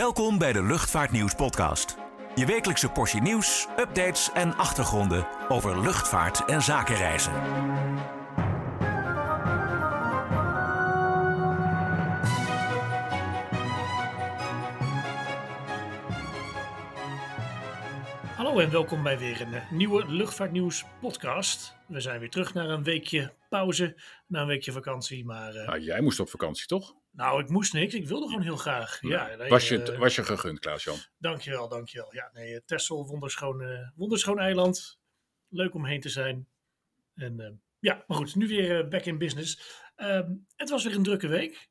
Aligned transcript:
Welkom 0.00 0.38
bij 0.38 0.52
de 0.52 0.62
Luchtvaartnieuws 0.62 1.34
podcast. 1.34 1.96
Je 2.34 2.46
wekelijkse 2.46 2.88
portie 2.88 3.20
nieuws, 3.20 3.66
updates 3.78 4.32
en 4.32 4.56
achtergronden 4.56 5.26
over 5.48 5.80
luchtvaart 5.80 6.44
en 6.44 6.62
zakenreizen. 6.62 7.32
Hallo 18.36 18.58
en 18.58 18.70
welkom 18.70 19.02
bij 19.02 19.18
weer 19.18 19.40
een 19.40 19.54
eh, 19.54 19.70
nieuwe 19.70 20.04
Luchtvaartnieuws 20.06 20.84
podcast. 21.00 21.76
We 21.86 22.00
zijn 22.00 22.20
weer 22.20 22.30
terug 22.30 22.54
naar 22.54 22.68
een 22.68 22.82
weekje 22.82 23.32
pauze, 23.48 24.00
na 24.26 24.40
een 24.40 24.46
weekje 24.46 24.72
vakantie. 24.72 25.24
Maar 25.24 25.54
eh, 25.54 25.66
Nou, 25.66 25.80
jij 25.80 26.00
moest 26.00 26.20
op 26.20 26.28
vakantie, 26.28 26.66
toch? 26.66 26.94
Nou, 27.10 27.42
ik 27.42 27.48
moest 27.48 27.72
niks. 27.72 27.94
Ik 27.94 28.08
wilde 28.08 28.26
gewoon 28.26 28.42
heel 28.42 28.56
graag. 28.56 28.98
Ja, 29.00 29.36
was, 29.48 29.68
je, 29.68 29.82
eh, 29.82 29.98
was 29.98 30.14
je 30.14 30.24
gegund, 30.24 30.58
Klaas-Jan? 30.58 30.96
Dankjewel, 31.18 31.68
dankjewel. 31.68 32.14
Ja, 32.14 32.30
nee, 32.32 32.54
eh, 32.54 32.60
Texel, 32.64 33.06
wonderschoon, 33.06 33.62
eh, 33.62 33.88
wonderschoon 33.94 34.38
eiland. 34.38 34.98
Leuk 35.48 35.74
om 35.74 35.84
heen 35.84 36.00
te 36.00 36.08
zijn. 36.08 36.48
En 37.14 37.62
ja, 37.80 38.04
maar 38.06 38.16
goed, 38.16 38.34
nu 38.34 38.48
weer 38.48 38.88
back 38.88 39.04
in 39.04 39.18
business. 39.18 39.80
Ehm, 39.96 40.30
het 40.56 40.70
was 40.70 40.84
weer 40.84 40.94
een 40.94 41.02
drukke 41.02 41.28
week. 41.28 41.68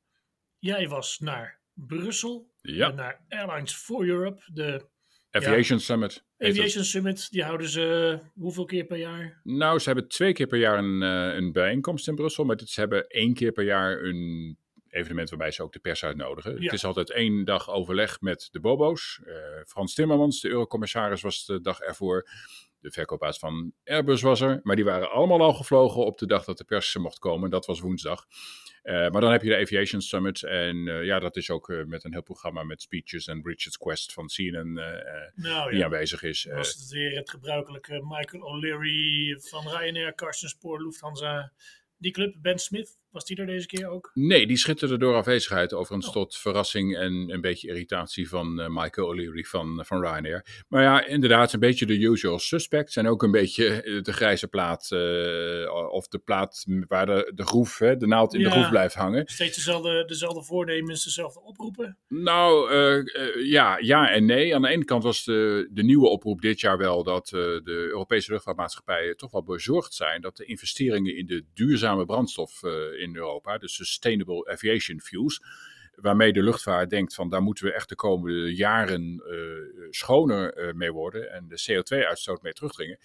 Jij 0.60 0.88
was 0.88 1.20
naar 1.20 1.60
Brussel, 1.74 2.52
Ja. 2.62 2.90
en 2.90 2.96
naar 2.96 3.26
Airlines 3.28 3.74
for 3.76 4.06
Europe, 4.06 4.42
de 4.54 4.86
Aviation 5.32 5.80
Summit. 5.80 6.24
Aviation 6.38 6.84
Summit. 6.84 7.32
Die 7.32 7.44
houden 7.44 7.70
ze 7.70 8.20
hoeveel 8.34 8.66
keer 8.66 8.86
per 8.86 8.98
jaar? 8.98 9.40
Nou, 9.44 9.80
ze 9.80 9.90
hebben 9.90 10.08
twee 10.08 10.34
keer 10.34 10.48
per 10.48 10.60
jaar 10.60 10.78
een, 10.78 11.02
een 11.02 11.52
bijeenkomst 11.52 12.08
in 12.08 12.16
Brussel. 12.16 12.44
Maar 12.46 12.56
dit- 12.56 12.70
ze 12.70 12.80
hebben 12.80 13.08
één 13.08 13.34
keer 13.34 13.52
per 13.52 13.64
jaar 13.64 14.02
een 14.04 14.58
evenement 14.90 15.30
waarbij 15.30 15.52
ze 15.52 15.64
ook 15.64 15.74
de 15.74 15.80
pers 15.80 16.04
uitnodigen. 16.04 16.56
Ja. 16.56 16.64
Het 16.64 16.74
is 16.74 16.86
altijd 16.86 17.12
één 17.12 17.46
dag 17.46 17.70
overleg 17.70 18.22
met 18.22 18.48
de 18.52 18.60
bobo's. 18.60 19.22
Eh, 19.26 19.36
Frans 19.68 19.94
Timmermans, 19.94 20.42
de 20.42 20.50
eurocommissaris, 20.50 21.22
was 21.22 21.46
de 21.46 21.62
dag 21.62 21.80
ervoor. 21.80 22.30
De 22.80 22.92
verkoopbaas 22.92 23.40
van 23.40 23.74
Airbus 23.86 24.22
was 24.22 24.42
er. 24.42 24.60
Maar 24.64 24.76
die 24.76 24.86
waren 24.86 25.12
allemaal 25.12 25.42
al 25.42 25.54
gevlogen 25.54 26.06
op 26.06 26.18
de 26.18 26.28
dag 26.28 26.44
dat 26.46 26.58
de 26.58 26.64
pers 26.64 26.96
mocht 26.96 27.20
komen. 27.20 27.50
Dat 27.50 27.66
was 27.66 27.80
woensdag. 27.80 28.26
Eh, 28.82 28.94
maar 28.94 29.22
dan 29.22 29.32
heb 29.32 29.42
je 29.42 29.50
de 29.50 29.58
Aviation 29.58 30.02
Summit. 30.02 30.44
En 30.44 30.88
eh, 30.88 31.06
ja, 31.06 31.20
dat 31.20 31.36
is 31.36 31.50
ook 31.50 31.84
met 31.86 32.04
een 32.04 32.12
heel 32.12 32.24
programma 32.24 32.64
met 32.64 32.82
speeches. 32.82 33.28
En 33.28 33.42
Richard 33.44 33.78
Quest 33.78 34.14
van 34.14 34.28
CNN 34.28 34.74
Nou 34.74 35.70
die 35.70 35.80
ja, 35.80 35.86
aanwezig 35.86 36.24
is. 36.24 36.44
Was 36.44 36.74
het 36.74 36.90
weer 36.90 37.16
het 37.16 37.30
gebruikelijke 37.30 38.02
Michael 38.04 38.44
O'Leary 38.44 39.40
van 39.40 39.68
Ryanair, 39.68 40.16
Carsten 40.16 40.50
Spoor, 40.50 40.84
Lufthansa. 40.84 41.52
Die 42.00 42.12
club, 42.12 42.36
Ben 42.42 42.60
Smith, 42.60 42.98
was 43.12 43.26
die 43.26 43.38
er 43.38 43.46
deze 43.46 43.68
keer 43.68 43.88
ook? 43.90 44.12
Nee, 44.14 44.48
die 44.48 44.58
schitterde 44.58 44.98
door 44.98 45.16
afwezigheid. 45.16 45.74
Overigens 45.74 46.08
Oh. 46.08 46.14
tot 46.14 46.38
verrassing 46.38 46.98
en 46.98 47.14
een 47.30 47.42
beetje 47.42 47.68
irritatie 47.68 48.30
van 48.30 48.60
eh, 48.62 48.68
Michael 48.70 49.08
O'Leary 49.08 49.44
van, 49.44 49.84
van 49.86 50.02
Ryanair. 50.02 50.64
Maar 50.68 50.84
ja, 50.84 51.06
inderdaad, 51.06 51.54
een 51.54 51.60
beetje 51.60 51.86
de 51.86 52.00
usual 52.00 52.40
suspects. 52.40 52.96
En 52.96 53.08
ook 53.08 53.24
een 53.24 53.32
beetje 53.32 53.82
eh, 53.82 54.02
de 54.02 54.14
grijze 54.14 54.48
plaat. 54.48 54.92
eh, 54.92 54.98
of 55.92 56.08
de 56.08 56.20
plaat 56.24 56.66
waar 56.88 57.06
de, 57.06 57.32
de 57.36 57.44
groef, 57.46 57.78
hè, 57.78 57.98
de 57.98 58.08
naald 58.08 58.34
in 58.34 58.44
de 58.44 58.52
groef 58.52 58.70
blijft 58.70 58.96
hangen. 58.96 59.28
Steeds 59.28 59.56
dezelfde, 59.56 60.06
dezelfde 60.06 60.44
voornemens, 60.44 61.04
dezelfde 61.04 61.42
oproepen. 61.42 61.98
Nou, 62.08 62.72
eh, 62.72 62.98
eh, 62.98 63.46
ja, 63.46 63.78
ja 63.82 64.10
en 64.10 64.26
nee. 64.26 64.56
Aan 64.56 64.62
de 64.62 64.68
ene 64.68 64.86
kant 64.86 65.04
was 65.04 65.24
de, 65.24 65.70
de 65.72 65.84
nieuwe 65.84 66.08
oproep 66.08 66.42
dit 66.42 66.60
jaar 66.60 66.78
wel 66.78 67.04
dat 67.04 67.26
eh, 67.26 67.32
de 67.40 67.88
Europese 67.90 68.32
luchtvaartmaatschappijen 68.32 69.18
toch 69.18 69.32
wel 69.32 69.44
bezorgd 69.44 69.94
zijn 69.94 70.22
dat 70.22 70.38
de 70.38 70.46
investeringen 70.46 71.18
in 71.18 71.26
de 71.26 71.46
duurzame 71.54 72.06
brandstof 72.06 72.64
eh, 72.64 72.72
in 73.00 73.16
Europa, 73.16 73.58
de 73.58 73.70
Sustainable 73.70 74.52
Aviation 74.52 75.02
Fuels, 75.02 75.42
waarmee 76.02 76.34
de 76.34 76.44
luchtvaart 76.44 76.90
denkt 76.90 77.16
van 77.16 77.30
daar 77.30 77.42
moeten 77.42 77.66
we 77.66 77.74
echt 77.74 77.90
de 77.90 77.96
komende 77.96 78.56
jaren 78.56 79.24
eh, 79.30 79.88
schoner 79.90 80.54
eh, 80.54 80.74
mee 80.74 80.92
worden 80.92 81.32
en 81.32 81.48
de 81.48 81.62
CO2-uitstoot 81.70 82.42
mee 82.42 82.54
terugdringen. 82.54 83.00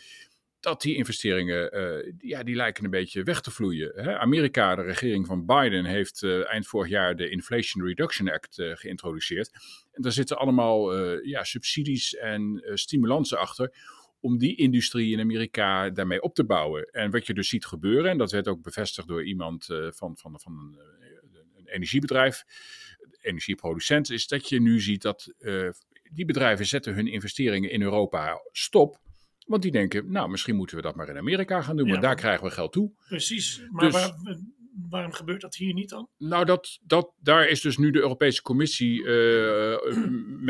Dat 0.60 0.82
die 0.82 0.96
investeringen, 0.96 1.72
eh, 1.72 2.12
ja, 2.18 2.42
die 2.42 2.54
lijken 2.54 2.84
een 2.84 2.90
beetje 2.90 3.22
weg 3.22 3.40
te 3.40 3.50
vloeien. 3.50 3.92
Hè? 3.94 4.18
Amerika, 4.18 4.74
de 4.74 4.82
regering 4.82 5.26
van 5.26 5.46
Biden, 5.46 5.84
heeft 5.84 6.22
eind 6.44 6.66
vorig 6.66 6.90
jaar 6.90 7.16
de 7.16 7.30
Inflation 7.30 7.86
Reduction 7.86 8.30
Act 8.30 8.54
geïntroduceerd. 8.56 9.50
En 9.92 10.02
daar 10.02 10.12
zitten 10.12 10.38
allemaal 10.38 10.94
ja, 11.22 11.44
subsidies 11.44 12.14
en 12.14 12.70
stimulansen 12.74 13.38
achter 13.38 13.72
om 14.24 14.38
die 14.38 14.56
industrie 14.56 15.12
in 15.12 15.20
Amerika 15.20 15.90
daarmee 15.90 16.22
op 16.22 16.34
te 16.34 16.44
bouwen. 16.44 16.84
En 16.92 17.10
wat 17.10 17.26
je 17.26 17.34
dus 17.34 17.48
ziet 17.48 17.66
gebeuren, 17.66 18.10
en 18.10 18.18
dat 18.18 18.30
werd 18.32 18.48
ook 18.48 18.62
bevestigd 18.62 19.08
door 19.08 19.24
iemand 19.24 19.70
eh, 19.70 19.86
van, 19.90 20.16
van, 20.16 20.40
van 20.40 20.52
een, 20.52 20.78
eh, 20.78 21.40
een 21.56 21.66
energiebedrijf, 21.68 22.44
energieproducent, 23.20 24.10
is 24.10 24.26
dat 24.26 24.48
je 24.48 24.60
nu 24.60 24.80
ziet 24.80 25.02
dat 25.02 25.34
eh, 25.38 25.68
die 26.12 26.24
bedrijven 26.24 26.66
zetten 26.66 26.94
hun 26.94 27.06
investeringen 27.06 27.70
in 27.70 27.82
Europa 27.82 28.40
stop. 28.52 29.02
Want 29.46 29.62
die 29.62 29.72
denken, 29.72 30.10
nou, 30.10 30.30
misschien 30.30 30.56
moeten 30.56 30.76
we 30.76 30.82
dat 30.82 30.94
maar 30.96 31.08
in 31.08 31.16
Amerika 31.16 31.62
gaan 31.62 31.76
doen, 31.76 31.86
Ja. 31.86 31.90
want 31.90 32.02
daar 32.04 32.14
krijgen 32.16 32.44
we 32.46 32.50
geld 32.52 32.72
toe. 32.72 32.92
Precies. 33.08 33.62
Maar 33.70 33.84
Dus- 33.84 33.92
waar- 33.92 34.38
waarom 34.90 35.12
gebeurt 35.12 35.40
dat 35.40 35.54
hier 35.54 35.74
niet 35.74 35.88
dan? 35.88 36.08
Nou, 36.18 36.44
dat, 36.44 36.78
dat, 36.82 37.12
daar 37.20 37.48
is 37.48 37.60
dus 37.60 37.76
nu 37.76 37.90
de 37.90 38.00
Europese 38.00 38.42
Commissie 38.42 39.06
eh, 39.06 39.96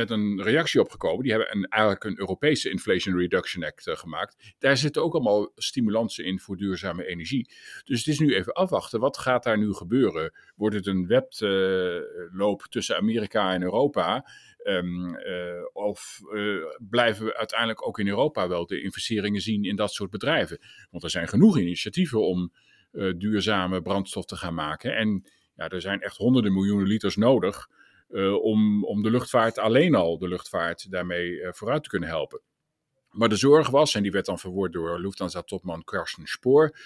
met 0.00 0.10
een 0.10 0.42
reactie 0.42 0.80
op 0.80 0.90
gekomen. 0.90 1.22
Die 1.22 1.32
hebben 1.32 1.56
een, 1.56 1.64
eigenlijk 1.64 2.04
een 2.04 2.18
Europese 2.18 2.70
Inflation 2.70 3.18
Reduction 3.18 3.64
Act 3.64 3.86
eh, 3.86 3.96
gemaakt. 3.96 4.54
Daar 4.58 4.76
zitten 4.76 5.02
ook 5.02 5.14
allemaal 5.14 5.52
stimulansen 5.54 6.24
in 6.24 6.40
voor 6.40 6.56
duurzame 6.56 7.06
energie. 7.06 7.50
Dus 7.84 7.98
het 7.98 8.06
is 8.06 8.18
nu 8.18 8.34
even 8.34 8.52
afwachten. 8.52 9.00
Wat 9.00 9.18
gaat 9.18 9.44
daar 9.44 9.58
nu 9.58 9.72
gebeuren? 9.72 10.32
Wordt 10.56 10.76
het 10.76 10.86
een 10.86 11.06
wedloop 11.06 12.62
tussen 12.68 12.96
Amerika 12.96 13.52
en 13.52 13.62
Europa? 13.62 14.24
Ehm, 14.64 15.14
eh, 15.14 15.64
of 15.72 16.20
eh, 16.34 16.78
blijven 16.78 17.24
we 17.24 17.36
uiteindelijk 17.36 17.86
ook 17.86 17.98
in 17.98 18.08
Europa 18.08 18.48
wel 18.48 18.66
de 18.66 18.82
investeringen 18.82 19.40
zien 19.40 19.64
in 19.64 19.76
dat 19.76 19.92
soort 19.92 20.10
bedrijven? 20.10 20.58
Want 20.90 21.02
er 21.02 21.10
zijn 21.10 21.28
genoeg 21.28 21.58
initiatieven 21.58 22.26
om 22.26 22.52
eh, 22.52 22.58
duurzame 23.16 23.82
brandstof 23.82 24.24
te 24.24 24.36
gaan 24.36 24.54
maken. 24.54 24.96
En 24.96 25.24
ja, 25.54 25.68
er 25.68 25.80
zijn 25.80 26.00
echt 26.00 26.16
honderden 26.16 26.52
miljoenen 26.52 26.86
liters 26.86 27.16
nodig 27.16 27.68
eh, 28.08 28.34
om, 28.42 28.84
om 28.84 29.02
de 29.02 29.10
luchtvaart, 29.10 29.58
alleen 29.58 29.94
al 29.94 30.18
de 30.18 30.28
luchtvaart, 30.28 30.90
daarmee 30.90 31.42
eh, 31.42 31.52
vooruit 31.52 31.82
te 31.82 31.88
kunnen 31.88 32.08
helpen. 32.08 32.40
Maar 33.10 33.28
de 33.28 33.36
zorg 33.36 33.70
was, 33.70 33.94
en 33.94 34.02
die 34.02 34.10
werd 34.10 34.26
dan 34.26 34.38
verwoord 34.38 34.72
door 34.72 35.00
Lufthansa-topman 35.00 35.84
Carsten 35.84 36.26
Spoor, 36.26 36.76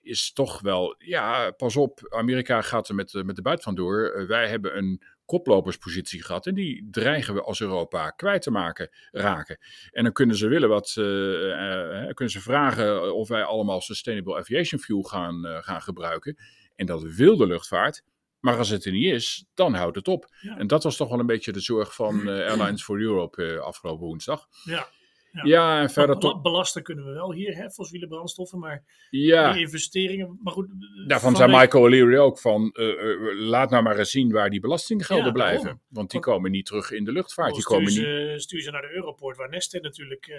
is 0.00 0.32
toch 0.32 0.60
wel, 0.60 0.94
ja, 0.98 1.50
pas 1.50 1.76
op, 1.76 2.06
Amerika 2.08 2.62
gaat 2.62 2.88
er 2.88 2.94
met, 2.94 3.12
met 3.24 3.36
de 3.36 3.42
buit 3.42 3.62
vandoor. 3.62 4.08
Eh, 4.08 4.26
wij 4.26 4.48
hebben 4.48 4.76
een 4.76 5.02
koploperspositie 5.32 6.22
gehad 6.22 6.46
en 6.46 6.54
die 6.54 6.88
dreigen 6.90 7.34
we 7.34 7.42
als 7.42 7.60
Europa 7.60 8.10
kwijt 8.10 8.42
te 8.42 8.50
maken, 8.50 8.90
raken. 9.10 9.58
En 9.90 10.02
dan 10.02 10.12
kunnen 10.12 10.36
ze 10.36 10.48
willen 10.48 10.68
wat, 10.68 10.94
eh, 10.96 12.04
eh, 12.04 12.14
kunnen 12.14 12.34
ze 12.34 12.40
vragen 12.40 13.14
of 13.14 13.28
wij 13.28 13.42
allemaal 13.42 13.80
Sustainable 13.80 14.36
Aviation 14.36 14.80
Fuel 14.80 15.02
gaan, 15.02 15.46
eh, 15.46 15.62
gaan 15.62 15.82
gebruiken. 15.82 16.36
En 16.76 16.86
dat 16.86 17.02
wil 17.02 17.36
de 17.36 17.46
luchtvaart. 17.46 18.02
Maar 18.40 18.58
als 18.58 18.68
het 18.68 18.84
er 18.84 18.92
niet 18.92 19.12
is, 19.12 19.44
dan 19.54 19.74
houdt 19.74 19.96
het 19.96 20.08
op. 20.08 20.26
Ja. 20.40 20.58
En 20.58 20.66
dat 20.66 20.82
was 20.82 20.96
toch 20.96 21.08
wel 21.08 21.18
een 21.18 21.26
beetje 21.26 21.52
de 21.52 21.60
zorg 21.60 21.94
van 21.94 22.28
Airlines 22.28 22.82
for 22.82 23.00
Europe 23.00 23.60
afgelopen 23.60 24.06
woensdag. 24.06 24.48
Ja. 24.64 24.88
Ja. 25.32 25.42
Ja, 25.44 25.80
en 25.80 25.90
verder 25.90 26.18
Bela- 26.18 26.32
toch. 26.32 26.42
Belasten 26.42 26.82
kunnen 26.82 27.04
we 27.04 27.12
wel 27.12 27.32
hier, 27.32 27.54
hè, 27.56 27.70
fossiele 27.70 28.06
brandstoffen, 28.06 28.58
maar 28.58 28.84
Ja, 29.10 29.52
die 29.52 29.60
investeringen, 29.60 30.38
maar 30.42 30.52
goed. 30.52 30.66
daarvan 31.06 31.30
vanwege- 31.32 31.50
zei 31.50 31.62
Michael 31.64 31.84
O'Leary 31.84 32.16
ook 32.16 32.38
van, 32.38 32.70
eh, 32.72 32.88
eh, 32.88 33.18
laat 33.38 33.70
nou 33.70 33.82
maar 33.82 33.98
eens 33.98 34.10
zien 34.10 34.32
waar 34.32 34.50
die 34.50 34.60
belastinggelden 34.60 35.24
Ja, 35.26 35.32
blijven. 35.32 35.62
daarom. 35.62 35.80
Want 35.88 36.10
die 36.10 36.20
Want- 36.20 36.32
komen 36.32 36.50
niet 36.50 36.66
terug 36.66 36.90
in 36.90 37.04
de 37.04 37.12
luchtvaart. 37.12 37.52
Die 37.52 37.62
Stuur 37.62 37.76
komen 37.76 37.92
niet... 37.92 37.98
ze, 38.02 38.34
stuur 38.36 38.60
ze 38.60 38.70
naar 38.70 38.82
de 38.82 38.92
Europort, 38.94 39.36
waar 39.36 39.48
Neste 39.48 39.80
natuurlijk 39.80 40.26
eh, 40.26 40.36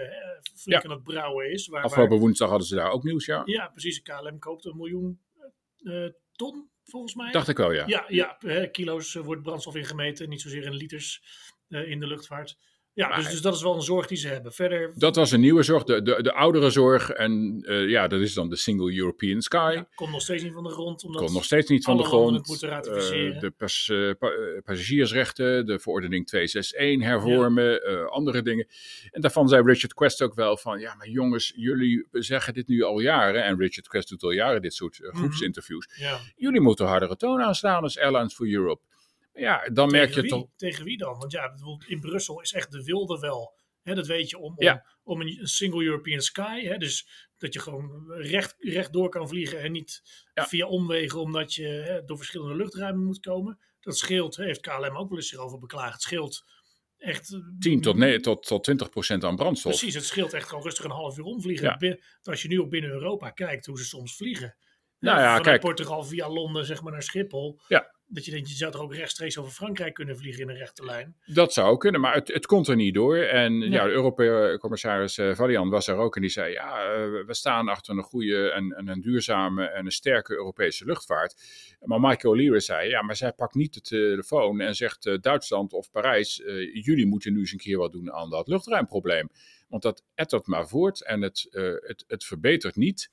flink 0.60 0.84
Ja. 0.84 0.90
aan 0.90 0.96
het 0.96 1.04
brouwen 1.04 1.52
is. 1.52 1.68
Waar, 1.68 1.84
Afgelopen 1.84 2.18
woensdag 2.18 2.50
hadden 2.50 2.68
ze 2.68 2.76
daar 2.76 2.92
ook 2.92 3.04
nieuws, 3.04 3.26
ja. 3.26 3.42
ja, 3.46 3.68
precies. 3.68 4.02
KLM 4.02 4.40
koopt 4.40 4.66
een 4.66 4.78
miljoen 4.78 5.20
eh, 5.84 6.06
ton, 6.32 6.70
volgens 6.84 7.16
mij. 7.16 7.32
Dacht 7.32 7.48
ik 7.48 7.58
wel, 7.58 7.72
ja. 7.74 7.84
Ja, 7.88 8.06
ja 8.08 8.38
kilo's 8.72 9.16
eh, 9.16 9.22
wordt 9.24 9.42
brandstof 9.44 9.76
ingemeten, 9.76 10.30
niet 10.30 10.42
zozeer 10.42 10.64
in 10.66 10.74
liters 10.74 11.24
eh, 11.68 11.90
in 11.90 12.00
de 12.00 12.08
luchtvaart. 12.08 12.58
Ja, 12.96 13.08
Maar- 13.08 13.18
dus, 13.18 13.30
dus 13.30 13.42
dat 13.42 13.56
is 13.56 13.62
wel 13.62 13.76
een 13.76 13.82
zorg 13.82 14.08
die 14.08 14.18
ze 14.18 14.28
hebben. 14.28 14.52
Verder 14.54 14.92
Dat 14.96 15.16
was 15.16 15.32
een 15.32 15.40
nieuwe 15.40 15.64
zorg, 15.64 15.84
de, 15.84 16.02
de, 16.02 16.22
de 16.24 16.34
oudere 16.34 16.70
zorg. 16.70 17.10
En 17.10 17.60
eh, 17.68 17.90
ja, 17.90 18.08
dat 18.08 18.20
is 18.20 18.34
dan 18.34 18.50
de 18.50 18.56
Single 18.56 18.96
European 18.98 19.42
Sky. 19.42 19.72
ja, 19.76 19.88
komt 19.96 20.12
nog 20.12 20.22
steeds 20.22 20.44
niet 20.44 20.54
van 20.54 20.64
de 20.64 20.70
grond. 20.70 21.04
Omdat 21.04 21.22
Komt 21.22 21.34
nog 21.34 21.44
steeds 21.44 21.70
niet 21.70 21.84
van 21.84 21.98
de 21.98 22.04
grond. 22.04 22.48
moeten 22.48 22.70
ratificeren. 22.70 23.34
Eh, 23.34 23.40
de 23.40 23.52
pas, 23.52 23.90
eh, 23.92 24.10
pa- 24.20 24.62
passagiersrechten, 24.64 25.66
de 25.66 25.80
verordening 25.80 26.28
261 26.28 27.08
hervormen, 27.08 27.82
andere 28.12 28.42
dingen. 28.42 28.68
En 29.12 29.22
daarvan 29.22 29.48
zei 29.48 29.64
Richard 29.66 29.94
Quest 29.94 30.22
ook 30.22 30.34
wel 30.36 30.58
van, 30.58 30.80
ja, 30.80 30.96
maar 30.96 31.08
jongens, 31.10 31.54
jullie 31.56 32.08
zeggen 32.12 32.54
dit 32.54 32.68
nu 32.68 32.82
al 32.84 33.00
jaren. 33.00 33.44
En 33.44 33.58
Richard 33.58 33.88
Quest 33.88 34.10
doet 34.10 34.24
al 34.24 34.32
jaren 34.32 34.62
dit 34.62 34.74
soort 34.74 35.00
Mhm. 35.00 35.16
groepsinterviews. 35.18 35.88
ja, 35.96 36.20
Jullie 36.36 36.62
moeten 36.62 36.86
hardere 36.86 37.16
toon 37.16 37.42
aanslaan 37.42 37.84
als 37.84 38.00
Airlines 38.00 38.34
for 38.34 38.48
Europe. 38.52 38.82
Ja, 39.34 39.70
dan 39.70 39.92
merk 39.92 40.08
tegen 40.08 40.16
je 40.16 40.22
wie? 40.22 40.40
toch. 40.40 40.50
Tegen 40.56 40.84
wie 40.84 40.98
dan? 40.98 41.18
Want 41.18 41.32
ja, 41.32 41.50
bijvoorbeeld 41.50 41.90
in 41.90 42.00
Brussel 42.00 42.42
is 42.42 42.54
echt 42.54 42.72
de 42.72 42.84
wilde 42.84 43.20
wel. 43.20 43.62
Hè, 43.82 43.96
dat 43.96 44.08
weet 44.08 44.30
je 44.30 44.38
om, 44.38 44.54
om, 44.56 44.64
Ja. 44.64 44.86
om 45.04 45.22
een, 45.22 45.48
single 45.48 45.84
European 45.84 46.22
sky. 46.22 46.64
Hè, 46.66 46.78
dus 46.78 47.28
dat 47.38 47.54
je 47.54 47.60
gewoon 47.60 48.12
recht, 48.12 48.56
rechtdoor 48.58 49.10
kan 49.10 49.28
vliegen 49.28 49.60
en 49.60 49.72
niet 49.72 50.02
Ja. 50.34 50.46
via 50.48 50.68
omwegen 50.68 51.20
omdat 51.20 51.54
je 51.54 51.68
hè, 51.68 52.04
door 52.04 52.18
verschillende 52.18 52.56
luchtruimen 52.56 53.06
moet 53.06 53.20
komen. 53.20 53.60
Dat 53.80 53.98
scheelt, 53.98 54.36
heeft 54.36 54.62
KLM 54.62 54.98
ook 54.98 55.10
wel 55.10 55.18
eens 55.18 55.30
zich 55.30 55.40
over 55.40 55.60
beklaagd. 55.60 55.94
Het 55.94 56.02
scheelt 56.02 56.44
echt... 56.98 57.40
10 57.60 57.82
tot, 57.82 57.96
nee, 57.96 58.20
tot, 58.20 58.44
tot 58.46 58.64
20 58.64 58.90
procent 58.90 59.24
aan 59.24 59.36
brandstof. 59.36 59.72
Precies, 59.72 59.96
het 59.96 60.06
scheelt 60.06 60.34
echt 60.34 60.48
gewoon 60.48 60.64
rustig 60.64 60.86
een 60.86 60.92
half 60.92 61.18
uur 61.18 61.24
omvliegen. 61.24 61.76
Ja. 61.80 61.98
Als 62.22 62.42
je 62.42 62.48
nu 62.48 62.62
ook 62.62 62.70
binnen 62.70 62.92
Europa 62.92 63.30
kijkt 63.30 63.66
hoe 63.66 63.78
ze 63.78 63.86
soms 63.86 64.16
vliegen. 64.16 64.56
Nou 65.00 65.18
ja, 65.18 65.24
vanuit 65.26 65.44
kijk. 65.44 65.62
Portugal 65.62 66.04
via 66.04 66.30
Londen 66.30 66.66
zeg 66.66 66.82
maar 66.82 66.92
naar 66.92 67.04
Schiphol. 67.04 67.60
Ja. 67.68 67.96
Dat 68.14 68.26
je 68.26 68.32
denkt, 68.32 68.50
je 68.50 68.56
zou 68.56 68.72
toch 68.72 68.82
ook 68.82 68.96
rechtstreeks 68.96 69.38
over 69.38 69.52
Frankrijk 69.52 69.94
kunnen 69.94 70.18
vliegen 70.18 70.42
in 70.42 70.50
een 70.50 70.58
rechte 70.58 70.86
lijn. 70.86 71.16
Dat 71.26 71.54
zou 71.54 71.70
ook 71.70 71.80
kunnen, 71.80 72.02
maar 72.02 72.14
het, 72.14 72.28
het 72.28 72.46
komt 72.46 72.68
er 72.68 72.76
niet 72.76 72.94
door. 72.94 73.18
En 73.18 73.58
Nee. 73.58 73.70
ja, 73.70 73.84
de 73.84 73.92
Europese-commissaris 73.92 75.18
eh, 75.18 75.36
Valian 75.36 75.70
was 75.70 75.86
daar 75.86 75.98
ook 75.98 76.16
en 76.16 76.22
die 76.22 76.30
zei: 76.30 76.52
Ja, 76.52 76.94
eh, 76.94 77.26
we 77.26 77.34
staan 77.34 77.68
achter 77.68 77.98
een 77.98 78.04
goede 78.04 78.52
en, 78.52 78.72
en 78.72 78.88
een 78.88 79.02
duurzame 79.02 79.66
en 79.66 79.86
een 79.86 79.92
sterke 79.92 80.34
Europese 80.34 80.86
luchtvaart. 80.86 81.36
Maar 81.82 82.00
Michael 82.00 82.34
O'Leary 82.34 82.60
zei: 82.60 82.90
Ja, 82.90 83.02
maar 83.02 83.16
zij 83.16 83.32
pakt 83.32 83.54
niet 83.54 83.74
de 83.74 83.82
telefoon 83.82 84.60
en 84.60 84.76
zegt: 84.76 85.06
eh, 85.06 85.18
Duitsland 85.22 85.74
of 85.74 85.92
Parijs, 85.92 86.42
jullie 86.74 87.06
moeten 87.06 87.34
nu 87.34 87.40
eens 87.40 87.52
een 87.52 87.58
keer 87.58 87.78
wat 87.78 87.92
doen 87.92 88.14
aan 88.14 88.30
dat 88.30 88.48
luchtruimprobleem. 88.48 89.30
Want 89.68 89.84
dat 89.84 90.04
ettert 90.16 90.48
maar 90.48 90.68
voort 90.68 91.04
en 91.04 91.22
het, 91.22 91.48
het, 91.82 92.04
het 92.08 92.24
verbetert 92.24 92.76
niet. 92.76 93.10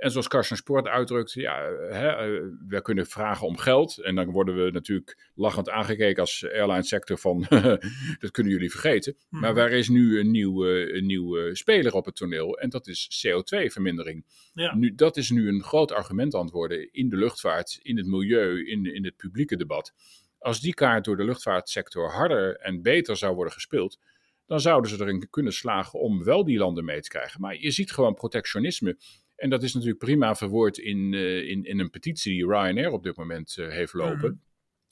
En 0.00 0.10
zoals 0.10 0.28
Carsten 0.28 0.56
Sport 0.56 0.86
uitdrukt, 0.86 1.32
ja, 1.32 1.62
hè, 1.90 2.08
eh, 2.08 2.42
we 2.68 2.82
kunnen 2.82 3.06
vragen 3.06 3.46
om 3.46 3.56
geld. 3.56 3.98
En 3.98 4.14
dan 4.14 4.30
worden 4.30 4.64
we 4.64 4.70
natuurlijk 4.70 5.30
lachend 5.34 5.70
aangekeken 5.70 6.20
als 6.20 6.44
airline 6.44 6.82
sector 6.82 7.18
van, 7.18 7.46
dat 8.20 8.30
kunnen 8.30 8.52
jullie 8.52 8.70
vergeten. 8.70 9.16
Maar 9.28 9.40
Mhm. 9.50 9.54
waar 9.54 9.70
is 9.70 9.88
nu 9.88 10.18
een 10.20 10.30
nieuwe, 10.30 10.94
een 10.96 11.06
nieuwe 11.06 11.56
speler 11.56 11.94
op 11.94 12.04
het 12.04 12.16
toneel? 12.16 12.58
En 12.58 12.68
dat 12.68 12.86
is 12.86 13.26
CO2-vermindering. 13.26 14.24
Ja. 14.54 14.74
Nu, 14.74 14.94
dat 14.94 15.16
is 15.16 15.30
nu 15.30 15.48
een 15.48 15.62
groot 15.62 15.92
argument 15.92 16.34
aan 16.34 16.44
het 16.44 16.52
worden 16.52 16.92
in 16.92 17.08
de 17.08 17.16
luchtvaart, 17.16 17.78
in 17.82 17.96
het 17.96 18.06
milieu, 18.06 18.66
in, 18.66 18.94
in 18.94 19.04
het 19.04 19.16
publieke 19.16 19.56
debat. 19.56 19.92
Als 20.38 20.60
die 20.60 20.74
kaart 20.74 21.04
door 21.04 21.16
de 21.16 21.24
luchtvaartsector 21.24 22.10
harder 22.10 22.56
en 22.56 22.82
beter 22.82 23.16
zou 23.16 23.34
worden 23.34 23.52
gespeeld, 23.52 23.98
dan 24.46 24.60
zouden 24.60 24.90
ze 24.90 25.00
erin 25.00 25.30
kunnen 25.30 25.52
slagen 25.52 26.00
om 26.00 26.24
wel 26.24 26.44
die 26.44 26.58
landen 26.58 26.84
mee 26.84 27.00
te 27.00 27.08
krijgen. 27.08 27.40
Maar 27.40 27.56
je 27.56 27.70
ziet 27.70 27.92
gewoon 27.92 28.14
protectionisme. 28.14 28.96
En 29.40 29.50
dat 29.50 29.62
is 29.62 29.74
natuurlijk 29.74 29.98
prima 29.98 30.34
verwoord 30.34 30.78
in, 30.78 31.14
eh, 31.14 31.48
in, 31.48 31.64
in 31.64 31.78
een 31.78 31.90
petitie 31.90 32.32
die 32.32 32.46
Ryanair 32.46 32.90
op 32.90 33.02
dit 33.02 33.16
moment 33.16 33.56
eh, 33.58 33.68
heeft 33.68 33.92
lopen. 33.92 34.42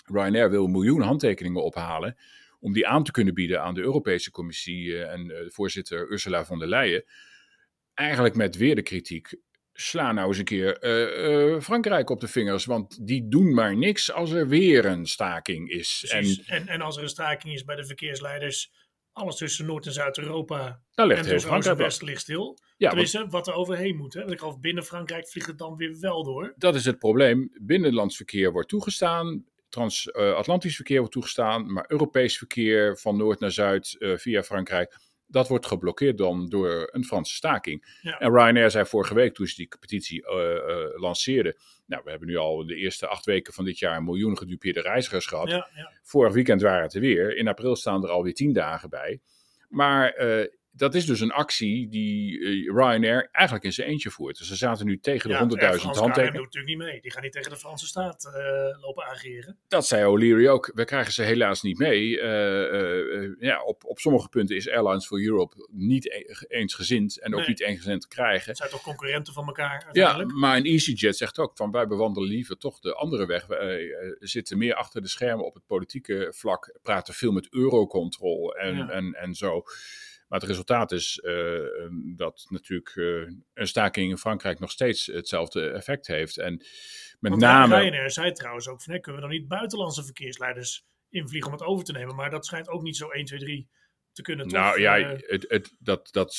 Ryanair 0.04 0.50
wil 0.50 0.64
een 0.64 0.70
miljoen 0.70 1.00
handtekeningen 1.00 1.64
ophalen 1.64 2.16
om 2.60 2.72
die 2.72 2.86
aan 2.86 3.04
te 3.04 3.10
kunnen 3.10 3.34
bieden 3.34 3.62
aan 3.62 3.74
de 3.74 3.80
Europese 3.80 4.30
Commissie 4.30 4.96
eh, 4.96 5.12
en 5.12 5.52
voorzitter 5.52 6.10
Ursula 6.12 6.44
von 6.44 6.58
der 6.58 6.68
Leyen. 6.68 7.04
Eigenlijk 7.94 8.34
met 8.34 8.56
weer 8.56 8.74
de 8.74 8.82
kritiek. 8.82 9.34
Sla 9.72 10.12
nou 10.12 10.28
eens 10.28 10.38
een 10.38 10.44
keer 10.44 10.78
Frankrijk 11.62 12.10
op 12.10 12.20
de 12.20 12.28
vingers, 12.28 12.64
want 12.64 13.06
die 13.06 13.28
doen 13.28 13.54
maar 13.54 13.76
niks 13.76 14.12
als 14.12 14.30
er 14.30 14.48
weer 14.48 14.84
een 14.84 15.06
staking 15.06 15.70
is. 15.70 16.04
En 16.08 16.44
En, 16.46 16.66
en, 16.66 16.80
als 16.80 16.96
er 16.96 17.02
een 17.02 17.08
staking 17.08 17.54
is 17.54 17.64
bij 17.64 17.76
de 17.76 17.86
verkeersleiders, 17.86 18.72
alles 19.18 19.36
tussen 19.36 19.66
Noord- 19.66 19.86
en 19.86 19.92
Zuid-Europa 19.92 20.80
daar 20.94 21.06
ligt 21.06 21.20
en 21.20 21.26
heel 21.26 21.34
en 21.34 21.40
Frankrijk 21.40 21.78
West 21.78 22.02
ligt 22.02 22.20
stil. 22.20 22.58
Ja, 22.76 22.88
Tenminste, 22.88 23.26
wat 23.28 23.46
er 23.46 23.54
overheen 23.54 23.96
moet. 23.96 24.14
Hè? 24.14 24.20
Want 24.20 24.32
ik 24.32 24.38
geloof 24.38 24.60
binnen 24.60 24.84
Frankrijk 24.84 25.28
vliegt 25.28 25.46
het 25.46 25.58
dan 25.58 25.76
weer 25.76 26.00
wel 26.00 26.24
door. 26.24 26.54
dat 26.56 26.74
is 26.74 26.84
het 26.84 26.98
probleem. 26.98 27.50
Binnenlands 27.60 28.16
verkeer 28.16 28.52
wordt 28.52 28.68
toegestaan, 28.68 29.44
transatlantisch 29.68 30.76
verkeer 30.76 30.98
wordt 30.98 31.12
toegestaan, 31.12 31.72
maar 31.72 31.84
Europees 31.88 32.38
verkeer 32.38 32.98
van 32.98 33.16
noord 33.16 33.40
naar 33.40 33.52
zuid 33.52 33.96
eh, 33.98 34.16
via 34.16 34.42
Frankrijk, 34.42 34.96
dat 35.26 35.48
wordt 35.48 35.66
geblokkeerd 35.66 36.18
dan 36.18 36.48
door 36.48 36.88
een 36.90 37.04
Franse 37.04 37.34
staking. 37.34 37.98
Ja. 38.02 38.18
En 38.18 38.30
Ryanair 38.30 38.70
zei 38.70 38.86
vorige 38.86 39.14
week 39.14 39.34
toen 39.34 39.46
ze 39.46 39.54
die 39.54 39.68
petitie 39.80 40.26
eh, 40.26 41.00
lanceerden, 41.00 41.56
nou 41.88 42.02
we 42.04 42.10
hebben 42.10 42.28
nu 42.28 42.36
al 42.36 42.66
de 42.66 42.74
eerste 42.74 43.06
acht 43.06 43.24
weken 43.24 43.52
van 43.52 43.64
dit 43.64 43.78
jaar 43.78 43.96
een 43.96 44.04
miljoen 44.04 44.38
gedupeerde 44.38 44.80
reizigers 44.80 45.26
gehad. 45.26 45.48
Ja, 45.48 45.68
ja. 45.74 45.92
Vorig 46.02 46.32
weekend 46.32 46.62
waren 46.62 46.82
het 46.82 46.94
er 46.94 47.00
weer. 47.00 47.36
In 47.36 47.48
april 47.48 47.76
staan 47.76 48.04
er 48.04 48.10
alweer 48.10 48.34
tien 48.34 48.52
dagen 48.52 48.90
bij. 48.90 49.20
Maar 49.68 50.12
eh, 50.12 50.46
dat 50.78 50.94
is 50.94 51.06
dus 51.06 51.20
een 51.20 51.30
actie 51.30 51.88
die 51.88 52.38
eh, 52.40 52.74
Ryanair 52.74 53.28
eigenlijk 53.32 53.64
in 53.64 53.72
zijn 53.72 53.88
eentje 53.88 54.10
voert. 54.10 54.38
Dus 54.38 54.48
ze 54.48 54.56
zaten 54.56 54.86
nu 54.86 54.98
tegen 55.00 55.28
de 55.28 55.34
Ja, 55.34 55.40
100.000 55.42 55.48
Frans 55.48 55.80
KLM 55.82 55.92
handtekeningen. 55.92 56.32
doet 56.32 56.44
natuurlijk 56.54 56.66
niet 56.78 56.88
mee. 56.88 57.00
Die 57.00 57.10
gaan 57.10 57.22
niet 57.22 57.32
tegen 57.32 57.50
de 57.50 57.56
Franse 57.56 57.86
staat 57.86 58.24
eh, 58.24 58.80
lopen 58.82 59.04
aangeren. 59.04 59.58
Dat 59.68 59.86
zei 59.86 60.04
O'Leary 60.04 60.48
ook. 60.48 60.70
We 60.74 60.84
krijgen 60.84 61.12
ze 61.12 61.22
helaas 61.22 61.62
niet 61.62 61.78
mee. 61.78 62.20
Eh, 62.20 63.30
ja, 63.38 63.62
op, 63.62 63.84
op 63.84 63.98
sommige 63.98 64.28
punten 64.28 64.56
is 64.56 64.68
Airlines 64.70 65.06
for 65.06 65.20
Europe 65.22 65.68
niet 65.70 66.06
e- 66.06 66.44
eensgezind 66.48 67.20
en 67.20 67.34
ook 67.34 67.46
niet 67.46 67.60
eensgezind 67.60 68.00
te 68.00 68.08
krijgen. 68.08 68.48
Het 68.48 68.56
zijn 68.56 68.70
toch 68.70 68.82
concurrenten 68.82 69.32
van 69.32 69.46
elkaar 69.46 69.88
Ja, 69.92 70.24
maar 70.24 70.56
een 70.56 70.64
EasyJet 70.64 71.16
zegt 71.16 71.38
ook 71.38 71.56
van 71.56 71.70
wij 71.70 71.86
bewandelen 71.86 72.28
liever 72.28 72.56
toch 72.58 72.80
de 72.80 72.94
andere 72.94 73.26
weg. 73.26 73.46
We 73.46 73.56
eh, 73.56 74.16
zitten 74.18 74.58
meer 74.58 74.74
achter 74.74 75.02
de 75.02 75.08
schermen 75.08 75.46
op 75.46 75.54
het 75.54 75.66
politieke 75.66 76.32
vlak, 76.36 76.78
praten 76.82 77.14
veel 77.14 77.32
met 77.32 77.48
Eurocontrol 77.50 78.54
en, 78.56 78.76
Ja. 78.76 78.88
en, 78.90 79.14
en 79.14 79.34
zo. 79.34 79.62
Maar 80.28 80.40
het 80.40 80.48
resultaat 80.48 80.92
is 80.92 81.18
eh, 81.18 81.88
dat 82.16 82.46
natuurlijk 82.48 82.96
eh, 82.96 83.34
een 83.54 83.68
staking 83.68 84.10
in 84.10 84.18
Frankrijk 84.18 84.58
nog 84.58 84.70
steeds 84.70 85.06
hetzelfde 85.06 85.70
effect 85.70 86.06
heeft. 86.06 86.38
En 86.38 86.56
met 87.20 87.30
Want 87.30 87.42
name. 87.42 87.76
Ryanair 87.76 88.10
zei 88.10 88.32
trouwens 88.32 88.68
ook 88.68 88.82
van, 88.82 88.94
hè, 88.94 89.00
kunnen 89.00 89.22
we 89.22 89.28
dan 89.28 89.36
niet 89.36 89.48
buitenlandse 89.48 90.04
verkeersleiders 90.04 90.84
invliegen 91.08 91.52
om 91.52 91.58
het 91.58 91.66
over 91.66 91.84
te 91.84 91.92
nemen? 91.92 92.14
Maar 92.14 92.30
dat 92.30 92.46
schijnt 92.46 92.68
ook 92.68 92.82
niet 92.82 92.96
zo 92.96 93.08
1, 93.08 93.24
2, 93.24 93.38
3 93.38 93.68
te 94.12 94.22
kunnen, 94.22 94.48
toch? 94.48 94.60
Nou 94.60 94.80
ja, 94.80 94.98
Eh, 94.98 95.18
het, 95.26 95.44
het, 95.48 95.76
dat, 95.78 96.08
dat, 96.12 96.38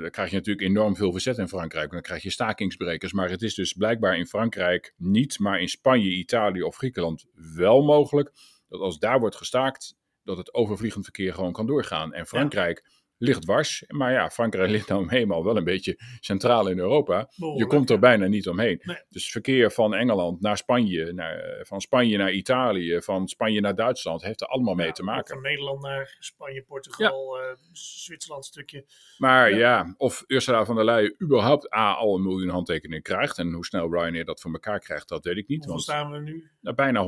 dan 0.00 0.10
krijg 0.10 0.30
je 0.30 0.36
natuurlijk 0.36 0.68
enorm 0.68 0.96
veel 0.96 1.12
verzet 1.12 1.38
in 1.38 1.48
Frankrijk. 1.48 1.90
Dan 1.90 2.02
krijg 2.02 2.22
je 2.22 2.30
stakingsbrekers. 2.30 3.12
Maar 3.12 3.30
het 3.30 3.42
is 3.42 3.54
dus 3.54 3.72
blijkbaar 3.72 4.16
in 4.16 4.26
Frankrijk 4.26 4.94
niet, 4.96 5.38
maar 5.38 5.60
in 5.60 5.68
Spanje, 5.68 6.10
Italië 6.10 6.62
of 6.62 6.76
Griekenland 6.76 7.26
wel 7.32 7.82
mogelijk. 7.82 8.32
Dat 8.68 8.80
als 8.80 8.98
daar 8.98 9.20
wordt 9.20 9.36
gestaakt, 9.36 9.96
dat 10.22 10.36
het 10.36 10.54
overvliegend 10.54 11.04
verkeer 11.04 11.34
gewoon 11.34 11.52
kan 11.52 11.66
doorgaan. 11.66 12.12
En 12.12 12.26
Frankrijk 12.26 12.99
ligt 13.20 13.42
dwars. 13.42 13.84
Maar 13.88 14.12
ja, 14.12 14.30
Frankrijk 14.30 14.70
ligt 14.76 14.88
nou 14.88 15.08
eenmaal 15.08 15.44
wel 15.44 15.56
een 15.56 15.64
beetje 15.64 15.98
centraal 16.20 16.68
in 16.68 16.78
Europa. 16.78 17.30
Je 17.56 17.66
komt 17.66 17.88
er 17.88 17.94
ja. 17.94 18.00
bijna 18.00 18.26
niet 18.26 18.48
omheen. 18.48 18.80
Nee. 18.82 18.96
Dus 19.08 19.30
verkeer 19.30 19.70
van 19.70 19.94
Engeland 19.94 20.40
naar 20.40 20.56
Spanje, 20.56 21.12
naar, 21.12 21.38
eh, 21.38 21.64
van 21.64 21.80
Spanje 21.80 22.16
naar 22.16 22.32
Italië, 22.32 23.02
van 23.02 23.28
Spanje 23.28 23.60
naar 23.60 23.74
Duitsland, 23.74 24.22
heeft 24.22 24.40
er 24.40 24.46
allemaal 24.46 24.74
mee 24.74 24.86
Ja, 24.86 24.92
te 24.92 25.02
maken. 25.02 25.34
Van 25.34 25.42
Nederland 25.42 25.82
naar 25.82 26.16
Spanje, 26.18 26.62
Portugal, 26.62 27.38
eh, 27.38 27.56
Zwitserland 27.72 28.44
stukje. 28.44 28.84
Maar 29.18 29.50
Ja. 29.50 29.56
ja. 29.56 29.94
of 29.96 30.24
Ursula 30.26 30.64
van 30.64 30.74
der 30.76 30.84
Leyen 30.84 31.14
überhaupt 31.22 31.74
A, 31.74 31.92
al 31.92 32.14
een 32.16 32.22
miljoen 32.22 32.48
handtekeningen 32.48 33.02
krijgt. 33.02 33.38
En 33.38 33.52
hoe 33.52 33.64
snel 33.64 33.92
Ryanair 33.92 34.24
dat 34.24 34.40
voor 34.40 34.52
elkaar 34.52 34.80
krijgt, 34.80 35.08
dat 35.08 35.24
weet 35.24 35.36
ik 35.36 35.48
niet. 35.48 35.64
Hoeveel 35.64 35.72
Want 35.72 35.82
staan 35.82 36.10
we 36.12 36.18
nu? 36.18 36.50
nou, 36.60 36.76
bijna 36.76 37.02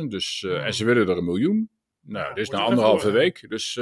100.000. 0.00 0.10
Dus, 0.10 0.42
eh. 0.44 0.64
En 0.64 0.74
ze 0.74 0.84
willen 0.84 1.08
er 1.08 1.16
een 1.16 1.24
miljoen. 1.24 1.70
Nou, 2.00 2.28
Ja, 2.28 2.34
dit 2.34 2.42
is 2.44 2.50
na 2.50 2.58
anderhalve 2.60 3.10
week. 3.10 3.48
Dus, 3.48 3.80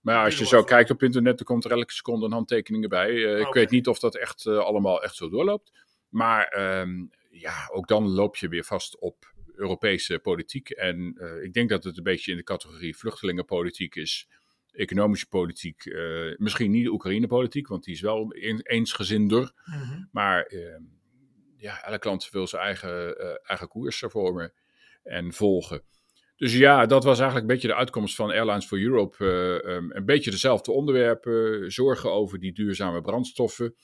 maar 0.00 0.14
ja, 0.14 0.24
als 0.24 0.38
je 0.38 0.46
zo 0.46 0.62
kijkt 0.62 0.90
op 0.90 1.02
internet, 1.02 1.36
dan 1.36 1.46
komt 1.46 1.64
er 1.64 1.70
elke 1.70 1.92
seconde 1.92 2.26
een 2.26 2.32
handtekeningen 2.32 2.88
bij. 2.88 3.08
Eh, 3.08 3.38
ik 3.38 3.52
weet 3.54 3.70
niet 3.70 3.88
of 3.88 3.98
dat 3.98 4.16
echt 4.16 4.46
eh, 4.46 4.58
allemaal 4.58 5.02
echt 5.02 5.14
zo 5.14 5.28
doorloopt. 5.28 5.72
Maar 6.08 6.44
ehm, 6.44 7.04
ja, 7.30 7.68
ook 7.72 7.88
dan 7.88 8.08
loop 8.08 8.36
je 8.36 8.48
weer 8.48 8.64
vast 8.64 8.98
op 8.98 9.32
Europese 9.54 10.18
politiek. 10.18 10.70
En 10.70 11.14
eh, 11.18 11.42
ik 11.42 11.52
denk 11.52 11.68
dat 11.68 11.84
het 11.84 11.96
een 11.96 12.02
beetje 12.02 12.30
in 12.30 12.36
de 12.36 12.42
categorie 12.42 12.96
vluchtelingenpolitiek 12.96 13.94
is. 13.94 14.28
Economische 14.70 15.26
politiek, 15.28 15.84
misschien 16.36 16.70
niet 16.70 16.88
Oekraïne-politiek, 16.88 17.68
want 17.68 17.84
die 17.84 17.94
is 17.94 18.00
wel 18.00 18.26
een- 18.36 18.60
eensgezinder. 18.62 19.52
mhm. 19.64 20.02
Maar 20.12 20.42
ehm, 20.42 20.82
ja, 21.56 21.82
elk 21.84 22.04
land 22.04 22.30
wil 22.30 22.46
zijn 22.46 22.62
eigen, 22.62 23.16
eigen 23.42 23.68
koers 23.68 24.02
vormen 24.06 24.52
en 25.02 25.32
volgen. 25.32 25.82
Dus 26.40 26.54
ja, 26.56 26.86
dat 26.86 27.04
was 27.04 27.18
eigenlijk 27.18 27.48
een 27.48 27.54
beetje 27.54 27.68
de 27.68 27.74
uitkomst 27.74 28.14
van 28.14 28.30
Airlines 28.30 28.66
for 28.66 28.78
Europe. 28.80 29.16
eh, 29.24 29.74
ehm, 29.76 29.90
een 29.90 30.04
beetje 30.04 30.30
dezelfde 30.30 30.72
onderwerpen, 30.72 31.72
zorgen 31.72 32.12
over 32.12 32.38
die 32.40 32.52
duurzame 32.52 33.00
brandstoffen. 33.00 33.74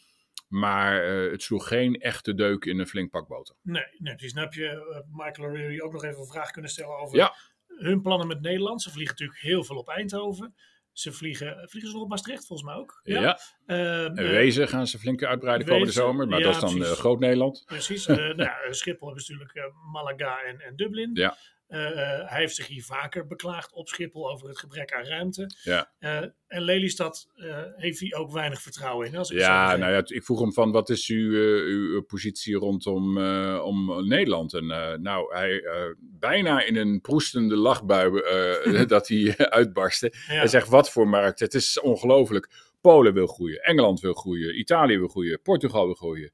Maar 0.49 1.03
eh, 1.05 1.31
het 1.31 1.43
sloeg 1.43 1.69
geen 1.69 1.95
echte 2.01 2.35
deuk 2.35 2.65
in 2.65 2.79
een 2.79 2.87
flink 2.87 3.11
pak 3.11 3.29
boter. 3.29 3.55
Nee, 3.63 3.83
nee, 3.99 4.15
precies. 4.15 4.33
Dan 4.33 4.43
heb 4.43 4.53
je 4.53 4.67
eh, 4.67 5.01
Michael 5.25 5.49
O'Reilly 5.49 5.81
ook 5.81 5.93
nog 5.93 6.05
even 6.05 6.21
een 6.21 6.27
vraag 6.27 6.51
kunnen 6.51 6.71
stellen 6.71 6.99
over 6.99 7.17
Ja. 7.17 7.35
hun 7.67 8.03
plannen 8.03 8.27
met 8.27 8.41
Nederland. 8.41 8.83
Ze 8.83 8.91
vliegen 8.91 9.13
natuurlijk 9.19 9.41
heel 9.41 9.65
veel 9.65 9.77
op 9.77 9.89
Eindhoven. 9.89 10.55
Ze 10.93 11.13
vliegen, 11.13 11.69
vliegen 11.69 11.91
ze 11.91 11.93
nog 11.97 12.03
op 12.05 12.09
Maastricht 12.09 12.47
volgens 12.47 12.69
mij 12.69 12.79
ook? 12.79 13.01
Ja, 13.03 13.39
Eh, 13.67 14.05
en 14.05 14.15
Wezen 14.15 14.69
gaan 14.69 14.87
ze 14.87 14.99
flink 14.99 15.23
uitbreiden 15.25 15.67
komende 15.67 15.93
zomer. 15.93 16.29
Maar 16.29 16.39
ja, 16.39 16.45
dat 16.45 16.55
is 16.55 16.61
dan 16.61 16.75
precies. 16.75 16.93
eh, 16.93 16.99
Groot 16.99 17.19
Nederland. 17.21 17.63
Precies. 17.67 18.07
Nou 18.07 18.37
Schiphol 18.71 19.07
hebben 19.07 19.25
natuurlijk 19.29 19.71
Malaga 19.93 20.43
en, 20.43 20.61
en 20.61 20.77
Dublin. 20.77 21.11
Ja. 21.15 21.37
Eh, 21.67 21.87
eh, 21.87 22.29
hij 22.31 22.41
heeft 22.41 22.55
zich 22.55 22.67
hier 22.67 22.85
vaker 22.85 23.27
beklaagd 23.27 23.73
op 23.73 23.89
Schiphol 23.89 24.31
over 24.31 24.49
het 24.49 24.59
gebrek 24.59 24.93
aan 24.93 25.05
ruimte. 25.05 25.51
Ja. 25.63 25.93
Eh, 25.99 26.23
en 26.47 26.63
Lelystad 26.63 27.29
eh, 27.35 27.57
heeft 27.77 28.01
hij 28.01 28.15
ook 28.15 28.33
weinig 28.33 28.63
vertrouwen 28.63 29.07
in. 29.07 29.17
Als 29.17 29.31
ik 29.31 29.39
zo 29.39 29.45
Ja, 29.45 29.77
nou 29.77 29.93
ja, 29.93 30.03
ik 30.05 30.25
vroeg 30.25 30.41
hem 30.41 30.53
van 30.53 30.73
wat 30.73 30.91
is 30.91 31.09
uw, 31.09 31.33
uw, 31.65 32.03
positie 32.03 32.55
rondom 32.55 33.19
om 33.59 34.07
Nederland? 34.09 34.55
En 34.55 34.67
nou, 35.03 35.35
hij 35.35 35.63
bijna 36.01 36.63
in 36.63 36.77
een 36.77 37.01
proestende 37.01 37.57
lachbui 37.57 38.23
dat 38.87 39.09
hij 39.09 39.35
uitbarstte. 39.37 40.13
Ja. 40.13 40.35
Hij 40.35 40.49
zegt, 40.49 40.69
wat 40.69 40.91
voor 40.91 41.09
markt? 41.09 41.41
Het 41.41 41.55
is 41.55 41.81
ongelooflijk. 41.81 42.49
Polen 42.81 43.15
wil 43.15 43.27
groeien, 43.27 43.63
Engeland 43.63 44.01
wil 44.01 44.15
groeien, 44.15 44.59
Italië 44.59 44.99
wil 44.99 45.09
groeien, 45.09 45.43
Portugal 45.43 45.85
wil 45.85 45.95
groeien. 45.95 46.33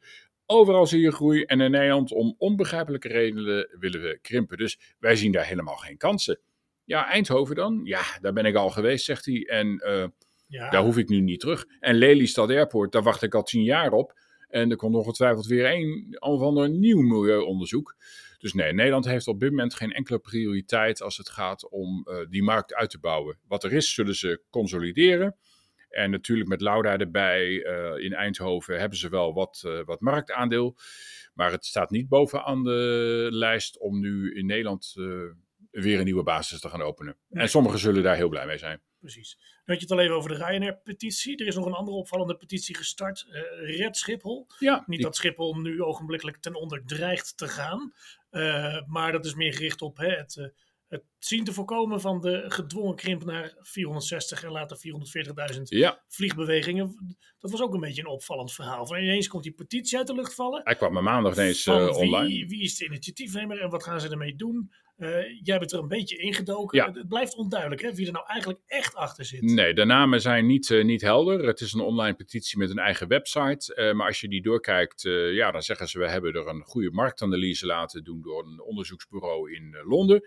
Overal 0.52 0.86
zie 0.86 1.00
je 1.00 1.12
groei 1.12 1.42
en 1.42 1.60
in 1.60 1.70
Nederland 1.70 2.12
om 2.12 2.34
onbegrijpelijke 2.38 3.08
redenen 3.08 3.76
willen 3.78 4.02
we 4.02 4.18
krimpen. 4.22 4.56
Dus 4.56 4.78
wij 4.98 5.16
zien 5.16 5.32
daar 5.32 5.46
helemaal 5.46 5.76
geen 5.76 5.96
kansen. 5.96 6.40
Ja, 6.84 7.08
Eindhoven 7.08 7.54
dan? 7.54 7.80
Ja, 7.84 8.02
daar 8.20 8.32
ben 8.32 8.44
ik 8.44 8.54
al 8.54 8.70
geweest, 8.70 9.04
zegt 9.04 9.24
hij. 9.24 9.44
En 9.44 9.78
eh, 9.78 10.04
Ja, 10.46 10.70
daar 10.70 10.82
hoef 10.82 10.96
ik 10.96 11.08
nu 11.08 11.20
niet 11.20 11.40
terug. 11.40 11.64
En 11.80 11.94
Lelystad 11.94 12.50
Airport, 12.50 12.92
daar 12.92 13.02
wacht 13.02 13.22
ik 13.22 13.34
al 13.34 13.42
tien 13.42 13.62
jaar 13.62 13.92
op. 13.92 14.20
En 14.48 14.70
er 14.70 14.76
komt 14.76 14.94
ongetwijfeld 14.94 15.46
weer 15.46 15.72
een 15.72 16.16
of 16.18 16.40
ander 16.40 16.70
nieuw 16.70 17.00
milieuonderzoek. 17.00 17.96
Dus 18.38 18.52
nee, 18.52 18.72
Nederland 18.72 19.04
heeft 19.04 19.26
op 19.26 19.40
dit 19.40 19.50
moment 19.50 19.74
geen 19.74 19.92
enkele 19.92 20.18
prioriteit 20.18 21.02
als 21.02 21.16
het 21.16 21.28
gaat 21.28 21.70
om 21.70 22.02
eh, 22.04 22.16
die 22.28 22.42
markt 22.42 22.74
uit 22.74 22.90
te 22.90 22.98
bouwen. 22.98 23.38
Wat 23.48 23.64
er 23.64 23.72
is, 23.72 23.94
zullen 23.94 24.14
ze 24.14 24.42
consolideren. 24.50 25.36
En 25.92 26.10
natuurlijk 26.10 26.48
met 26.48 26.60
Lauda 26.60 26.96
erbij 26.98 27.62
eh, 27.64 28.04
in 28.04 28.12
Eindhoven 28.12 28.78
hebben 28.80 28.98
ze 28.98 29.08
wel 29.08 29.32
wat, 29.34 29.62
eh, 29.66 29.80
wat 29.84 30.00
marktaandeel. 30.00 30.76
Maar 31.34 31.50
het 31.50 31.64
staat 31.64 31.90
niet 31.90 32.08
bovenaan 32.08 32.64
de 32.64 33.28
lijst 33.30 33.78
om 33.78 34.00
nu 34.00 34.34
in 34.34 34.46
Nederland 34.46 34.92
eh, 34.96 35.04
weer 35.70 35.98
een 35.98 36.04
nieuwe 36.04 36.22
basis 36.22 36.60
te 36.60 36.68
gaan 36.68 36.82
openen. 36.82 37.16
Nee. 37.28 37.42
En 37.42 37.48
sommigen 37.48 37.78
zullen 37.78 38.02
daar 38.02 38.16
heel 38.16 38.28
blij 38.28 38.46
mee 38.46 38.58
zijn. 38.58 38.80
precies. 38.98 39.36
Nu 39.64 39.74
had 39.74 39.76
je 39.76 39.82
het 39.82 39.90
al 39.90 40.00
even 40.00 40.16
over 40.16 40.30
de 40.30 40.44
Ryanair-petitie. 40.44 41.36
Er 41.36 41.46
is 41.46 41.54
nog 41.54 41.66
een 41.66 41.72
andere 41.72 41.96
opvallende 41.96 42.36
petitie 42.36 42.76
gestart. 42.76 43.26
Red 43.60 43.96
Schiphol. 43.96 44.46
Ja, 44.58 44.76
Niet 44.76 44.86
die- 44.86 45.00
dat 45.06 45.16
Schiphol 45.16 45.54
nu 45.54 45.82
ogenblikkelijk 45.82 46.36
ten 46.36 46.54
onder 46.54 46.82
dreigt 46.86 47.36
te 47.36 47.48
gaan. 47.48 47.92
maar 48.86 49.12
dat 49.12 49.24
is 49.24 49.34
meer 49.34 49.52
gericht 49.52 49.82
op 49.82 49.96
hè, 49.96 50.08
het, 50.08 50.52
het 50.92 51.04
zien 51.18 51.44
te 51.44 51.52
voorkomen 51.52 52.00
van 52.00 52.20
de 52.20 52.44
gedwongen 52.46 52.96
krimp 52.96 53.24
naar 53.24 53.54
460 53.60 54.44
en 54.44 54.50
later 54.50 54.76
440.000 55.54 55.62
ja, 55.62 56.02
vliegbewegingen. 56.08 57.16
Dat 57.38 57.50
was 57.50 57.62
ook 57.62 57.74
een 57.74 57.80
beetje 57.80 58.02
een 58.02 58.08
opvallend 58.08 58.52
verhaal. 58.52 58.86
Van 58.86 58.96
ineens 58.96 59.28
komt 59.28 59.42
die 59.42 59.52
petitie 59.52 59.98
uit 59.98 60.06
de 60.06 60.14
lucht 60.14 60.34
vallen. 60.34 60.60
hij 60.64 60.76
kwam 60.76 61.02
maandag 61.02 61.34
ineens 61.34 61.66
eh, 61.66 61.76
wie, 61.76 61.94
online. 61.94 62.46
wie 62.46 62.62
is 62.62 62.76
de 62.76 62.84
initiatiefnemer 62.84 63.60
en 63.60 63.70
wat 63.70 63.84
gaan 63.84 64.00
ze 64.00 64.08
ermee 64.08 64.36
doen? 64.36 64.72
Eh, 64.96 65.08
jij 65.42 65.58
bent 65.58 65.72
er 65.72 65.78
een 65.78 65.88
beetje 65.88 66.16
ingedoken. 66.16 66.78
Ja. 66.78 66.92
Het, 66.92 67.08
blijft 67.08 67.34
onduidelijk 67.34 67.82
hè, 67.82 67.94
wie 67.94 68.06
er 68.06 68.12
nou 68.12 68.26
eigenlijk 68.26 68.60
echt 68.66 68.94
achter 68.94 69.24
zit. 69.24 69.42
Nee, 69.42 69.74
de 69.74 69.84
namen 69.84 70.20
zijn 70.20 70.46
niet, 70.46 70.70
eh, 70.70 70.84
niet 70.84 71.00
helder. 71.00 71.46
Het 71.46 71.60
is 71.60 71.72
een 71.72 71.80
online 71.80 72.16
petitie 72.16 72.58
met 72.58 72.70
een 72.70 72.78
eigen 72.78 73.08
website. 73.08 73.92
Maar 73.94 74.06
als 74.06 74.20
je 74.20 74.28
die 74.28 74.42
doorkijkt, 74.42 75.02
ja, 75.32 75.50
dan 75.50 75.62
zeggen 75.62 75.88
ze: 75.88 75.98
we 75.98 76.08
hebben 76.08 76.34
er 76.34 76.46
een 76.46 76.62
goede 76.62 76.90
marktanalyse 76.90 77.66
laten 77.66 78.04
doen 78.04 78.22
door 78.22 78.46
een 78.46 78.62
onderzoeksbureau 78.62 79.54
in 79.54 79.76
Londen. 79.84 80.22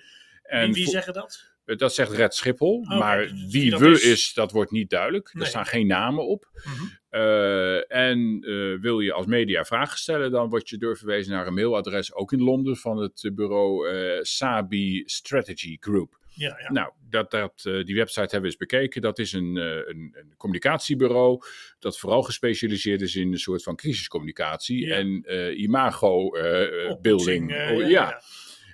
En 0.48 0.72
wie 0.72 0.88
zeggen 0.88 1.14
dat? 1.14 1.54
dat 1.66 1.94
zegt 1.94 2.12
Red 2.12 2.34
Schiphol. 2.36 2.78
Oké, 2.86 2.96
maar 2.98 3.20
dus 3.20 3.52
wie 3.52 3.78
we 3.78 3.90
is- 3.90 4.04
is... 4.04 4.34
dat 4.34 4.52
wordt 4.52 4.72
niet 4.72 4.90
duidelijk. 4.90 5.34
Nee. 5.34 5.44
Er 5.44 5.50
staan 5.50 5.66
geen 5.66 5.88
namen 5.88 6.28
op. 6.28 6.50
Mhm. 6.54 6.84
Eh, 7.10 7.92
en 7.92 8.38
eh, 8.42 8.82
wil 8.82 9.00
je 9.00 9.14
als 9.14 9.26
media 9.26 9.64
vragen 9.64 9.98
stellen, 9.98 10.32
dan 10.32 10.50
word 10.50 10.70
je 10.70 10.78
doorverwezen 10.78 11.32
naar 11.34 11.48
een 11.48 11.54
mailadres, 11.54 12.14
ook 12.14 12.32
in 12.32 12.42
Londen, 12.42 12.76
van 12.78 12.98
het 12.98 13.30
bureau 13.34 13.90
eh, 13.90 14.20
Sabi 14.22 15.04
Strategy 15.06 15.78
Group. 15.80 16.18
Ja, 16.30 16.60
ja. 16.62 16.72
Nou, 16.72 16.92
dat, 17.10 17.32
dat, 17.32 17.62
die 17.64 17.96
website 17.96 18.20
hebben 18.20 18.42
we 18.42 18.46
eens 18.46 18.58
bekeken. 18.58 19.02
Dat 19.02 19.20
is 19.20 19.34
een, 19.34 19.56
een, 19.56 20.16
een 20.18 20.34
communicatiebureau 20.38 21.42
dat 21.80 21.98
vooral 22.00 22.22
gespecialiseerd 22.24 23.02
is 23.02 23.16
in 23.16 23.32
een 23.32 23.40
soort 23.40 23.64
van 23.64 23.76
crisiscommunicatie 23.76 24.86
Ja. 24.86 24.96
en 24.96 25.24
imago 25.62 26.26
Oppoetsing, 26.26 27.02
building. 27.02 27.54
eh, 27.54 27.72
Oh, 27.72 27.90
ja. 27.90 28.22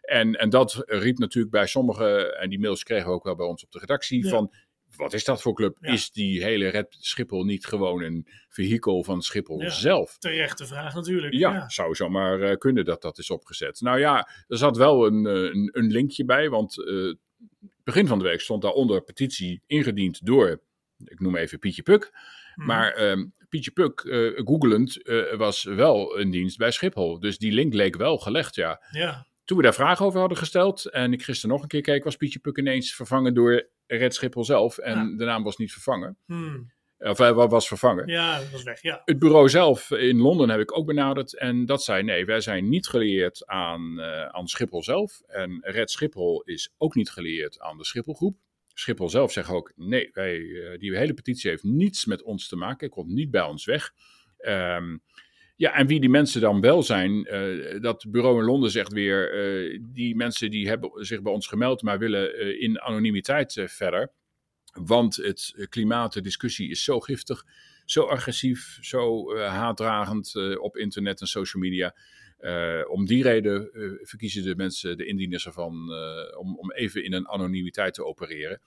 En, 0.01 0.33
en 0.33 0.49
dat 0.49 0.83
riep 0.85 1.17
natuurlijk 1.17 1.53
bij 1.53 1.67
sommigen, 1.67 2.39
en 2.39 2.49
die 2.49 2.59
mails 2.59 2.83
kregen 2.83 3.07
we 3.07 3.13
ook 3.13 3.23
wel 3.23 3.35
bij 3.35 3.45
ons 3.45 3.63
op 3.63 3.71
de 3.71 3.79
redactie, 3.79 4.23
Ja. 4.23 4.29
van 4.29 4.53
wat 4.95 5.13
is 5.13 5.23
dat 5.23 5.41
voor 5.41 5.53
club? 5.53 5.77
Ja. 5.81 5.91
Is 5.91 6.11
die 6.11 6.43
hele 6.43 6.67
Red 6.67 6.95
Schiphol 6.99 7.43
niet 7.43 7.65
gewoon 7.65 8.01
een 8.01 8.27
vehikel 8.49 9.03
van 9.03 9.21
Schiphol 9.21 9.61
Ja. 9.61 9.69
zelf? 9.69 10.17
Terechte 10.17 10.65
vraag 10.65 10.93
natuurlijk. 10.93 11.33
Ja, 11.33 11.51
Ja. 11.53 11.69
zou 11.69 11.95
zomaar 11.95 12.41
eh, 12.41 12.57
kunnen 12.57 12.85
dat 12.85 13.01
dat 13.01 13.17
is 13.17 13.29
opgezet. 13.29 13.81
Nou 13.81 13.99
ja, 13.99 14.27
er 14.47 14.57
zat 14.57 14.77
wel 14.77 15.05
een, 15.05 15.25
eh, 15.25 15.33
een, 15.33 15.69
een 15.71 15.91
linkje 15.91 16.25
bij, 16.25 16.49
want 16.49 16.85
eh, 16.85 17.13
begin 17.83 18.07
van 18.07 18.17
de 18.19 18.23
week 18.23 18.41
stond 18.41 18.61
daaronder 18.61 19.01
petitie 19.03 19.61
ingediend 19.65 20.25
door, 20.25 20.61
ik 21.05 21.19
noem 21.19 21.35
even 21.35 21.59
Pietje 21.59 21.83
Puk. 21.83 22.11
Mhm. 22.55 22.67
Maar 22.67 22.91
ehm, 22.93 23.25
Pietje 23.49 23.71
Puk, 23.71 23.99
eh 23.99 24.31
googelend, 24.45 24.99
was 25.37 25.63
wel 25.63 26.19
een 26.19 26.31
dienst 26.31 26.57
bij 26.57 26.71
Schiphol. 26.71 27.19
Dus 27.19 27.37
die 27.37 27.51
link 27.51 27.73
leek 27.73 27.95
wel 27.95 28.17
gelegd, 28.17 28.55
ja. 28.55 28.83
Ja, 28.91 29.27
Toen 29.45 29.57
we 29.57 29.63
daar 29.63 29.73
vragen 29.73 30.05
over 30.05 30.19
hadden 30.19 30.37
gesteld 30.37 30.85
en 30.85 31.13
ik 31.13 31.23
gisteren 31.23 31.49
nog 31.55 31.61
een 31.61 31.67
keer 31.67 31.81
keek, 31.81 32.03
was 32.03 32.15
Pietje 32.15 32.39
Puk 32.39 32.57
ineens 32.57 32.93
vervangen 32.95 33.33
door 33.33 33.67
Red 33.87 34.13
Schiphol 34.15 34.43
zelf. 34.43 34.77
En 34.77 34.97
Ja. 35.09 35.17
de 35.17 35.25
naam 35.25 35.43
was 35.43 35.57
niet 35.57 35.71
vervangen. 35.71 36.17
Hmm. 36.25 36.71
Of 36.99 37.17
hij 37.17 37.33
wa- 37.33 37.47
was 37.47 37.67
vervangen. 37.67 38.07
ja 38.07 38.39
dat 38.39 38.49
was 38.49 38.63
weg. 38.63 38.81
Ja. 38.81 39.01
Het 39.05 39.19
bureau 39.19 39.49
zelf 39.49 39.91
in 39.91 40.17
Londen 40.17 40.49
heb 40.49 40.59
ik 40.59 40.77
ook 40.77 40.85
benaderd. 40.85 41.37
En 41.37 41.65
dat 41.65 41.83
zei 41.83 42.03
nee, 42.03 42.25
wij 42.25 42.41
zijn 42.41 42.69
niet 42.69 42.87
gelieerd 42.87 43.47
aan, 43.47 43.99
eh, 43.99 44.25
aan 44.25 44.47
Schiphol 44.47 44.83
zelf. 44.83 45.21
En 45.27 45.59
Red 45.63 45.91
Schiphol 45.91 46.41
is 46.41 46.73
ook 46.77 46.95
niet 46.95 47.09
gelieerd 47.09 47.59
aan 47.59 47.77
de 47.77 47.85
Schipholgroep. 47.85 48.37
Schiphol 48.73 49.09
zelf 49.09 49.31
zegt 49.31 49.49
ook 49.49 49.71
nee, 49.75 50.09
wij, 50.13 50.37
eh, 50.39 50.79
die 50.79 50.97
hele 50.97 51.13
petitie 51.13 51.49
heeft 51.49 51.63
niets 51.63 52.05
met 52.05 52.21
ons 52.23 52.47
te 52.47 52.55
maken. 52.55 52.85
Het 52.85 52.95
komt 52.95 53.09
niet 53.11 53.31
bij 53.31 53.41
ons 53.43 53.65
weg. 53.65 53.93
Ehm, 54.37 54.97
ja, 55.61 55.73
en 55.73 55.87
wie 55.87 55.99
die 55.99 56.09
mensen 56.09 56.41
dan 56.41 56.61
wel 56.61 56.83
zijn, 56.83 57.25
eh, 57.25 57.81
dat 57.81 58.05
bureau 58.09 58.39
in 58.39 58.45
Londen 58.45 58.71
zegt 58.71 58.91
weer, 58.91 59.33
eh, 59.33 59.79
die 59.81 60.15
mensen 60.15 60.51
die 60.51 60.67
hebben 60.67 61.05
zich 61.05 61.21
bij 61.21 61.33
ons 61.33 61.47
gemeld, 61.47 61.81
maar 61.81 61.99
willen 61.99 62.33
eh, 62.33 62.61
in 62.61 62.81
anonimiteit 62.81 63.63
verder. 63.65 64.11
Want 64.73 65.15
het 65.15 65.65
klimaat, 65.69 66.13
de 66.13 66.21
discussie 66.21 66.69
is 66.69 66.83
zo 66.83 66.99
giftig, 66.99 67.45
zo 67.85 68.03
agressief, 68.03 68.77
zo 68.81 69.35
haatdragend 69.37 70.35
op 70.57 70.77
internet 70.77 71.21
en 71.21 71.27
social 71.27 71.63
media. 71.63 71.95
Om 72.87 73.05
die 73.05 73.23
reden 73.23 73.69
verkiezen 74.01 74.43
de 74.43 74.55
mensen, 74.55 74.97
de 74.97 75.05
indieners 75.05 75.45
ervan, 75.45 75.73
om, 76.37 76.57
om 76.57 76.71
even 76.71 77.03
in 77.03 77.13
een 77.13 77.27
anonimiteit 77.27 77.93
te 77.93 78.05
opereren. 78.05 78.61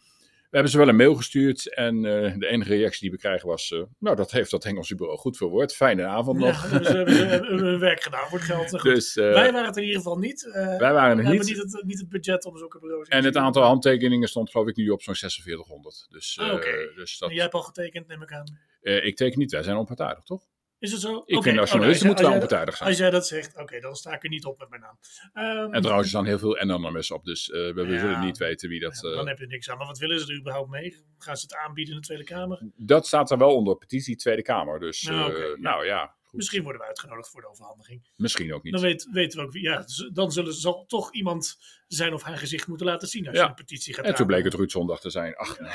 We 0.55 0.61
hebben 0.61 0.79
ze 0.79 0.85
wel 0.85 0.89
een 0.95 1.03
mail 1.07 1.15
gestuurd 1.15 1.75
en 1.75 1.97
eh, 1.97 2.35
de 2.39 2.47
enige 2.47 2.75
reactie 2.75 3.01
die 3.01 3.11
we 3.11 3.17
krijgen 3.19 3.49
was, 3.49 3.71
eh, 3.73 3.83
nou 3.99 4.17
dat 4.17 4.31
heeft 4.31 4.51
dat 4.51 4.65
Engelse 4.65 4.95
bureau 4.95 5.19
goed 5.19 5.37
verwoord. 5.37 5.75
Fijne 5.75 6.05
avond 6.07 6.39
nog. 6.39 6.71
hebben 6.71 6.87
ze 6.87 6.97
hebben 6.97 7.15
ze 7.15 7.25
hebben 7.25 7.59
hun 7.59 7.79
werk 7.79 8.03
gedaan 8.03 8.29
voor 8.29 8.39
het 8.39 8.47
geld. 8.47 8.81
Goed. 8.81 8.95
Dus 8.95 9.17
eh, 9.17 9.33
wij 9.33 9.53
waren 9.53 9.67
het 9.67 9.77
in 9.77 9.83
ieder 9.83 9.97
geval 9.97 10.19
niet. 10.19 10.47
Eh, 10.47 10.53
wij 10.53 10.93
waren 10.93 11.17
we 11.17 11.23
er 11.23 11.29
hebben 11.29 11.47
niet. 11.47 11.57
niet 11.65 11.73
het, 11.73 11.85
niet 11.85 11.99
het 11.99 12.09
budget 12.09 12.45
om 12.45 12.57
zulke 12.59 12.79
bureaus 12.79 13.09
En 13.09 13.25
het 13.25 13.37
aantal 13.37 13.63
handtekeningen 13.63 14.29
stond 14.29 14.51
geloof 14.51 14.67
ik 14.69 14.77
nu 14.77 14.89
op 14.89 15.03
zo'n 15.03 15.15
4600. 15.15 16.07
Dus, 16.11 16.39
Ah, 16.41 16.53
eh, 16.53 16.97
dus 16.97 17.19
dat, 17.19 17.29
En 17.29 17.35
jij 17.35 17.43
hebt 17.43 17.55
al 17.55 17.63
getekend, 17.63 18.07
neem 18.07 18.23
ik 18.23 18.33
aan. 18.33 18.59
eh, 18.83 19.05
ik 19.05 19.17
teken 19.17 19.39
niet, 19.39 19.53
wij 19.53 19.63
zijn 19.63 19.77
onpartijdig 19.77 20.25
toch? 20.25 20.43
Is 20.85 20.93
het 20.93 21.01
zo? 21.01 21.23
Ik 21.27 21.43
vind 21.43 21.59
als 21.59 21.73
Oh, 21.73 21.81
nou, 21.81 22.05
moeten 22.07 22.25
jij- 22.25 22.33
onpartijdig 22.35 22.77
zijn. 22.77 22.89
Als 22.89 22.99
jij 22.99 23.11
dat 23.11 23.27
zegt, 23.27 23.57
oké, 23.59 23.81
dan 23.81 23.95
sta 23.95 24.15
ik 24.15 24.23
er 24.23 24.29
niet 24.29 24.45
op 24.45 24.59
met 24.59 24.69
mijn 24.69 24.81
naam. 24.81 24.99
Ehm, 25.33 25.73
En 25.75 25.81
trouwens, 25.81 26.07
er 26.07 26.09
staan 26.09 26.27
heel 26.27 26.39
veel 26.39 26.59
anonymous 26.59 27.11
op, 27.11 27.25
dus 27.25 27.51
eh, 27.51 27.59
we, 27.61 27.73
we 27.73 27.93
Ja. 27.93 28.01
zullen 28.01 28.21
niet 28.21 28.39
weten 28.39 28.69
wie 28.69 28.81
dat... 28.81 29.01
ja, 29.03 29.09
eh, 29.09 29.15
dan 29.17 29.29
heb 29.29 29.39
je 29.39 29.47
niks 29.47 29.71
aan. 29.71 29.79
Maar 29.79 29.87
wat 29.87 29.99
willen 29.99 30.21
ze 30.21 30.33
er 30.33 30.39
überhaupt 30.39 30.71
mee? 30.71 31.05
Gaan 31.19 31.37
ze 31.37 31.43
het 31.49 31.57
aanbieden 31.57 31.95
in 31.95 32.01
de 32.01 32.07
Tweede 32.07 32.25
Kamer? 32.25 32.63
Dat 32.77 33.07
staat 33.07 33.31
er 33.31 33.39
wel 33.39 33.55
onder 33.55 33.77
petitie 33.77 34.17
Tweede 34.17 34.43
Kamer, 34.43 34.81
dus 34.81 35.01
ja. 35.01 35.29
nou 35.57 35.87
ja. 35.87 36.15
Misschien 36.31 36.63
worden 36.63 36.81
we 36.81 36.87
uitgenodigd 36.87 37.31
voor 37.31 37.41
de 37.41 37.49
overhandiging. 37.49 38.09
misschien 38.17 38.55
ook 38.55 38.63
niet. 38.63 38.73
Dan 38.73 38.83
weet, 38.83 39.09
weten 39.13 39.39
we 39.41 39.45
ook 39.47 39.53
wie. 39.53 39.63
Ja, 39.63 39.85
dan 40.13 40.33
zullen, 40.33 40.55
zal 40.55 40.85
toch 40.87 41.13
iemand 41.13 41.57
zijn 41.87 42.13
of 42.13 42.23
haar 42.23 42.37
gezicht 42.39 42.67
moeten 42.67 42.87
laten 42.87 43.09
zien 43.09 43.27
als 43.29 43.37
Ja. 43.37 43.43
je 43.43 43.49
een 43.49 43.55
petitie 43.55 43.95
gaat 43.95 44.05
En 44.05 44.15
toen 44.15 44.27
bleek 44.27 44.45
het. 44.45 44.55
Ruud 44.55 44.71
Zondag 44.71 45.01
te 45.01 45.11
zijn. 45.11 45.35
Ach, 45.37 45.59
nou. 45.61 45.73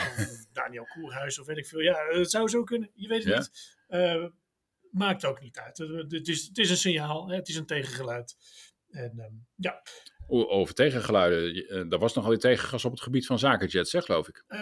Daniel 0.54 0.88
Koerhuis 0.94 1.40
of 1.40 1.46
weet 1.46 1.58
ik 1.58 1.66
veel. 1.66 1.80
Ja, 1.80 1.98
het 2.10 2.32
zou 2.32 2.48
zo 2.50 2.64
kunnen. 2.64 2.90
Je 2.94 3.08
weet 3.08 3.24
het 3.24 3.34
Ja. 3.34 3.40
niet. 3.40 4.38
Maakt 4.92 5.26
ook 5.26 5.42
niet 5.42 5.58
uit. 5.60 5.80
Eh, 5.80 5.88
Het 6.08 6.28
is, 6.28 6.48
het 6.48 6.58
is 6.58 6.70
een 6.70 6.78
signaal. 6.78 7.28
hè, 7.30 7.36
Het 7.36 7.48
is 7.48 7.56
een 7.56 7.66
tegengeluid. 7.66 8.36
En 8.90 9.14
ehm, 9.18 9.34
ja, 9.56 9.82
Over 10.28 10.74
tegengeluiden, 10.74 11.68
eh, 11.68 11.92
er 11.94 12.00
was 12.00 12.14
nogal 12.14 12.30
die 12.30 12.40
tegengas 12.40 12.86
op 12.86 12.92
het 12.92 13.02
gebied 13.02 13.26
van 13.26 13.40
zakenjets, 13.40 13.90
zeg 13.90 14.06
geloof 14.06 14.28
ik. 14.28 14.44
Eh, 14.48 14.62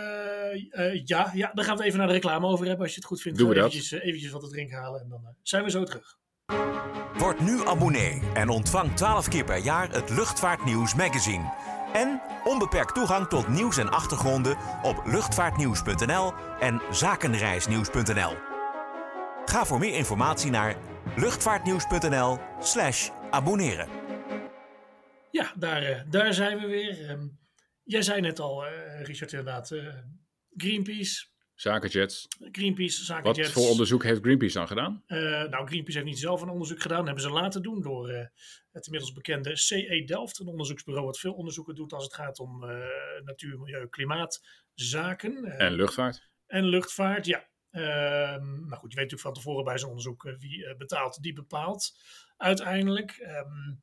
eh, 0.69 1.01
ja, 1.05 1.31
ja, 1.33 1.51
daar 1.53 1.65
gaan 1.65 1.77
we 1.77 1.83
even 1.83 1.97
naar 1.97 2.07
de 2.07 2.13
reclame 2.13 2.47
over 2.47 2.65
hebben 2.65 2.83
als 2.83 2.93
je 2.93 2.99
het 2.99 3.09
goed 3.09 3.21
vindt. 3.21 3.37
Doen 3.37 3.49
we 3.49 3.55
dat. 3.55 3.65
Eventjes, 3.69 3.99
eh, 3.99 4.07
eventjes 4.07 4.31
wat 4.31 4.41
te 4.41 4.49
drinken 4.49 4.77
halen 4.77 5.01
en 5.01 5.09
dan 5.09 5.21
eh, 5.23 5.29
zijn 5.41 5.63
we 5.63 5.69
zo 5.69 5.83
terug. 5.83 6.17
Word 7.17 7.39
nu 7.39 7.65
abonnee 7.67 8.21
en 8.33 8.49
ontvang 8.49 8.95
12 8.95 9.27
keer 9.27 9.43
per 9.43 9.57
jaar 9.57 9.91
het 9.91 10.09
Luchtvaartnieuws 10.09 10.95
magazine. 10.95 11.53
En 11.93 12.21
onbeperkt 12.43 12.95
toegang 12.95 13.27
tot 13.27 13.47
nieuws 13.47 13.77
en 13.77 13.89
achtergronden 13.89 14.57
op 14.83 15.01
luchtvaartnieuws.nl 15.05 16.33
en 16.59 16.81
zakenreisnieuws.nl. 16.91 18.46
Ga 19.47 19.65
voor 19.65 19.79
meer 19.79 19.93
informatie 19.93 20.51
naar 20.51 20.77
luchtvaartnieuws.nl 21.15 22.37
slash 22.59 23.09
abonneren. 23.29 23.87
Ja, 25.31 25.53
daar, 25.57 25.83
eh, 25.83 26.01
daar 26.09 26.33
zijn 26.33 26.59
we 26.59 26.67
weer. 26.67 27.09
Ehm, 27.09 27.27
jij 27.83 28.01
zei 28.01 28.21
net 28.21 28.39
al, 28.39 28.65
eh, 28.65 29.01
Richard, 29.03 29.31
inderdaad, 29.31 29.71
eh, 29.71 29.87
Greenpeace. 30.55 31.25
Zakenjets. 31.55 32.27
Greenpeace, 32.51 32.97
Wat 32.97 33.05
zakenjets. 33.05 33.51
voor 33.51 33.69
onderzoek 33.69 34.03
heeft 34.03 34.21
Greenpeace 34.21 34.57
dan 34.57 34.67
gedaan? 34.67 35.03
Eh, 35.05 35.17
nou, 35.19 35.67
Greenpeace 35.67 35.97
heeft 35.97 36.09
niet 36.09 36.19
zelf 36.19 36.41
een 36.41 36.49
onderzoek 36.49 36.81
gedaan. 36.81 37.05
hebben 37.05 37.23
ze 37.23 37.29
laten 37.29 37.61
doen 37.61 37.81
door 37.81 38.09
eh, 38.09 38.25
het 38.71 38.85
inmiddels 38.85 39.13
bekende 39.13 39.55
CE 39.55 40.03
Delft. 40.05 40.39
Een 40.39 40.47
onderzoeksbureau 40.47 41.05
wat 41.05 41.19
veel 41.19 41.33
onderzoeken 41.33 41.75
doet 41.75 41.93
als 41.93 42.03
het 42.03 42.13
gaat 42.13 42.39
om 42.39 42.63
eh, 42.63 42.77
natuur, 43.23 43.59
milieu, 43.59 43.87
klimaatzaken. 43.87 45.43
En 45.45 45.73
luchtvaart? 45.73 46.29
en 46.47 46.63
luchtvaart, 46.65 47.25
ja. 47.25 47.47
Ehm, 47.77 48.67
nou 48.67 48.75
goed, 48.75 48.91
je 48.91 48.99
weet 48.99 49.11
natuurlijk 49.11 49.21
van 49.21 49.33
tevoren 49.33 49.63
bij 49.63 49.77
zo'n 49.77 49.89
onderzoek 49.89 50.25
eh, 50.25 50.33
wie 50.37 50.65
eh, 50.65 50.77
betaalt, 50.77 51.21
die 51.21 51.33
bepaalt 51.33 51.99
uiteindelijk. 52.37 53.11
Ehm, 53.11 53.75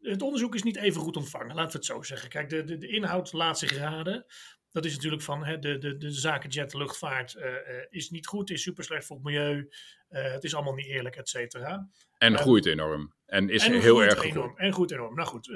het 0.00 0.22
onderzoek 0.22 0.54
is 0.54 0.62
niet 0.62 0.76
even 0.76 1.00
goed 1.00 1.16
ontvangen, 1.16 1.54
laten 1.54 1.70
we 1.72 1.76
het 1.76 1.86
zo 1.86 2.02
zeggen. 2.02 2.28
Kijk, 2.28 2.48
de, 2.48 2.64
de, 2.64 2.78
de 2.78 2.88
inhoud 2.88 3.32
laat 3.32 3.58
zich 3.58 3.76
raden. 3.76 4.26
Dat 4.70 4.84
is 4.84 4.94
natuurlijk 4.94 5.22
van 5.22 5.44
hè, 5.44 5.58
de, 5.58 5.78
de, 5.78 5.96
de 5.96 6.10
zaken 6.10 6.50
jet 6.50 6.74
luchtvaart 6.74 7.34
uh, 7.34 7.44
is 7.88 8.10
niet 8.10 8.26
goed, 8.26 8.50
is 8.50 8.62
super 8.62 8.84
slecht 8.84 9.06
voor 9.06 9.16
het 9.16 9.24
milieu. 9.24 9.68
Het 10.08 10.44
is 10.44 10.54
allemaal 10.54 10.74
niet 10.74 10.86
eerlijk, 10.86 11.16
et 11.16 11.28
cetera. 11.28 11.88
En 12.18 12.38
groeit 12.38 12.66
enorm. 12.66 13.14
En 13.26 13.48
is 13.48 13.66
en 13.66 13.80
heel 13.80 14.02
erg 14.02 14.12
enorm. 14.12 14.32
gegroeid. 14.32 14.58
En 14.58 14.72
groeit 14.72 14.90
enorm. 14.90 15.14
Nou 15.14 15.28
goed, 15.28 15.50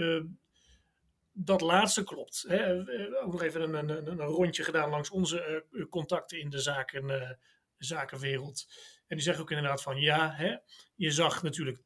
dat 1.32 1.60
laatste 1.60 2.04
klopt. 2.04 2.44
Hè. 2.48 2.78
Ook 3.22 3.32
nog 3.32 3.42
even 3.42 3.62
een, 3.62 3.88
een, 3.88 4.06
een, 4.06 4.20
rondje 4.20 4.64
gedaan 4.64 4.90
langs 4.90 5.10
onze 5.10 5.64
contacten 5.90 6.40
in 6.40 6.50
de 6.50 6.58
zaken, 6.58 7.38
zakenwereld. 7.78 8.66
En 9.06 9.16
die 9.16 9.24
zeggen 9.24 9.42
ook 9.42 9.50
inderdaad 9.50 9.82
van 9.82 10.00
ja, 10.00 10.32
hè, 10.34 10.56
je 10.94 11.10
zag 11.10 11.42
natuurlijk 11.42 11.82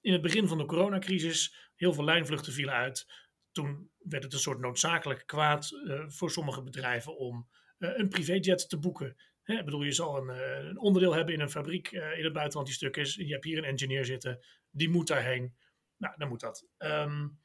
in 0.00 0.12
het 0.12 0.22
begin 0.22 0.48
van 0.48 0.58
de 0.58 0.66
coronacrisis 0.66 1.70
heel 1.74 1.92
veel 1.92 2.04
lijnvluchten 2.04 2.52
vielen 2.52 2.74
uit. 2.74 3.06
Toen 3.52 3.90
werd 3.98 4.22
het 4.22 4.32
een 4.32 4.38
soort 4.38 4.58
noodzakelijk 4.58 5.26
kwaad 5.26 5.70
uh, 5.70 6.04
voor 6.08 6.30
sommige 6.30 6.62
bedrijven 6.62 7.16
om 7.16 7.48
uh, 7.78 7.90
een 7.94 8.08
privéjet 8.08 8.68
te 8.68 8.78
boeken. 8.78 9.16
Hè, 9.42 9.58
ik 9.58 9.64
bedoel, 9.64 9.82
je 9.82 9.92
zal 9.92 10.16
een, 10.16 10.36
uh, 10.36 10.68
een, 10.68 10.78
onderdeel 10.78 11.12
hebben 11.12 11.34
in 11.34 11.40
een 11.40 11.50
fabriek 11.50 11.90
in 11.90 12.24
het 12.24 12.32
buitenland 12.32 12.66
die 12.66 12.76
stuk 12.76 12.96
is. 12.96 13.14
Je 13.14 13.32
hebt 13.32 13.44
hier 13.44 13.58
een 13.58 13.64
engineer 13.64 14.04
zitten, 14.04 14.44
die 14.70 14.88
moet 14.88 15.06
daarheen. 15.06 15.54
Nou, 15.96 16.14
dan 16.16 16.28
moet 16.28 16.40
dat. 16.40 16.66
Um, 16.78 17.40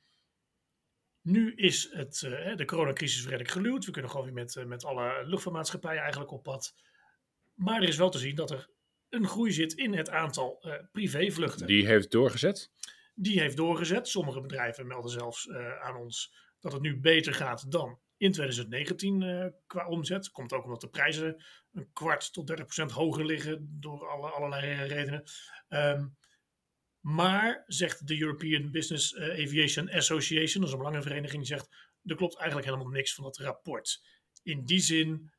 nu 1.22 1.56
is 1.56 1.92
het, 1.92 2.20
de 2.56 2.66
coronacrisis 2.66 3.24
redelijk 3.24 3.50
geluwd. 3.50 3.86
We 3.86 3.92
kunnen 3.92 4.12
gewoon 4.12 4.26
weer 4.26 4.36
met, 4.36 4.66
met 4.66 4.86
alle 4.86 5.24
luchtvaartmaatschappijen 5.26 6.02
eigenlijk 6.02 6.32
op 6.32 6.44
pad. 6.44 6.76
Maar 7.58 7.82
er 7.82 7.88
is 7.88 7.98
wel 7.98 8.10
te 8.10 8.18
zien 8.18 8.36
dat 8.36 8.52
er 8.52 8.70
een 9.10 9.28
groei 9.28 9.52
zit 9.52 9.74
in 9.74 9.94
het 9.94 10.10
aantal 10.10 10.64
uh, 10.66 10.74
privévluchten. 10.92 11.68
Die 11.68 11.88
heeft 11.88 12.12
doorgezet? 12.12 12.72
Die 13.16 13.40
heeft 13.40 13.58
doorgezet. 13.58 14.08
Sommige 14.08 14.42
bedrijven 14.42 14.88
melden 14.88 15.12
zelfs 15.12 15.46
uh, 15.46 15.82
aan 15.82 15.96
ons 15.96 16.34
dat 16.60 16.72
het 16.72 16.82
nu 16.82 17.00
beter 17.00 17.34
gaat 17.34 17.72
dan 17.72 18.00
in 18.18 18.32
2019 18.32 19.22
uh, 19.22 19.46
qua 19.68 19.88
omzet. 19.88 20.32
Komt 20.32 20.54
ook 20.54 20.64
omdat 20.64 20.82
de 20.82 20.90
prijzen 20.90 21.44
een 21.72 21.90
kwart 21.94 22.34
tot 22.34 22.48
30 22.48 22.66
procent 22.66 22.92
hoger 22.92 23.26
liggen 23.26 23.78
door 23.80 24.08
alle, 24.08 24.30
allerlei 24.30 24.86
redenen. 24.86 25.24
Um, 25.70 26.18
maar, 27.00 27.64
zegt 27.68 28.08
de 28.08 28.22
European 28.22 28.72
Business 28.72 29.18
Aviation 29.18 29.90
Association, 29.90 30.60
dat 30.60 30.68
is 30.68 30.72
een 30.72 30.78
belangenvereniging, 30.78 31.38
die 31.46 31.56
zegt, 31.56 31.70
er 32.04 32.16
klopt 32.16 32.36
eigenlijk 32.38 32.70
helemaal 32.70 32.92
niks 32.92 33.14
van 33.14 33.24
dat 33.24 33.38
rapport. 33.38 34.02
In 34.44 34.66
die 34.66 34.80
zin, 34.80 35.32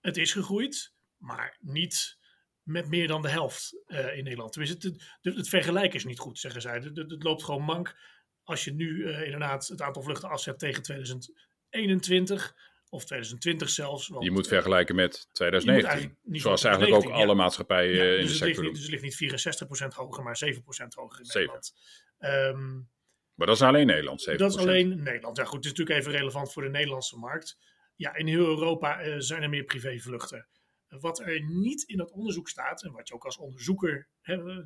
het 0.00 0.16
is 0.16 0.32
gegroeid, 0.32 0.94
maar 1.20 1.56
niet 1.60 2.18
met 2.62 2.88
meer 2.88 3.08
dan 3.08 3.22
de 3.22 3.28
helft 3.28 3.82
uh, 3.86 4.16
in 4.16 4.24
Nederland. 4.24 4.52
Tenminste, 4.52 4.88
het, 4.88 5.02
het, 5.20 5.36
het, 5.36 5.48
vergelijken 5.48 5.98
is 5.98 6.04
niet 6.04 6.18
goed, 6.18 6.38
zeggen 6.38 6.60
zij. 6.60 6.74
Het, 6.74 6.96
het 6.96 7.22
loopt 7.22 7.44
gewoon 7.44 7.62
mank 7.62 7.96
als 8.42 8.64
je 8.64 8.72
nu 8.72 8.88
uh, 8.88 9.22
inderdaad 9.22 9.66
het 9.66 9.82
aantal 9.82 10.02
vluchten 10.02 10.28
afzet 10.28 10.58
tegen 10.58 10.82
2021 10.82 12.54
of 12.88 13.04
2020 13.04 13.68
zelfs. 13.68 14.08
Want, 14.08 14.24
je 14.24 14.30
moet 14.30 14.48
vergelijken 14.48 14.94
met 14.94 15.28
2019. 15.32 16.40
Zoals 16.40 16.64
eigenlijk 16.64 16.94
ook 16.94 17.12
alle 17.12 17.34
maatschappijen 17.34 17.94
ja, 17.94 18.14
in 18.14 18.20
dus 18.20 18.30
de 18.30 18.36
sector 18.36 18.64
niet, 18.64 18.72
Dus 18.72 18.82
het 18.82 18.90
ligt 18.90 19.20
niet 19.20 19.84
64% 19.84 19.96
hoger, 19.96 20.24
maar 20.24 20.40
7% 20.44 20.58
hoger 20.88 21.18
in 21.18 21.24
7. 21.24 21.40
Nederland. 21.40 21.72
Um, 22.18 22.90
maar 23.34 23.46
dat 23.46 23.56
is 23.56 23.62
alleen 23.62 23.86
Nederland, 23.86 24.30
7%. 24.30 24.34
Dat 24.36 24.50
is 24.50 24.56
alleen 24.56 25.02
Nederland. 25.02 25.36
Ja 25.36 25.44
goed, 25.44 25.54
het 25.54 25.64
is 25.64 25.70
natuurlijk 25.70 25.98
even 25.98 26.12
relevant 26.12 26.52
voor 26.52 26.62
de 26.62 26.68
Nederlandse 26.68 27.16
markt. 27.16 27.58
Ja, 27.96 28.14
in 28.14 28.26
heel 28.26 28.46
Europa 28.46 29.04
uh, 29.04 29.14
zijn 29.18 29.42
er 29.42 29.48
meer 29.48 29.64
privévluchten. 29.64 30.48
Wat 30.90 31.20
er 31.20 31.42
niet 31.42 31.82
in 31.82 31.96
dat 31.96 32.10
onderzoek 32.10 32.48
staat, 32.48 32.82
en 32.82 32.92
wat 32.92 33.08
je 33.08 33.14
ook 33.14 33.24
als 33.24 33.38
onderzoeker 33.38 34.08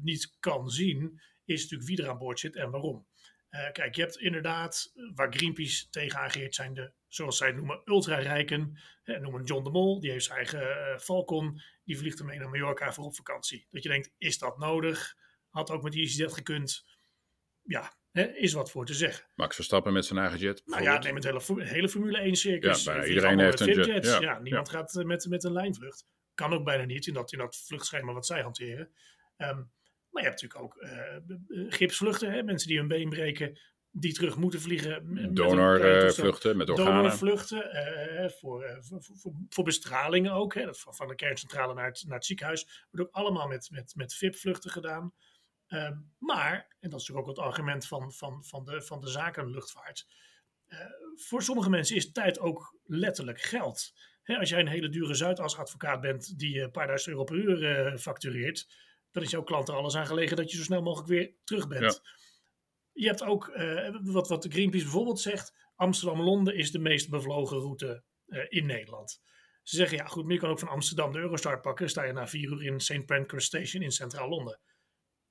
niet 0.02 0.36
kan 0.40 0.70
zien, 0.70 1.20
is 1.44 1.62
natuurlijk 1.62 1.88
wie 1.88 2.02
er 2.02 2.10
aan 2.10 2.18
boord 2.18 2.40
zit 2.40 2.56
en 2.56 2.70
waarom. 2.70 3.06
Uh, 3.50 3.70
kijk, 3.72 3.94
je 3.94 4.02
hebt 4.02 4.16
inderdaad, 4.16 4.92
waar 5.14 5.32
Greenpeace 5.32 5.88
tegen 5.90 6.18
aangeeft, 6.18 6.54
zijn 6.54 6.74
de, 6.74 6.92
zoals 7.08 7.36
zij 7.36 7.52
noemen, 7.52 7.82
ultra-rijken. 7.84 8.78
Noemen 9.04 9.44
John 9.44 9.64
de 9.64 9.70
Mol, 9.70 10.00
die 10.00 10.10
heeft 10.10 10.24
zijn 10.24 10.38
eigen 10.38 10.60
uh, 10.60 10.98
Falcon, 10.98 11.60
die 11.84 11.98
vliegt 11.98 12.18
ermee 12.18 12.38
naar 12.38 12.48
Mallorca 12.48 12.92
voor 12.92 13.04
op 13.04 13.14
vakantie. 13.14 13.66
Dat 13.70 13.82
je 13.82 13.88
denkt, 13.88 14.10
is 14.18 14.38
dat 14.38 14.58
nodig? 14.58 15.16
Had 15.48 15.70
ook 15.70 15.82
met 15.82 15.94
EasyJet 15.94 16.32
gekund. 16.32 16.84
Ja, 17.62 17.96
He, 18.14 18.22
is 18.22 18.52
wat 18.52 18.70
voor 18.70 18.86
te 18.86 18.94
zeggen. 18.94 19.24
Max 19.34 19.54
Verstappen 19.54 19.92
met 19.92 20.06
zijn 20.06 20.18
eigen 20.18 20.38
jet. 20.38 20.62
Nou 20.64 20.82
ja, 20.82 20.98
neem 20.98 21.14
het 21.14 21.24
hele, 21.24 21.40
hele 21.64 21.88
Formule 21.88 22.18
1 22.18 22.36
circus. 22.36 22.84
Ja, 22.84 22.92
bijna 22.92 23.06
iedereen 23.06 23.38
heeft 23.38 23.60
een 23.60 23.84
jet. 23.84 24.04
Ja, 24.04 24.20
ja, 24.20 24.38
niemand 24.38 24.70
ja. 24.70 24.72
gaat 24.78 25.04
met, 25.04 25.26
met 25.28 25.44
een 25.44 25.52
lijnvlucht. 25.52 26.06
Kan 26.34 26.52
ook 26.52 26.64
bijna 26.64 26.84
niet 26.84 27.06
in 27.06 27.14
dat, 27.14 27.32
in 27.32 27.38
dat 27.38 27.56
vluchtschema 27.56 28.12
wat 28.12 28.26
zij 28.26 28.42
hanteren. 28.42 28.90
Um, 29.36 29.72
maar 30.10 30.22
je 30.22 30.28
hebt 30.28 30.42
natuurlijk 30.42 30.60
ook 30.62 30.82
uh, 30.82 31.68
gipsvluchten. 31.68 32.32
Hè? 32.32 32.42
Mensen 32.42 32.68
die 32.68 32.78
hun 32.78 32.88
been 32.88 33.08
breken, 33.08 33.58
die 33.90 34.12
terug 34.12 34.36
moeten 34.36 34.60
vliegen. 34.60 35.34
Donorvluchten 35.34 36.56
met, 36.56 36.66
met 36.66 36.78
organen. 36.78 37.02
Donorvluchten 37.02 37.76
uh, 38.22 38.28
voor, 38.28 38.78
voor, 38.80 39.02
voor, 39.02 39.32
voor, 39.48 39.64
bestralingen 39.64 40.32
ook. 40.32 40.54
Hè? 40.54 40.74
Van, 40.74 40.94
van 40.94 41.08
de 41.08 41.14
kerncentrale 41.14 41.74
naar 41.74 41.86
het, 41.86 42.04
naar 42.06 42.16
het 42.16 42.26
ziekenhuis. 42.26 42.86
Wordt 42.90 43.08
ook 43.08 43.14
allemaal 43.14 43.48
met, 43.48 43.68
met, 43.70 43.92
met 43.94 44.14
VIP-vluchten 44.14 44.70
gedaan. 44.70 45.12
Uh, 45.68 45.90
maar, 46.18 46.76
en 46.80 46.90
dat 46.90 47.00
is 47.00 47.08
natuurlijk 47.08 47.18
ook 47.18 47.36
het 47.36 47.46
argument 47.46 47.86
van, 47.86 48.12
van, 48.12 48.44
van, 48.44 48.64
de, 48.64 48.82
van 48.82 49.00
de 49.00 49.08
zakenluchtvaart. 49.08 50.06
Uh, 50.68 50.78
voor 51.14 51.42
sommige 51.42 51.70
mensen 51.70 51.96
is 51.96 52.12
tijd 52.12 52.38
ook 52.38 52.78
letterlijk 52.84 53.40
geld. 53.40 53.92
Hè, 54.22 54.38
als 54.38 54.48
jij 54.48 54.60
een 54.60 54.68
hele 54.68 54.88
dure 54.88 55.14
Zuidas-advocaat 55.14 56.00
bent 56.00 56.38
die 56.38 56.60
een 56.60 56.70
paar 56.70 56.86
duizend 56.86 57.10
euro 57.10 57.24
per 57.24 57.36
uur 57.36 57.92
uh, 57.92 57.96
factureert, 57.96 58.68
dan 59.10 59.22
is 59.22 59.30
jouw 59.30 59.42
klant 59.42 59.68
er 59.68 59.74
alles 59.74 59.96
aan 59.96 60.06
gelegen 60.06 60.36
dat 60.36 60.50
je 60.50 60.56
zo 60.56 60.62
snel 60.62 60.82
mogelijk 60.82 61.08
weer 61.08 61.34
terug 61.44 61.68
bent. 61.68 61.82
Ja. 62.02 62.12
Je 62.92 63.06
hebt 63.06 63.22
ook, 63.22 63.52
wat, 64.02 64.28
wat 64.28 64.46
Greenpeace 64.48 64.84
bijvoorbeeld 64.84 65.20
zegt, 65.20 65.54
Amsterdam-Londen 65.74 66.56
is 66.56 66.70
de 66.70 66.78
meest 66.78 67.10
bevlogen 67.10 67.58
route 67.58 68.04
in 68.48 68.66
Nederland. 68.66 69.20
Ze 69.62 69.76
zeggen, 69.76 69.96
ja 69.96 70.04
goed, 70.04 70.24
maar 70.24 70.32
je 70.32 70.38
kan 70.38 70.50
ook 70.50 70.58
van 70.58 70.68
Amsterdam 70.68 71.12
de 71.12 71.18
Eurostar 71.18 71.60
pakken, 71.60 71.88
sta 71.88 72.02
je 72.02 72.12
na 72.12 72.26
vier 72.28 72.50
uur 72.50 72.62
in 72.62 72.80
St. 72.80 73.06
Pancras 73.06 73.44
Station 73.44 73.82
in 73.82 73.92
Centraal 73.92 74.28
Londen. 74.28 74.60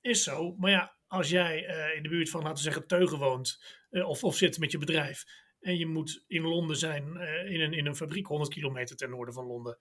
Is 0.04 0.22
zo. 0.22 0.54
Maar 0.56 0.70
ja, 0.70 0.96
als 1.06 1.28
jij 1.28 1.68
uh, 1.68 1.96
in 1.96 2.02
de 2.02 2.08
buurt 2.08 2.30
van, 2.30 2.40
laten 2.40 2.56
we 2.56 2.62
zeggen, 2.62 2.86
Teugen 2.86 3.18
woont. 3.18 3.64
Uh, 3.90 4.08
of, 4.08 4.24
of 4.24 4.36
zit 4.36 4.58
met 4.58 4.72
je 4.72 4.78
bedrijf. 4.78 5.24
En 5.60 5.78
je 5.78 5.86
moet 5.86 6.24
in 6.26 6.42
Londen 6.42 6.76
zijn, 6.76 7.16
uh, 7.16 7.50
in, 7.50 7.60
een, 7.60 7.72
in 7.72 7.86
een 7.86 7.96
fabriek 7.96 8.26
100 8.26 8.50
kilometer 8.50 8.96
ten 8.96 9.10
noorden 9.10 9.34
van 9.34 9.46
Londen. 9.46 9.78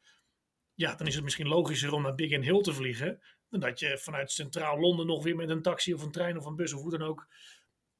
Ja, 0.73 0.95
dan 0.95 1.07
is 1.07 1.15
het 1.15 1.23
misschien 1.23 1.47
logischer 1.47 1.93
om 1.93 2.01
naar 2.01 2.15
Big 2.15 2.29
Hill 2.29 2.61
te 2.61 2.73
vliegen. 2.73 3.21
Dan 3.49 3.59
dat 3.59 3.79
je 3.79 3.97
vanuit 3.97 4.31
centraal 4.31 4.79
Londen 4.79 5.05
nog 5.05 5.23
weer 5.23 5.35
met 5.35 5.49
een 5.49 5.61
taxi 5.61 5.93
of 5.93 6.01
een 6.01 6.11
trein 6.11 6.37
of 6.37 6.45
een 6.45 6.55
bus 6.55 6.73
of 6.73 6.81
hoe 6.81 6.97
dan 6.97 7.07
ook. 7.07 7.27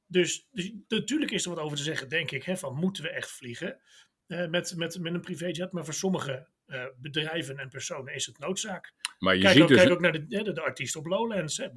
Dus, 0.06 0.48
dus 0.52 0.74
natuurlijk 0.88 1.32
is 1.32 1.44
er 1.44 1.54
wat 1.54 1.64
over 1.64 1.78
te 1.78 1.84
zeggen, 1.84 2.10
denk 2.10 2.32
ik. 2.32 2.44
Hè, 2.44 2.58
van 2.58 2.76
moeten 2.76 3.04
we 3.04 3.10
echt 3.10 3.32
vliegen? 3.32 3.82
met, 4.28 4.76
met, 4.76 5.00
met 5.00 5.14
een 5.14 5.22
privéjet. 5.22 5.72
Maar 5.72 5.86
voor 5.86 5.94
sommige 5.94 6.48
uh, 6.68 6.86
bedrijven 6.98 7.58
en 7.58 7.70
personen 7.70 8.14
is 8.14 8.26
het 8.26 8.40
noodzaak. 8.40 8.94
Maar 9.20 9.36
je 9.36 9.42
kijk, 9.42 9.54
ziet 9.54 9.64
ook, 9.64 9.68
dus... 9.70 9.78
kijk 9.78 9.92
ook 9.92 10.00
naar 10.00 10.12
de, 10.12 10.28
de, 10.28 10.52
de 10.52 10.62
artiest 10.62 10.96
op 10.96 11.06
Lowlands. 11.06 11.58
Hè. 11.58 11.68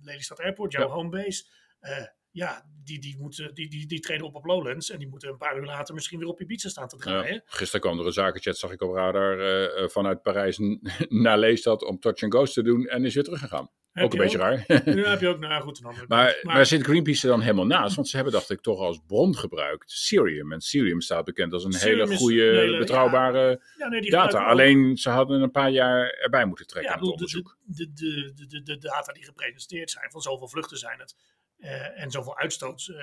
Lelystad 0.00 0.40
Airport, 0.40 0.72
jouw 0.72 0.86
ja. 0.86 0.92
homebase. 0.94 1.44
Uh, 1.80 2.06
ja, 2.30 2.66
die, 2.84 2.98
die, 2.98 3.16
moeten, 3.18 3.54
die, 3.54 3.68
die, 3.68 3.86
die 3.86 4.00
treden 4.00 4.26
op 4.26 4.34
op 4.34 4.44
Lowlands. 4.44 4.90
En 4.90 4.98
die 4.98 5.08
moeten 5.08 5.28
een 5.28 5.36
paar 5.36 5.56
uur 5.56 5.64
later 5.64 5.94
misschien 5.94 6.18
weer 6.18 6.28
op 6.28 6.40
Ibiza 6.40 6.68
staan 6.68 6.88
te 6.88 6.96
draaien. 6.96 7.34
Ja. 7.34 7.42
Gisteren 7.44 7.80
kwam 7.80 7.98
er 7.98 8.06
een 8.06 8.12
zakenchat, 8.12 8.58
zag 8.58 8.72
ik 8.72 8.82
op 8.82 8.94
radar, 8.94 9.38
uh, 9.38 9.88
vanuit 9.88 10.22
Parijs 10.22 10.58
naar 11.24 11.38
Leestad 11.38 11.84
om 11.84 11.98
touch 11.98 12.22
and 12.22 12.34
goes 12.34 12.52
te 12.52 12.62
doen. 12.62 12.86
En 12.86 13.04
is 13.04 13.14
weer 13.14 13.24
teruggegaan. 13.24 13.70
Heb 13.92 14.04
ook 14.04 14.12
een 14.12 14.18
beetje 14.18 14.38
ook? 14.38 14.44
raar. 14.44 14.82
Nu 14.94 15.06
heb 15.06 15.20
je 15.20 15.28
ook, 15.32 15.38
nou 15.38 15.62
goed. 15.62 15.80
Maar, 15.80 16.04
maar, 16.08 16.38
maar 16.42 16.66
zit 16.66 16.82
Greenpeace 16.82 17.22
er 17.22 17.32
dan 17.32 17.40
helemaal 17.40 17.66
naast? 17.66 17.94
Want 17.94 18.08
ze 18.08 18.16
hebben, 18.16 18.34
dacht 18.34 18.50
ik, 18.50 18.60
toch 18.60 18.78
als 18.78 19.00
bron 19.06 19.36
gebruikt 19.36 19.90
Cerium. 19.90 20.52
En 20.52 20.60
Cerium 20.60 21.00
staat 21.00 21.24
bekend 21.24 21.52
als 21.52 21.64
een 21.64 21.74
hele 21.74 22.16
goede, 22.16 22.42
hele, 22.42 22.78
betrouwbare 22.78 23.48
ja. 23.48 23.58
Ja, 23.76 23.88
nee, 23.88 24.10
data. 24.10 24.44
Alleen 24.44 24.96
ze 24.96 25.10
hadden 25.10 25.42
een 25.42 25.50
paar 25.50 25.70
jaar 25.70 26.10
erbij 26.10 26.44
moeten 26.44 26.66
trekken 26.66 26.92
ja, 26.92 26.96
aan 26.98 27.04
het 27.04 27.12
onderzoek. 27.12 27.58
De, 27.64 27.92
de, 27.92 28.32
de, 28.34 28.46
de, 28.46 28.62
de, 28.62 28.78
data 28.78 29.12
die 29.12 29.24
gepresenteerd 29.24 29.90
zijn, 29.90 30.10
van 30.10 30.20
zoveel 30.20 30.48
vluchten 30.48 30.78
zijn 30.78 30.98
het. 30.98 31.16
Uh, 31.58 32.00
en 32.00 32.10
zoveel 32.10 32.38
uitstoot 32.38 32.86
uh, 32.90 32.96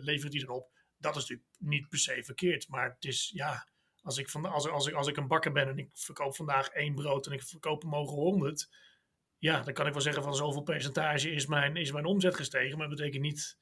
levert 0.00 0.32
die 0.32 0.46
dan 0.46 0.54
op. 0.54 0.70
Dat 0.98 1.16
is 1.16 1.20
natuurlijk 1.20 1.48
niet 1.58 1.88
per 1.88 1.98
se 1.98 2.22
verkeerd. 2.24 2.68
Maar 2.68 2.88
het 2.90 3.04
is, 3.04 3.30
ja, 3.34 3.66
als 4.02 4.18
ik, 4.18 4.28
van, 4.28 4.46
als, 4.46 4.68
als, 4.68 4.86
ik, 4.86 4.94
als 4.94 5.08
ik 5.08 5.16
een 5.16 5.26
bakker 5.26 5.52
ben 5.52 5.68
en 5.68 5.78
ik 5.78 5.90
verkoop 5.92 6.36
vandaag 6.36 6.68
één 6.68 6.94
brood 6.94 7.26
en 7.26 7.32
ik 7.32 7.42
verkoop 7.42 7.82
hem 7.82 7.90
mogen 7.90 8.14
honderd 8.14 8.68
ja, 9.46 9.62
dan 9.62 9.74
kan 9.74 9.86
ik 9.86 9.92
wel 9.92 10.02
zeggen 10.02 10.22
van 10.22 10.34
zoveel 10.34 10.62
percentage 10.62 11.30
is 11.30 11.46
mijn, 11.46 11.76
is 11.76 11.92
mijn 11.92 12.04
omzet 12.04 12.34
gestegen. 12.34 12.78
Maar 12.78 12.88
dat 12.88 12.96
betekent 12.96 13.22
niet, 13.22 13.58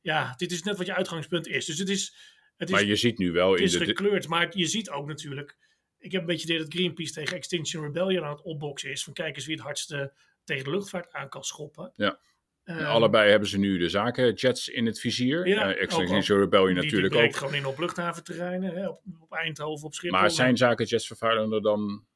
ja, 0.00 0.34
dit 0.36 0.52
is 0.52 0.62
net 0.62 0.76
wat 0.76 0.86
je 0.86 0.94
uitgangspunt 0.94 1.46
is. 1.46 1.64
Dus 1.64 1.78
het 1.78 1.88
is, 1.88 2.16
het 2.56 2.68
is 2.68 2.74
maar 2.74 2.84
je 2.84 2.96
ziet 2.96 3.18
nu 3.18 3.32
wel 3.32 3.50
het 3.50 3.58
in 3.58 3.64
is 3.66 3.72
de... 3.72 3.84
gekleurd, 3.84 4.28
maar 4.28 4.56
je 4.56 4.66
ziet 4.66 4.90
ook 4.90 5.06
natuurlijk, 5.06 5.56
ik 5.98 6.12
heb 6.12 6.20
een 6.20 6.26
beetje 6.26 6.46
idee 6.46 6.58
dat 6.58 6.72
Greenpeace 6.72 7.12
tegen 7.12 7.36
Extinction 7.36 7.82
Rebellion 7.82 8.24
aan 8.24 8.30
het 8.30 8.42
opboksen 8.42 8.90
is. 8.90 9.04
Van 9.04 9.12
kijk 9.12 9.36
eens 9.36 9.46
wie 9.46 9.54
het 9.54 9.64
hardste 9.64 10.12
tegen 10.44 10.64
de 10.64 10.70
luchtvaart 10.70 11.12
aan 11.12 11.28
kan 11.28 11.44
schoppen. 11.44 11.92
Ja. 11.96 12.18
Um, 12.64 12.78
allebei 12.78 13.30
hebben 13.30 13.48
ze 13.48 13.58
nu 13.58 13.78
de 13.78 13.88
zakenjets 13.88 14.68
in 14.68 14.86
het 14.86 15.00
vizier. 15.00 15.46
Ja, 15.46 15.74
uh, 15.74 15.82
Extinction 15.82 16.38
Rebellion 16.38 16.74
die, 16.74 16.82
natuurlijk 16.82 17.12
die 17.12 17.22
ook. 17.22 17.36
gewoon 17.36 17.54
in 17.54 17.66
op 17.66 17.78
luchthaventerreinen, 17.78 18.74
hè, 18.74 18.88
op, 18.88 19.00
op 19.20 19.32
Eindhoven, 19.32 19.86
op 19.86 19.94
Schiphol. 19.94 20.18
Maar 20.18 20.30
zijn 20.30 20.56
zakenjets 20.56 21.06
vervuilender 21.06 21.62
dan 21.62 22.06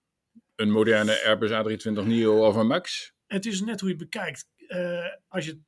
een 0.56 0.70
moderne 0.70 1.24
Airbus 1.24 1.50
A320neo 1.50 2.28
of 2.28 2.54
een 2.56 2.66
MAX? 2.66 3.12
Het 3.26 3.46
is 3.46 3.60
net 3.60 3.80
hoe 3.80 3.88
je 3.88 3.94
het 3.94 4.04
bekijkt. 4.10 4.48
Uh, 4.68 5.06
als 5.28 5.44
je 5.46 5.60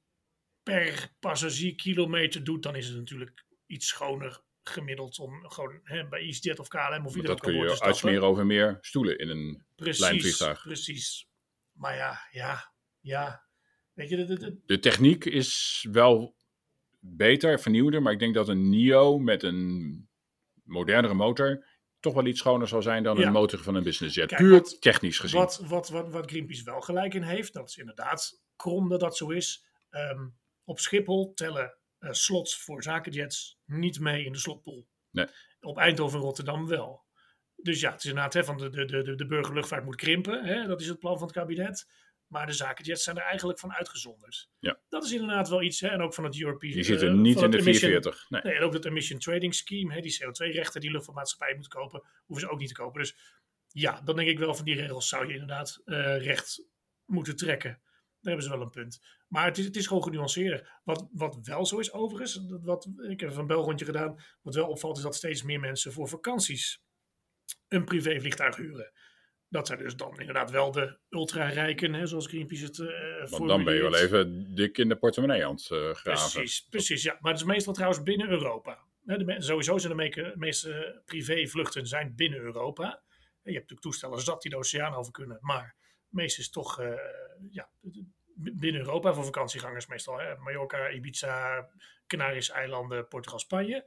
per 0.63 1.13
passagierkilometer 1.21 2.45
doet, 2.45 2.63
dan 2.63 2.77
is 2.77 2.87
het 2.87 2.97
natuurlijk 2.97 3.45
iets 3.67 3.87
schoner 3.89 4.41
gemiddeld 4.63 5.19
om 5.19 5.49
gewoon 5.51 5.81
hè, 5.83 6.09
bij 6.09 6.21
EasyJet 6.21 6.59
of 6.59 6.69
KLM 6.69 7.07
of 7.07 7.15
wie 7.15 7.23
dat 7.23 7.41
kun 7.41 7.55
je 7.55 7.81
uitsmeren 7.81 8.23
over 8.23 8.47
meer 8.47 8.79
stoelen 8.81 9.19
in 9.19 9.29
een 9.29 9.67
Precies, 9.75 10.01
lijnvliegtuig. 10.01 10.63
precies. 10.63 11.29
Maar 11.73 11.97
ja, 11.97 12.19
ja, 12.31 12.73
ja. 13.01 13.47
Weet 13.93 14.09
je, 14.09 14.17
dat- 14.17 14.29
dat- 14.29 14.41
dat- 14.41 14.55
De 14.67 14.79
techniek 14.79 15.25
is 15.25 15.87
wel 15.91 16.37
beter, 17.01 17.61
vernieuwder, 17.61 18.03
maar 18.03 18.13
ik 18.13 18.19
denk 18.19 18.35
dat 18.35 18.49
een 18.49 18.69
NIO 18.69 19.19
met 19.19 19.43
een 19.43 20.09
modernere 20.63 21.15
motor 21.15 21.67
toch 22.01 22.15
wel 22.15 22.27
iets 22.27 22.39
schoner 22.41 22.69
zal 22.69 22.83
zijn 22.83 23.03
dan 23.03 23.17
Ja. 23.19 23.27
een 23.27 23.33
motor 23.33 23.59
van 23.59 23.75
een 23.75 23.83
business 23.83 24.15
jet. 24.15 24.37
Puur 24.37 24.51
wat- 24.51 24.81
technisch 24.81 25.19
gezien. 25.19 25.41
Wat, 25.41 25.63
wat, 25.67 25.89
wat, 25.89 26.09
wat 26.11 26.31
Greenpeace 26.31 26.65
wel 26.65 26.81
gelijk 26.81 27.15
in 27.15 27.23
heeft, 27.23 27.53
dat 27.53 27.69
is 27.69 27.77
inderdaad 27.77 28.43
krom 28.57 28.89
dat 28.89 29.01
dat 29.01 29.17
zo 29.17 29.29
is. 29.29 29.65
Ehm, 29.91 30.29
op 30.65 30.79
Schiphol 30.79 31.33
tellen 31.35 31.77
eh, 31.99 32.11
slots 32.13 32.59
voor 32.59 32.83
zakenjets 32.83 33.59
niet 33.65 34.01
mee 34.01 34.25
in 34.25 34.33
de 34.33 34.39
slotpool. 34.39 34.87
Nee. 35.11 35.27
Op 35.61 35.77
Eindhoven 35.79 36.19
en 36.19 36.25
Rotterdam 36.25 36.67
wel. 36.67 37.07
Dus 37.57 37.81
ja, 37.81 37.91
het 37.91 37.99
is 38.05 38.05
inderdaad 38.11 38.33
hè, 38.33 38.45
van 38.45 38.57
de, 38.57 38.71
de, 38.71 38.85
de, 39.03 39.15
de 39.15 39.27
burgerluchtvaart 39.27 39.85
moet 39.85 39.97
krimpen. 39.97 40.45
Hè, 40.45 40.67
dat 40.67 40.81
is 40.81 40.89
het 40.89 40.99
plan 40.99 41.19
van 41.19 41.27
het 41.27 41.37
kabinet. 41.37 41.89
Maar 42.29 42.47
de 42.47 42.53
zakenjets 42.53 43.05
zijn 43.05 43.17
er 43.17 43.23
eigenlijk 43.23 43.59
van 43.59 43.73
uitgezonderd. 43.73 44.51
Ja. 44.59 44.81
Dat 44.89 45.05
is 45.05 45.13
inderdaad 45.13 45.49
wel 45.49 45.63
iets. 45.63 45.81
Hè, 45.81 45.89
en 45.89 46.01
ook 46.01 46.15
van 46.15 46.25
het 46.25 46.41
European... 46.41 46.73
Die 46.73 46.81
eh, 46.81 46.87
zitten 46.87 47.21
niet 47.21 47.35
van 47.35 47.45
in 47.45 47.51
de 47.51 47.57
emission- 47.57 47.91
440. 47.91 48.31
Nee. 48.31 48.43
Nee, 48.43 48.55
en 48.55 48.63
ook 48.63 48.73
het 48.73 48.85
emission 48.85 49.19
trading 49.19 49.55
scheme, 49.55 49.95
hè, 49.95 50.01
die 50.01 50.19
CO2-rechten 50.23 50.81
die 50.81 50.91
luchtvaartmaatschappijen 50.91 51.55
moeten 51.55 51.81
kopen, 51.81 52.03
hoeven 52.27 52.47
ze 52.47 52.53
ook 52.53 52.59
niet 52.59 52.69
te 52.69 52.75
kopen. 52.75 53.01
Dus 53.01 53.17
ja, 53.69 54.01
dan 54.01 54.17
denk 54.17 54.29
ik 54.29 54.39
wel 54.39 54.55
van 54.55 54.65
die 54.65 54.75
regels 54.75 55.09
zou 55.09 55.27
je 55.27 55.33
inderdaad 55.33 55.81
eh, 55.85 56.23
recht 56.23 56.65
moeten 57.05 57.37
trekken. 57.37 57.71
Daar 58.21 58.33
hebben 58.33 58.43
ze 58.43 58.51
wel 58.51 58.61
een 58.61 58.71
punt. 58.71 59.01
Maar 59.29 59.45
het 59.45 59.59
is, 59.59 59.65
het 59.65 59.77
is 59.77 59.87
gewoon 59.87 60.03
genuanceerder. 60.03 60.81
Wat, 60.85 61.09
wat 61.13 61.39
wel 61.43 61.67
zo 61.67 61.79
is 61.79 61.93
overigens, 61.93 62.35
dat 62.35 62.65
wat, 62.65 62.89
ik 63.09 63.21
heb 63.21 63.37
een 63.37 63.47
belrondje 63.47 63.85
gedaan, 63.85 64.21
wat 64.43 64.55
wel 64.55 64.69
opvalt 64.69 64.97
is 64.97 65.03
dat 65.03 65.15
steeds 65.15 65.43
meer 65.43 65.61
mensen 65.61 65.93
voor 65.93 66.09
vakanties 66.09 66.83
een 67.69 67.85
privévliegtuig 67.85 68.57
huren. 68.57 68.93
Dat 69.51 69.67
zijn 69.67 69.79
dus 69.79 69.97
dan 69.97 70.19
inderdaad 70.19 70.51
wel 70.51 70.73
de 70.73 70.99
ultra-rijken, 71.11 71.93
hè, 71.95 72.07
zoals 72.07 72.27
Greenpeace 72.27 72.65
het 72.65 72.79
eh 72.79 73.31
Want 73.31 73.49
dan 73.49 73.65
ben 73.65 73.75
je 73.75 73.83
wel 73.83 73.97
even 73.97 74.55
dik 74.55 74.79
in 74.79 74.89
de 74.89 74.97
portemonnee 74.97 75.47
aan 75.47 75.55
het 75.55 75.71
eh, 75.71 75.79
graven. 75.79 76.03
Precies, 76.03 76.67
precies. 76.71 77.03
Ja. 77.03 77.17
Maar 77.21 77.33
het 77.33 77.41
is 77.41 77.47
meestal 77.47 77.73
trouwens 77.73 78.03
binnen 78.03 78.29
Europa. 78.29 78.79
Hè, 79.07 79.17
De, 79.19 79.25
me- 79.25 79.43
sowieso 79.43 79.79
zijn 79.79 79.97
de 79.97 80.33
meeste 80.37 81.03
privévluchten 81.05 81.87
zijn 81.87 82.15
binnen 82.17 82.41
Europa. 82.41 82.85
Je 83.43 83.55
hebt 83.55 83.71
natuurlijk 83.71 83.81
toestellen 83.81 84.21
zat 84.21 84.43
die 84.43 84.51
de 84.51 84.57
oceaan 84.57 84.95
over 84.95 85.13
kunnen. 85.13 85.39
Maar 85.41 85.77
meestal 86.09 86.43
is 86.43 86.51
toch 86.51 86.81
eh, 86.81 86.93
ja, 87.51 87.69
binnen 88.35 88.81
Europa 88.81 89.13
voor 89.13 89.25
vakantiegangers 89.25 89.87
meestal. 89.87 90.19
Hè. 90.19 90.37
Mallorca, 90.37 90.91
Ibiza, 90.91 91.69
Canarische 92.07 92.53
eilanden, 92.53 93.09
Portugal, 93.09 93.39
Spanje. 93.39 93.85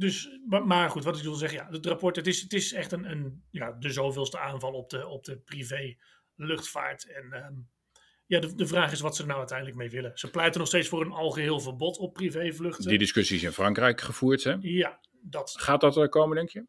Dus, 0.00 0.38
maar, 0.64 0.90
goed, 0.90 1.04
wat 1.04 1.16
ik 1.16 1.22
wil 1.22 1.34
zeggen, 1.34 1.58
ja, 1.58 1.68
het 1.70 1.86
rapport, 1.86 2.16
het 2.16 2.26
is, 2.26 2.40
het 2.42 2.52
is 2.52 2.72
echt 2.72 2.92
een, 2.92 3.10
een, 3.10 3.44
ja, 3.50 3.72
de 3.72 3.90
zoveelste 3.92 4.38
aanval 4.38 4.72
op 4.72 4.90
de, 4.90 5.06
op 5.06 5.24
de 5.24 5.38
privé 5.38 5.96
luchtvaart. 6.34 7.04
En 7.04 7.32
ehm, 7.32 7.54
ja, 8.26 8.40
de, 8.40 8.54
de 8.54 8.66
vraag 8.66 8.92
is 8.92 9.00
wat 9.00 9.14
ze 9.16 9.20
er 9.22 9.26
nou 9.26 9.38
uiteindelijk 9.38 9.78
mee 9.78 9.90
willen. 9.90 10.18
Ze 10.18 10.30
pleiten 10.30 10.58
nog 10.60 10.68
steeds 10.68 10.88
voor 10.88 11.00
een 11.00 11.12
algeheel 11.12 11.60
verbod 11.60 11.98
op 11.98 12.12
privévluchten. 12.14 12.88
Die 12.88 12.98
discussie 12.98 13.36
is 13.36 13.42
in 13.42 13.52
Frankrijk 13.52 14.00
gevoerd. 14.00 14.44
Hè? 14.44 14.56
Ja, 14.60 15.00
dat 15.22 15.54
Gaat 15.58 15.80
dat 15.80 15.96
er 15.96 16.08
komen, 16.08 16.36
denk 16.36 16.48
je? 16.50 16.66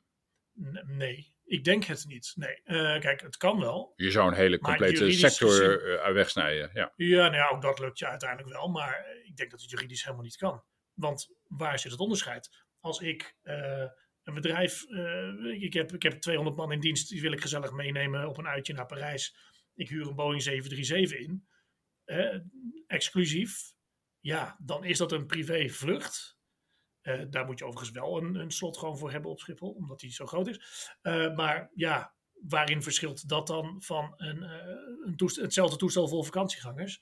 n- 0.62 0.84
nee. 0.98 1.34
Ik 1.44 1.63
denk 1.63 1.84
het 1.84 2.06
niet. 2.08 2.34
Nee. 2.36 2.62
Eh, 2.63 3.00
kijk, 3.00 3.22
het 3.22 3.38
kan 3.38 3.60
wel. 3.60 3.94
Je 3.96 4.12
zou 4.12 4.28
een 4.28 4.34
hele 4.38 4.60
complete 4.60 5.12
sector 5.12 5.50
gezien- 5.50 5.98
eh, 6.00 6.12
wegsnijden. 6.13 6.70
Ja. 6.74 6.94
Ja, 6.96 7.22
nou 7.22 7.36
ja, 7.36 7.50
ook 7.50 7.62
dat 7.62 7.80
lukt 7.80 8.00
je 8.00 8.08
uiteindelijk 8.08 8.50
wel. 8.50 8.67
Maar 8.67 9.06
ik 9.24 9.36
denk 9.36 9.52
dat 9.52 9.62
het 9.62 9.70
juridisch 9.70 10.04
helemaal 10.04 10.24
niet 10.24 10.38
kan. 10.38 10.63
Want 10.94 11.30
waar 11.48 11.80
zit 11.80 11.91
het 11.91 12.00
onderscheid? 12.00 12.50
Als 12.82 13.00
ik 13.00 13.36
eh, 13.41 13.88
een 14.24 14.34
bedrijf, 14.34 14.84
eh, 14.84 15.62
ik, 15.62 15.74
heb, 15.74 15.94
ik 15.94 16.04
heb 16.04 16.13
200 16.13 16.58
man 16.58 16.72
in 16.72 16.80
dienst, 16.80 17.10
die 17.10 17.22
wil 17.22 17.32
ik 17.32 17.41
gezellig 17.41 17.72
meenemen 17.72 18.28
op 18.28 18.38
een 18.38 18.48
uitje 18.48 18.74
naar 18.74 18.86
Parijs. 18.86 19.36
Ik 19.74 19.89
huur 19.89 20.08
een 20.08 20.15
Boeing 20.15 20.41
737 20.41 21.20
in, 21.20 21.48
eh, 22.04 22.39
exclusief. 22.88 23.74
Ja, 24.20 24.58
dan 24.60 24.84
is 24.84 24.98
dat 24.98 25.12
een 25.12 25.26
privévlucht. 25.26 26.39
Daar 27.30 27.46
moet 27.46 27.60
je 27.60 27.65
overigens 27.65 27.91
wel 27.91 28.17
een, 28.17 28.36
een 28.36 28.52
slot 28.52 28.78
gewoon 28.78 28.98
voor 28.98 29.12
hebben 29.12 29.32
op 29.32 29.39
Schiphol, 29.39 29.72
omdat 29.72 30.00
die 30.00 30.12
zo 30.12 30.26
groot 30.26 30.48
is. 30.48 30.89
Maar 31.36 31.72
ja, 31.74 32.15
waarin 32.32 32.82
verschilt 32.82 33.30
dat 33.30 33.48
dan 33.48 33.82
van 33.82 34.13
een, 34.17 34.41
een 35.08 35.15
toest- 35.15 35.41
hetzelfde 35.41 35.78
toestel 35.78 36.08
vol 36.08 36.24
vakantiegangers? 36.24 37.02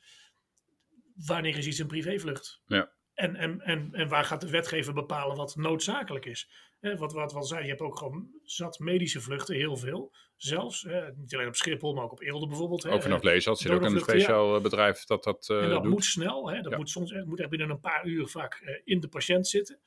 Wanneer 1.15 1.58
is 1.58 1.68
iets 1.68 1.80
een 1.80 1.88
privévlucht? 1.88 2.62
Ja. 2.65 2.94
En, 3.19 3.36
en, 3.36 3.62
en, 3.62 3.89
en 3.93 4.08
waar 4.08 4.23
gaat 4.23 4.41
de 4.41 4.49
wetgever 4.49 4.93
bepalen 4.93 5.36
wat 5.36 5.55
noodzakelijk 5.55 6.25
is? 6.25 6.49
Eh, 6.79 6.97
wat, 6.97 7.13
wat 7.13 7.32
wat 7.32 7.47
zei, 7.47 7.63
je 7.63 7.69
hebt 7.69 7.82
ook 7.82 7.97
gewoon 7.97 8.29
zat 8.43 8.79
medische 8.79 9.21
vluchten, 9.21 9.55
heel 9.55 9.77
veel. 9.77 10.13
Zelfs, 10.36 10.86
eh, 10.86 11.08
niet 11.15 11.34
alleen 11.34 11.47
op 11.47 11.55
Schiphol, 11.55 11.93
maar 11.93 12.03
ook 12.03 12.12
op 12.12 12.21
Eelde 12.21 12.47
bijvoorbeeld. 12.47 12.84
hè. 12.84 12.91
Ook 12.91 13.01
vanaf 13.01 13.21
Leesland 13.23 13.58
zit 13.58 13.71
ook 13.71 13.82
een 13.82 13.93
ja. 13.93 13.99
speciaal 13.99 14.62
bedrijf 14.62 15.03
dat 15.05 15.23
dat 15.23 15.49
eh, 15.49 15.63
En 15.63 15.69
dat 15.69 15.84
doet. 15.84 15.91
moet 15.91 16.05
snel, 16.05 16.49
hè? 16.49 16.62
dat 16.62 16.71
Ja. 16.71 16.77
moet 16.77 16.89
soms 16.89 17.12
echt, 17.12 17.25
moet 17.25 17.39
echt 17.39 17.49
binnen 17.49 17.69
een 17.69 17.79
paar 17.79 18.05
uur 18.05 18.27
vaak 18.27 18.53
eh, 18.53 18.82
in 18.84 18.99
de 18.99 19.08
patiënt 19.08 19.47
zitten. 19.47 19.79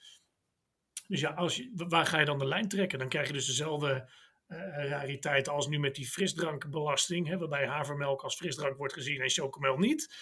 Dus 1.06 1.20
ja, 1.20 1.30
als 1.30 1.56
je, 1.56 1.70
waar 1.74 2.06
ga 2.06 2.18
je 2.18 2.24
dan 2.24 2.38
de 2.38 2.46
lijn 2.46 2.68
trekken? 2.68 2.98
Dan 2.98 3.08
krijg 3.08 3.26
je 3.26 3.32
dus 3.32 3.46
dezelfde 3.46 4.08
eh 4.46 4.58
rariteit 4.88 5.48
als 5.48 5.68
nu 5.68 5.78
met 5.78 5.94
die 5.94 6.06
frisdrankbelasting, 6.06 7.28
hè, 7.28 7.38
waarbij 7.38 7.66
havermelk 7.66 8.22
als 8.22 8.34
frisdrank 8.36 8.76
wordt 8.76 8.92
gezien 8.92 9.20
en 9.20 9.30
chocomel 9.30 9.78
niet. 9.78 10.14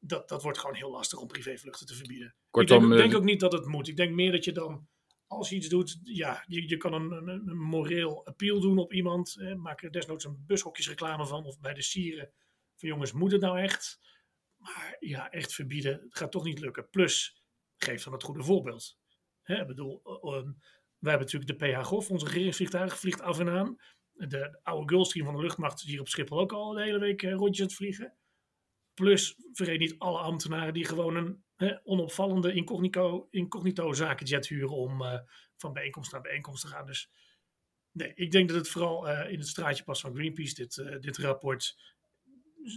Dat, 0.00 0.28
dat 0.28 0.42
wordt 0.42 0.58
gewoon 0.58 0.76
heel 0.76 0.90
lastig 0.90 1.18
om 1.18 1.26
privévluchten 1.26 1.86
te 1.86 1.94
verbieden. 1.94 2.34
Kortom, 2.50 2.76
ik 2.76 2.82
denk, 2.82 2.92
eh, 2.92 2.98
denk 2.98 3.16
ook 3.16 3.28
niet 3.28 3.40
dat 3.40 3.52
het 3.52 3.66
moet. 3.66 3.88
Ik 3.88 3.96
denk 3.96 4.14
meer 4.14 4.32
dat 4.32 4.44
je 4.44 4.52
dan, 4.52 4.88
als 5.26 5.48
je 5.48 5.56
iets 5.56 5.68
doet, 5.68 6.00
ja, 6.02 6.44
je, 6.46 6.68
je 6.68 6.76
kan 6.76 6.92
een, 6.92 7.12
een, 7.12 7.28
een 7.48 7.58
moreel 7.58 8.26
appeal 8.26 8.60
doen 8.60 8.78
op 8.78 8.92
iemand. 8.92 9.36
Maak 9.56 9.82
er 9.82 9.90
desnoods 9.90 10.24
een 10.24 10.44
bushokjesreclame 10.46 11.26
van 11.26 11.44
of 11.44 11.60
bij 11.60 11.74
de 11.74 11.82
sieren. 11.82 12.32
Van 12.76 12.88
jongens, 12.88 13.12
moet 13.12 13.32
het 13.32 13.40
nou 13.40 13.58
echt? 13.58 13.98
Maar 14.56 14.96
ja, 15.00 15.30
echt 15.30 15.54
verbieden, 15.54 16.06
gaat 16.08 16.32
toch 16.32 16.44
niet 16.44 16.60
lukken. 16.60 16.88
Plus, 16.90 17.42
geef 17.76 18.04
dan 18.04 18.12
het 18.12 18.22
goede 18.22 18.42
voorbeeld. 18.42 18.98
Hè, 19.42 19.60
ik 19.60 19.66
bedoel, 19.66 20.00
eh, 20.04 20.38
eh, 20.38 20.44
wij 20.98 21.10
hebben 21.12 21.28
natuurlijk 21.32 21.58
de 21.58 21.66
PH 21.66 21.84
Gof, 21.84 22.10
onze 22.10 22.26
regeringsvliegtuig, 22.26 22.98
vliegt 22.98 23.20
af 23.20 23.38
en 23.38 23.48
aan. 23.48 23.76
De 24.12 24.58
oude 24.62 24.88
Gulfstream 24.88 25.26
van 25.26 25.36
de 25.36 25.42
luchtmacht 25.42 25.82
is 25.82 25.88
hier 25.88 26.00
op 26.00 26.08
Schiphol 26.08 26.38
ook 26.38 26.52
al 26.52 26.72
de 26.72 26.82
hele 26.82 26.98
week 26.98 27.22
eh, 27.22 27.32
rondjes 27.32 27.60
aan 27.60 27.66
het 27.66 27.76
vliegen. 27.76 28.14
Plus, 29.00 29.36
vergeet 29.52 29.78
niet 29.78 29.98
alle 29.98 30.18
ambtenaren 30.18 30.74
die 30.74 30.84
gewoon 30.84 31.16
een 31.16 31.44
hè, 31.56 31.74
onopvallende 31.84 32.52
incognito, 32.52 33.28
incognito 33.30 33.92
zakenjet 33.92 34.48
huren 34.48 34.76
om 34.76 35.02
eh, 35.02 35.18
van 35.56 35.72
bijeenkomst 35.72 36.12
naar 36.12 36.20
bijeenkomst 36.20 36.62
te 36.62 36.68
gaan. 36.68 36.86
Dus 36.86 37.10
nee, 37.92 38.12
ik 38.14 38.30
denk 38.30 38.48
dat 38.48 38.58
het 38.58 38.68
vooral 38.68 39.08
eh, 39.08 39.32
in 39.32 39.38
het 39.38 39.48
straatje 39.48 39.84
past 39.84 40.00
van 40.00 40.14
Greenpeace, 40.14 40.54
dit, 40.54 40.78
eh, 40.78 40.98
dit 40.98 41.18
rapport. 41.18 41.76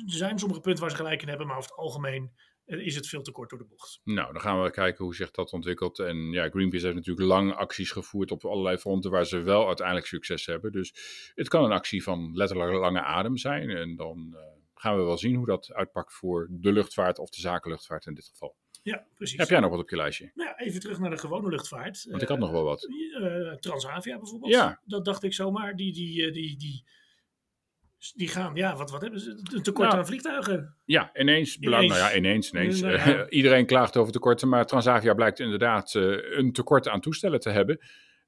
Er 0.06 0.14
zijn 0.14 0.40
sommige 0.40 0.62
punten 0.62 0.82
waar 0.82 0.92
ze 0.92 0.98
gelijk 0.98 1.22
in 1.22 1.28
hebben, 1.28 1.48
maar 1.48 1.58
over 1.58 1.70
het 1.70 1.80
algemeen 1.80 2.32
is 2.66 2.96
het 2.96 3.08
veel 3.08 3.22
te 3.22 3.32
kort 3.32 3.50
door 3.50 3.60
de 3.60 3.66
bocht. 3.66 4.00
Nou, 4.04 4.34
dan 4.34 4.42
gaan 4.42 4.64
we 4.64 4.72
kijken 4.72 5.06
hoe 5.06 5.16
zich 5.16 5.32
dat 5.32 5.52
ontwikkelt. 5.52 6.00
En 6.00 6.32
ja, 6.32 6.50
Greenpeace 6.50 6.86
heeft 6.86 6.98
natuurlijk 6.98 7.28
lang 7.28 7.54
acties 7.54 7.92
gevoerd 7.92 8.32
op 8.32 8.46
allerlei 8.46 8.78
fronten 8.78 9.12
waar 9.12 9.26
ze 9.26 9.40
wel 9.40 9.68
uiteindelijk 9.68 10.08
succes 10.08 10.46
hebben. 10.46 10.72
Dus 10.72 10.94
het 11.36 11.48
kan 11.48 11.64
een 11.64 11.72
actie 11.72 12.04
van 12.04 12.32
letterlijk 12.34 12.72
lange 12.72 13.02
adem 13.02 13.38
zijn. 13.38 13.70
En 13.70 13.96
dan 13.96 14.38
gaan 14.84 14.98
we 14.98 15.04
wel 15.04 15.18
zien 15.18 15.36
hoe 15.36 15.46
dat 15.46 15.74
uitpakt 15.74 16.14
voor 16.14 16.48
de 16.50 16.72
luchtvaart 16.72 17.20
of 17.20 17.30
de 17.30 17.42
zakenluchtvaart 17.42 18.06
in 18.06 18.14
dit 18.14 18.28
geval. 18.28 18.56
Ja, 18.82 19.06
precies. 19.16 19.38
Heb 19.38 19.50
jij 19.50 19.60
nog 19.60 19.70
wat 19.70 19.80
op 19.80 19.90
je 19.90 19.96
lijstje? 19.96 20.32
Nou 20.34 20.50
ja, 20.50 20.60
even 20.66 20.80
terug 20.80 21.00
naar 21.00 21.10
de 21.10 21.18
gewone 21.18 21.50
luchtvaart. 21.50 22.06
Want 22.10 22.22
ik 22.22 22.28
had 22.28 22.40
nog 22.40 22.52
wel 22.52 22.64
wat. 22.64 22.88
Eh, 23.22 23.54
Transavia 23.54 24.18
bijvoorbeeld. 24.18 24.52
Ja. 24.52 24.82
Dat 24.86 25.06
dacht 25.06 25.24
ik 25.24 25.34
zomaar. 25.34 25.76
Die, 25.76 25.94
die, 25.94 26.26
eh, 26.26 26.34
die, 26.34 26.58
die, 26.58 26.86
die 28.16 28.28
gaan, 28.28 28.56
ja, 28.56 28.76
wat, 28.76 28.92
wat 28.92 29.02
hebben 29.02 29.20
ze? 29.20 29.30
Een 29.54 29.64
tekort 29.64 29.88
Nou, 29.88 30.00
aan 30.00 30.06
vliegtuigen. 30.06 30.76
Ja, 30.86 31.10
ineens. 31.14 31.58
Ineens. 31.58 31.88
Nou 31.88 32.00
ja, 32.00 32.16
ineens, 32.16 32.52
ineens. 32.52 32.82
Nou 32.82 32.94
ja. 32.94 33.30
Iedereen 33.40 33.66
klaagt 33.66 33.98
over 33.98 34.14
tekorten, 34.14 34.50
maar 34.50 34.66
Transavia 34.66 35.14
blijkt 35.14 35.40
inderdaad 35.40 35.96
eh, 35.96 36.38
een 36.38 36.52
tekort 36.52 36.88
aan 36.88 37.02
toestellen 37.02 37.40
te 37.40 37.50
hebben. 37.50 37.80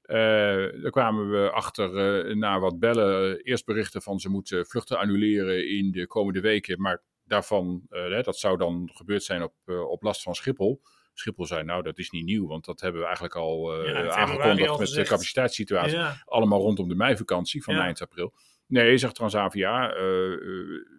Eh, 0.06 0.82
daar 0.82 0.90
kwamen 0.90 1.30
we 1.30 1.50
achter 1.50 1.96
eh, 2.26 2.34
na 2.36 2.58
wat 2.58 2.78
bellen. 2.78 3.40
Eerst 3.42 3.64
berichten 3.64 4.02
van 4.02 4.18
ze 4.20 4.28
moeten 4.28 4.66
vluchten 4.66 4.98
annuleren 4.98 5.68
in 5.68 5.90
de 5.90 6.06
komende 6.06 6.40
weken. 6.40 6.80
Maar 6.80 7.02
daarvan, 7.24 7.82
eh, 7.88 8.22
dat 8.22 8.38
zou 8.38 8.56
dan 8.56 8.90
gebeurd 8.92 9.22
zijn 9.22 9.42
op, 9.42 9.54
eh, 9.64 9.88
op 9.90 10.02
last 10.02 10.22
van 10.22 10.34
Schiphol. 10.34 10.80
Schiphol 11.18 11.46
zei, 11.46 11.62
nou, 11.64 11.82
dat 11.82 11.98
is 11.98 12.10
niet 12.10 12.24
nieuw, 12.24 12.46
want 12.46 12.64
dat 12.64 12.80
hebben 12.80 13.00
we 13.00 13.06
eigenlijk 13.06 13.36
al 13.36 13.72
eh, 13.72 13.88
Ja, 13.88 14.10
aangekondigd 14.10 14.68
al 14.68 14.78
met 14.78 14.88
de 14.88 15.02
capaciteitssituatie 15.02 15.96
Ja, 15.96 16.22
allemaal 16.24 16.60
rondom 16.60 16.88
de 16.88 16.94
meivakantie 16.94 17.62
van 17.62 17.74
Ja. 17.74 17.82
eind 17.82 18.00
april. 18.02 18.34
Nee, 18.66 18.98
zegt 18.98 19.14
Transavia, 19.14 19.94
eh, 19.94 20.32
eh, 20.32 20.38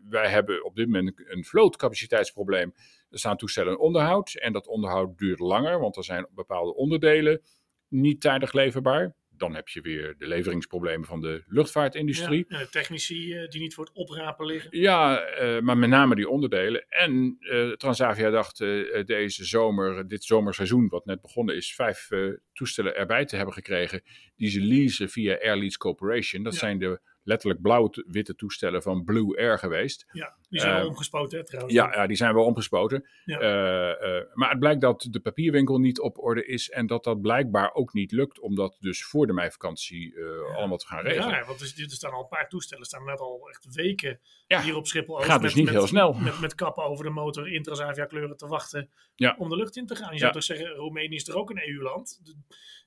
wij 0.09 0.29
hebben 0.29 0.65
op 0.65 0.75
dit 0.75 0.85
moment 0.85 1.23
een 1.25 1.45
vlootcapaciteitsprobleem. 1.45 2.73
Er 3.09 3.19
staan 3.19 3.37
toestellen 3.37 3.71
in 3.71 3.79
onderhoud 3.79 4.33
en 4.33 4.53
dat 4.53 4.67
onderhoud 4.67 5.17
duurt 5.17 5.39
langer, 5.39 5.79
want 5.79 5.97
er 5.97 6.03
zijn 6.03 6.27
bepaalde 6.31 6.75
onderdelen 6.75 7.41
niet 7.89 8.21
tijdig 8.21 8.53
leverbaar. 8.53 9.15
dan 9.37 9.55
heb 9.55 9.67
je 9.67 9.81
weer 9.81 10.15
de 10.17 10.27
leveringsproblemen 10.27 11.07
van 11.07 11.21
de 11.21 11.43
luchtvaartindustrie. 11.47 12.45
Ja, 12.47 12.57
de 12.59 12.69
technici 12.69 13.33
eh, 13.33 13.47
die 13.49 13.61
niet 13.61 13.73
voor 13.73 13.85
het 13.85 13.93
oprapen 13.95 14.45
liggen. 14.45 14.79
Ja, 14.79 15.19
eh, 15.19 15.59
maar 15.61 15.77
met 15.77 15.89
name 15.89 16.15
die 16.15 16.29
onderdelen. 16.29 16.85
En 16.89 17.37
eh, 17.39 17.71
Transavia 17.71 18.29
dacht 18.29 18.57
deze 19.05 19.45
zomer, 19.45 20.07
dit 20.07 20.23
zomerseizoen 20.23 20.87
wat 20.87 21.05
net 21.05 21.21
begonnen 21.21 21.55
is, 21.55 21.75
vijf 21.75 22.09
toestellen 22.53 22.95
erbij 22.95 23.25
te 23.25 23.35
hebben 23.35 23.53
gekregen 23.53 24.01
die 24.35 24.49
ze 24.49 24.61
leasen 24.61 25.09
via 25.09 25.37
Air 25.41 25.57
Lease 25.57 25.77
Corporation. 25.77 26.43
Dat 26.43 26.53
Ja. 26.53 26.59
zijn 26.59 26.79
de 26.79 26.99
letterlijk 27.27 27.61
blauw-witte 27.61 28.35
toestellen 28.35 28.81
van 28.81 29.03
Blue 29.03 29.37
Air 29.37 29.59
geweest. 29.59 30.05
Ja, 30.11 30.35
die 30.49 30.59
zijn 30.59 30.75
Eh, 30.75 30.81
al 30.81 30.87
omgespoten 30.87 31.37
hè, 31.37 31.45
trouwens. 31.45 31.73
Ja, 31.73 31.93
ja, 31.93 32.07
die 32.07 32.17
zijn 32.17 32.33
wel 32.33 32.43
omgespoten. 32.45 33.07
Ja. 33.25 33.39
Eh, 33.39 34.17
eh, 34.17 34.25
maar 34.33 34.49
het 34.49 34.59
blijkt 34.59 34.81
dat 34.81 35.07
de 35.09 35.19
papierwinkel 35.19 35.77
niet 35.79 35.99
op 35.99 36.17
orde 36.23 36.45
is 36.45 36.69
en 36.69 36.87
dat 36.87 37.03
dat 37.03 37.21
blijkbaar 37.21 37.73
ook 37.73 37.93
niet 37.93 38.11
lukt 38.11 38.39
om 38.39 38.55
dat 38.55 38.77
dus 38.79 39.03
voor 39.05 39.27
de 39.27 39.33
meivakantie 39.33 40.15
eh, 40.19 40.55
allemaal 40.57 40.77
te 40.77 40.87
gaan 40.87 41.03
regelen. 41.03 41.29
Ja, 41.35 41.45
want 41.45 41.61
er, 41.61 41.83
er 41.83 41.89
staan 41.89 42.11
al 42.11 42.21
een 42.21 42.27
paar 42.27 42.49
toestellen, 42.49 42.85
staan 42.85 43.05
net 43.05 43.19
al 43.19 43.49
echt 43.49 43.67
weken 43.75 44.19
Ja, 44.47 44.61
hier 44.61 44.75
op 44.75 44.87
Schiphol. 44.87 45.15
gaat 45.19 45.41
dus 45.41 45.55
niet 45.55 45.69
heel 45.69 45.87
snel. 45.87 46.13
Met, 46.13 46.39
met 46.39 46.55
kappen 46.55 46.83
over 46.83 47.05
de 47.05 47.11
motor 47.11 47.53
in 47.53 47.63
Transavia 47.63 48.05
kleuren 48.05 48.37
te 48.37 48.47
wachten 48.47 48.89
Ja. 49.15 49.35
om 49.39 49.49
de 49.49 49.55
lucht 49.55 49.75
in 49.77 49.85
te 49.85 49.95
gaan. 49.95 50.07
Je 50.07 50.13
Ja. 50.13 50.19
zou 50.19 50.31
toch 50.33 50.43
zeggen, 50.43 50.67
Roemenië 50.67 51.15
is 51.15 51.27
er 51.27 51.35
ook 51.35 51.49
een 51.49 51.61
EU-land. 51.69 52.21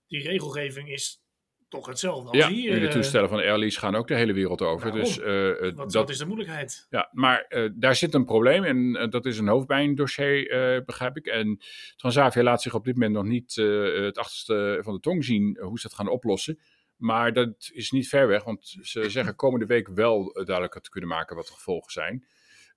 Die 0.06 0.22
regelgeving 0.28 0.88
is 0.90 1.22
toch 1.70 1.86
hetzelfde 1.86 2.28
als 2.28 2.36
Ja, 2.36 2.48
hier. 2.48 2.72
en 2.72 2.80
de 2.80 2.86
eh, 2.86 2.92
toestellen 2.92 3.28
van 3.28 3.38
Air 3.38 3.58
Lease 3.58 3.78
gaan 3.78 3.94
ook 3.94 4.08
de 4.08 4.14
hele 4.14 4.32
wereld 4.32 4.62
over. 4.62 4.92
Dus 4.92 5.20
eh, 5.20 5.50
eh, 5.50 5.60
wat, 5.60 5.76
dat, 5.76 5.92
wat 5.92 6.10
is 6.10 6.18
de 6.18 6.26
moeilijkheid? 6.26 6.86
Ja, 6.90 7.08
maar 7.12 7.44
eh, 7.48 7.68
daar 7.74 7.94
zit 7.96 8.14
een 8.14 8.24
probleem 8.24 8.64
en 8.64 8.96
eh, 8.96 9.08
dat 9.10 9.26
is 9.26 9.38
een 9.38 9.48
hoofdpijndossier, 9.48 10.50
eh 10.50 10.84
begrijp 10.84 11.16
ik. 11.16 11.26
En 11.26 11.60
Transavia 11.96 12.42
laat 12.42 12.62
zich 12.62 12.74
op 12.74 12.84
dit 12.84 12.94
moment 12.94 13.12
nog 13.12 13.24
niet 13.24 13.56
eh, 13.58 14.04
het 14.04 14.18
achterste 14.18 14.78
van 14.82 14.94
de 14.94 15.00
tong 15.00 15.24
zien 15.24 15.56
eh, 15.56 15.66
hoe 15.66 15.78
ze 15.80 15.88
dat 15.88 15.96
gaan 15.96 16.08
oplossen. 16.08 16.58
Maar 16.96 17.32
dat 17.32 17.70
is 17.72 17.90
niet 17.90 18.08
ver 18.08 18.28
weg, 18.28 18.44
want 18.44 18.76
ze 18.82 19.08
zeggen 19.16 19.36
komende 19.36 19.66
week 19.66 19.88
wel 19.88 20.32
eh, 20.32 20.44
duidelijk 20.44 20.80
te 20.82 20.90
kunnen 20.90 21.10
maken 21.10 21.36
wat 21.36 21.46
de 21.46 21.52
gevolgen 21.52 21.92
zijn. 21.92 22.24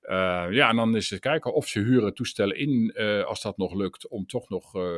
Eh, 0.01 0.45
ja, 0.49 0.69
en 0.69 0.75
dan 0.75 0.95
is 0.95 1.09
het 1.09 1.19
kijken 1.19 1.53
of 1.53 1.67
ze 1.67 1.79
huren 1.79 2.13
toestellen 2.13 2.57
in, 2.57 2.91
eh, 2.95 3.23
als 3.23 3.41
dat 3.41 3.57
nog 3.57 3.73
lukt, 3.73 4.07
om 4.07 4.25
toch 4.25 4.49
nog 4.49 4.75
eh, 4.75 4.97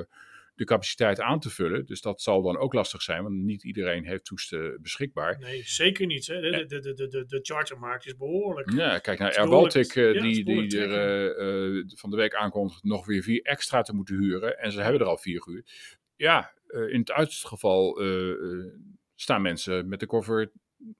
de 0.55 0.63
capaciteit 0.63 1.19
aan 1.19 1.39
te 1.39 1.49
vullen. 1.49 1.85
Dus 1.85 2.01
dat 2.01 2.21
zal 2.21 2.41
dan 2.41 2.57
ook 2.57 2.73
lastig 2.73 3.01
zijn, 3.01 3.23
want 3.23 3.35
niet 3.35 3.63
iedereen 3.63 4.05
heeft 4.05 4.25
toestellen 4.25 4.81
beschikbaar. 4.81 5.39
Nee, 5.39 5.63
zeker 5.63 6.05
niet. 6.05 6.27
Hè. 6.27 6.41
De, 6.41 6.65
de, 6.65 6.79
de, 6.79 6.93
de, 6.93 7.07
de, 7.07 7.25
de 7.25 7.39
chartermarkt 7.41 8.05
is 8.05 8.15
behoorlijk. 8.15 8.71
Ja, 8.71 8.99
kijk 8.99 9.19
naar 9.19 9.37
Air 9.37 9.49
Baltic, 9.49 9.95
eh, 9.95 10.21
die, 10.21 10.45
die 10.45 10.79
er 10.79 10.91
eh, 10.91 11.77
eh, 11.77 11.83
van 11.87 12.09
de 12.09 12.15
week 12.15 12.35
aankondigt 12.35 12.83
nog 12.83 13.05
weer 13.05 13.23
vier 13.23 13.41
extra 13.41 13.81
te 13.81 13.93
moeten 13.93 14.17
huren. 14.17 14.59
En 14.59 14.71
ze 14.71 14.81
hebben 14.81 15.01
er 15.01 15.07
al 15.07 15.17
vier 15.17 15.41
gehuurd. 15.41 15.71
Ja, 16.15 16.53
in 16.67 16.99
het 16.99 17.11
uiterste 17.11 17.47
geval 17.47 18.01
staan 19.15 19.41
mensen 19.41 19.87
met 19.87 19.99
de 19.99 20.05
koffer. 20.05 20.51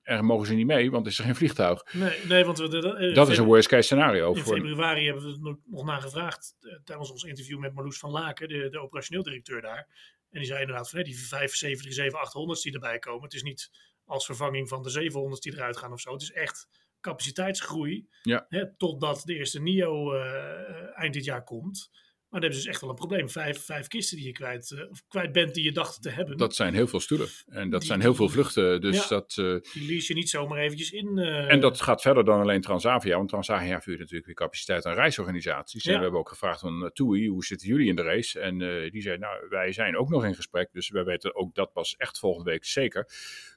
Er 0.01 0.23
mogen 0.25 0.47
ze 0.47 0.53
niet 0.53 0.65
mee, 0.65 0.91
want 0.91 1.07
is 1.07 1.17
er 1.17 1.23
geen 1.23 1.35
vliegtuig. 1.35 1.93
Nee, 1.93 2.25
nee 2.27 2.45
want 2.45 2.57
we, 2.57 2.67
de, 2.67 2.79
de- 2.79 3.11
Dat 3.13 3.29
is 3.29 3.37
een 3.37 3.45
worst 3.45 3.67
case 3.67 3.81
scenario. 3.81 4.33
In 4.33 4.43
Voor, 4.43 4.55
februari 4.55 5.05
hebben 5.05 5.23
we 5.23 5.29
er 5.31 5.39
nog- 5.39 5.57
nog 5.65 5.85
naar 5.85 6.01
gevraagd 6.01 6.55
eh, 6.61 6.75
tijdens 6.83 7.11
ons 7.11 7.23
interview 7.23 7.59
met 7.59 7.73
Marloes 7.73 7.97
van 7.99 8.11
Laken, 8.11 8.47
de, 8.47 8.69
de 8.69 8.79
operationeel 8.79 9.23
directeur 9.23 9.61
daar. 9.61 9.87
En 10.31 10.39
die 10.41 10.45
zei 10.49 10.61
inderdaad 10.61 10.89
van 10.89 10.99
hè, 10.99 11.05
die 11.05 11.19
75, 11.19 12.13
800's 12.13 12.61
die 12.61 12.73
erbij 12.73 12.99
komen. 12.99 13.23
Het 13.23 13.33
is 13.33 13.43
niet 13.43 13.69
als 14.05 14.25
vervanging 14.25 14.67
van 14.67 14.83
de 14.83 14.89
700's 14.89 15.39
die 15.39 15.53
eruit 15.53 15.77
gaan 15.77 15.91
of 15.91 15.99
zo. 15.99 16.11
Het 16.13 16.21
is 16.21 16.31
echt 16.31 16.67
capaciteitsgroei. 17.01 18.07
Ja. 18.21 18.45
Hè, 18.49 18.75
totdat 18.75 19.21
de 19.25 19.35
eerste 19.35 19.61
NIO 19.61 20.13
eh, 20.13 20.97
eind 20.99 21.13
dit 21.13 21.25
jaar 21.25 21.43
komt. 21.43 21.89
Maar 22.29 22.41
dan 22.43 22.49
hebben 22.49 22.59
ze 22.59 22.65
dus 22.65 22.73
echt 22.73 22.81
wel 22.81 22.89
een 22.89 22.95
probleem. 23.07 23.29
Vijf, 23.29 23.65
vijf 23.65 23.87
kisten 23.87 24.17
die 24.17 24.25
je 24.25 24.31
kwijt, 24.31 24.71
eh, 24.71 24.89
of 24.89 25.03
kwijt 25.07 25.31
bent 25.31 25.53
die 25.53 25.63
je 25.63 25.71
dacht 25.71 26.01
te 26.01 26.09
hebben. 26.09 26.37
dat 26.37 26.55
zijn 26.55 26.73
heel 26.73 26.87
veel 26.87 26.99
stoelen. 26.99 27.27
En 27.47 27.69
dat 27.69 27.79
Die- 27.79 27.89
zijn 27.89 28.01
heel 28.01 28.15
veel 28.15 28.29
vluchten. 28.29 28.81
Dus 28.81 28.95
Ja. 28.95 29.07
dat, 29.07 29.35
eh, 29.37 29.45
Die 29.73 29.87
lease 29.87 30.07
je 30.07 30.13
niet 30.13 30.29
zomaar 30.29 30.57
eventjes 30.59 30.91
in. 30.91 31.17
eh, 31.17 31.51
En 31.51 31.59
dat 31.59 31.81
gaat 31.81 32.01
verder 32.01 32.25
dan 32.25 32.39
alleen 32.41 32.61
Transavia, 32.61 33.17
want 33.17 33.29
Transavia 33.29 33.81
vuurt 33.81 33.99
natuurlijk 33.99 34.25
weer 34.25 34.35
capaciteit 34.35 34.85
aan 34.85 34.93
reisorganisaties. 34.93 35.85
En 35.85 35.95
we 35.95 36.01
hebben 36.01 36.19
ook 36.19 36.29
gevraagd 36.29 36.59
van 36.59 36.83
uh, 36.83 36.89
TUI, 36.89 37.27
hoe 37.27 37.45
zitten 37.45 37.67
jullie 37.67 37.87
in 37.87 37.95
de 37.95 38.01
race? 38.03 38.39
En 38.39 38.57
die 38.91 39.01
zei, 39.01 39.17
nou, 39.17 39.47
wij 39.49 39.71
zijn 39.71 39.97
ook 39.97 40.09
nog 40.09 40.25
in 40.25 40.35
gesprek, 40.35 40.69
dus 40.71 40.89
wij 40.89 41.03
weten 41.03 41.35
ook 41.35 41.55
dat 41.55 41.71
pas 41.73 41.95
echt 41.97 42.19
volgende 42.19 42.51
week 42.51 42.65
zeker. 42.65 43.07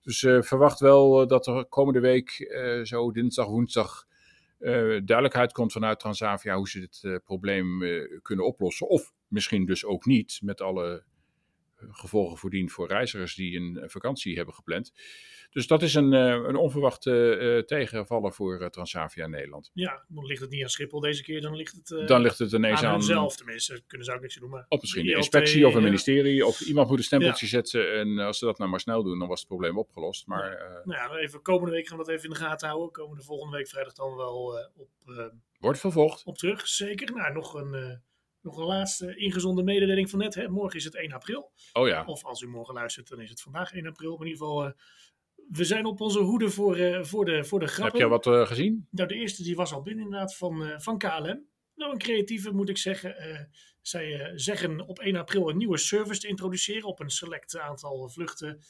Dus 0.03 0.19
verwacht 0.19 0.81
wel 0.81 1.27
dat 1.27 1.47
er 1.47 1.65
komende 1.65 2.01
week, 2.01 2.31
zo 2.83 3.11
dinsdag, 3.13 3.47
woensdag, 3.47 4.07
eh, 4.59 4.73
duidelijkheid 5.05 5.53
komt 5.53 5.73
vanuit 5.73 6.01
Transavia 6.01 6.57
hoe 6.57 6.69
ze 6.69 6.81
dit 6.81 6.99
eh, 7.03 7.15
probleem 7.25 7.83
eh, 7.83 8.19
kunnen 8.23 8.47
oplossen. 8.47 8.89
Of 8.89 9.13
misschien 9.29 9.67
dus 9.67 9.85
ook 9.85 10.05
niet, 10.07 10.39
met 10.43 10.61
alle 10.61 11.05
gevolgen 11.91 12.37
voordien 12.37 12.71
voor 12.71 12.89
reizigers 12.89 13.35
die 13.35 13.57
een 13.57 13.77
eh, 13.77 13.89
vakantie 13.89 14.37
hebben 14.37 14.55
gepland. 14.55 14.93
Dus 15.51 15.67
dat 15.67 15.83
is 15.83 15.95
een, 15.95 16.13
eh, 16.13 16.21
een 16.21 16.57
onverwachte 16.57 17.37
eh, 17.37 17.59
tegenvaller 17.65 18.33
voor 18.33 18.71
Transavia 18.71 19.27
Nederland. 19.27 19.71
Ja, 19.75 20.05
dan 20.09 20.27
ligt 20.27 20.41
het 20.41 20.51
niet 20.51 20.63
aan 20.63 20.69
Schiphol 20.69 21.01
deze 21.01 21.23
keer. 21.23 21.41
Dan 21.41 21.57
ligt 21.57 21.75
het 21.75 22.09
Dan 22.09 22.21
ligt 22.21 22.39
het 22.39 22.53
ineens 22.53 22.79
aan 22.79 22.87
aan, 22.87 22.93
hunzelf 22.93 23.37
tenminste. 23.37 23.83
Kunnen 23.87 24.07
ze 24.07 24.15
ook 24.15 24.21
niks 24.21 24.35
doen. 24.35 24.51
Maar 24.51 24.67
of 24.69 24.81
misschien 24.81 25.07
de 25.07 25.15
inspectie 25.15 25.67
of 25.67 25.75
een 25.75 25.83
ministerie. 25.83 26.47
Of 26.47 26.61
iemand 26.61 26.89
moet 26.89 26.99
een 26.99 27.05
stempeltje 27.05 27.47
zetten. 27.47 27.93
En 27.93 28.19
als 28.19 28.39
ze 28.39 28.45
dat 28.45 28.59
nou 28.59 28.71
maar 28.71 28.81
snel 28.81 29.03
doen, 29.03 29.19
dan 29.19 29.29
was 29.29 29.39
het 29.39 29.49
probleem 29.49 29.79
opgelost. 29.79 30.27
Maar 30.27 30.83
Nou 30.85 30.99
ja, 30.99 31.19
even, 31.19 31.43
komende 31.43 31.75
week 31.75 31.89
gaan 31.89 31.99
we 31.99 32.05
dat 32.05 32.13
even 32.13 32.25
in 32.25 32.31
de 32.31 32.41
gaten 32.41 32.69
houden. 32.69 32.93
Komen 32.93 33.13
we 33.13 33.19
de 33.19 33.27
volgende 33.27 33.57
week 33.57 33.69
vrijdag 33.69 33.93
dan 33.93 34.17
wel 34.17 34.71
op, 34.77 34.89
wordt 35.61 35.79
vervolgd. 35.79 36.25
op 36.25 36.39
terug. 36.39 36.69
Zeker. 36.69 37.13
Nou, 37.15 37.33
nog 37.33 37.55
een, 37.55 38.03
nog 38.49 38.59
een 38.59 38.77
laatste 38.77 39.17
ingezonde 39.17 39.63
mededeling 39.63 40.11
van 40.11 40.19
net. 40.19 40.35
Hè. 40.35 40.49
Morgen 40.49 40.79
is 40.79 40.85
het 40.85 40.95
1 40.95 41.13
april. 41.13 41.53
Oh 41.73 41.89
ja, 41.89 42.05
Of 42.05 42.25
als 42.25 42.41
u 42.41 42.49
morgen 42.49 42.75
luistert, 42.75 43.09
dan 43.09 43.21
is 43.21 43.31
het 43.31 43.41
vandaag 43.41 43.73
1 43.73 43.87
april. 43.87 44.17
Maar 44.17 44.27
in 44.27 44.33
ieder 44.33 44.47
geval, 44.47 44.65
eh, 44.65 44.73
we 45.51 45.65
zijn 45.65 45.85
op 45.85 46.01
onze 46.01 46.19
hoede 46.19 46.51
voor, 46.51 46.77
eh, 46.77 47.03
voor, 47.03 47.25
de, 47.25 47.45
voor 47.45 47.59
de 47.59 47.65
heb 47.65 47.75
grappen. 47.75 48.01
je 48.01 48.09
wat 48.09 48.27
eh, 48.27 48.47
gezien? 48.47 48.87
Nou, 48.91 49.09
de 49.09 49.15
eerste 49.15 49.43
die 49.43 49.57
was 49.57 49.73
al 49.73 49.83
binnen 49.83 50.05
inderdaad 50.05 50.37
van, 50.37 50.81
van 50.81 50.99
KLM. 50.99 51.47
Nou, 51.75 51.93
een 51.93 51.99
creatieve 51.99 52.53
moet 52.53 52.69
ik 52.69 52.79
zeggen. 52.79 53.49
Zij 53.83 54.33
zeggen 54.35 54.87
op 54.87 54.99
1 54.99 55.17
april 55.17 55.49
een 55.49 55.57
nieuwe 55.57 55.79
service 55.79 56.21
te 56.21 56.29
introduceren 56.29 56.89
op 56.89 57.01
een 57.01 57.11
select 57.11 57.59
aantal 57.59 58.09
vluchten. 58.09 58.61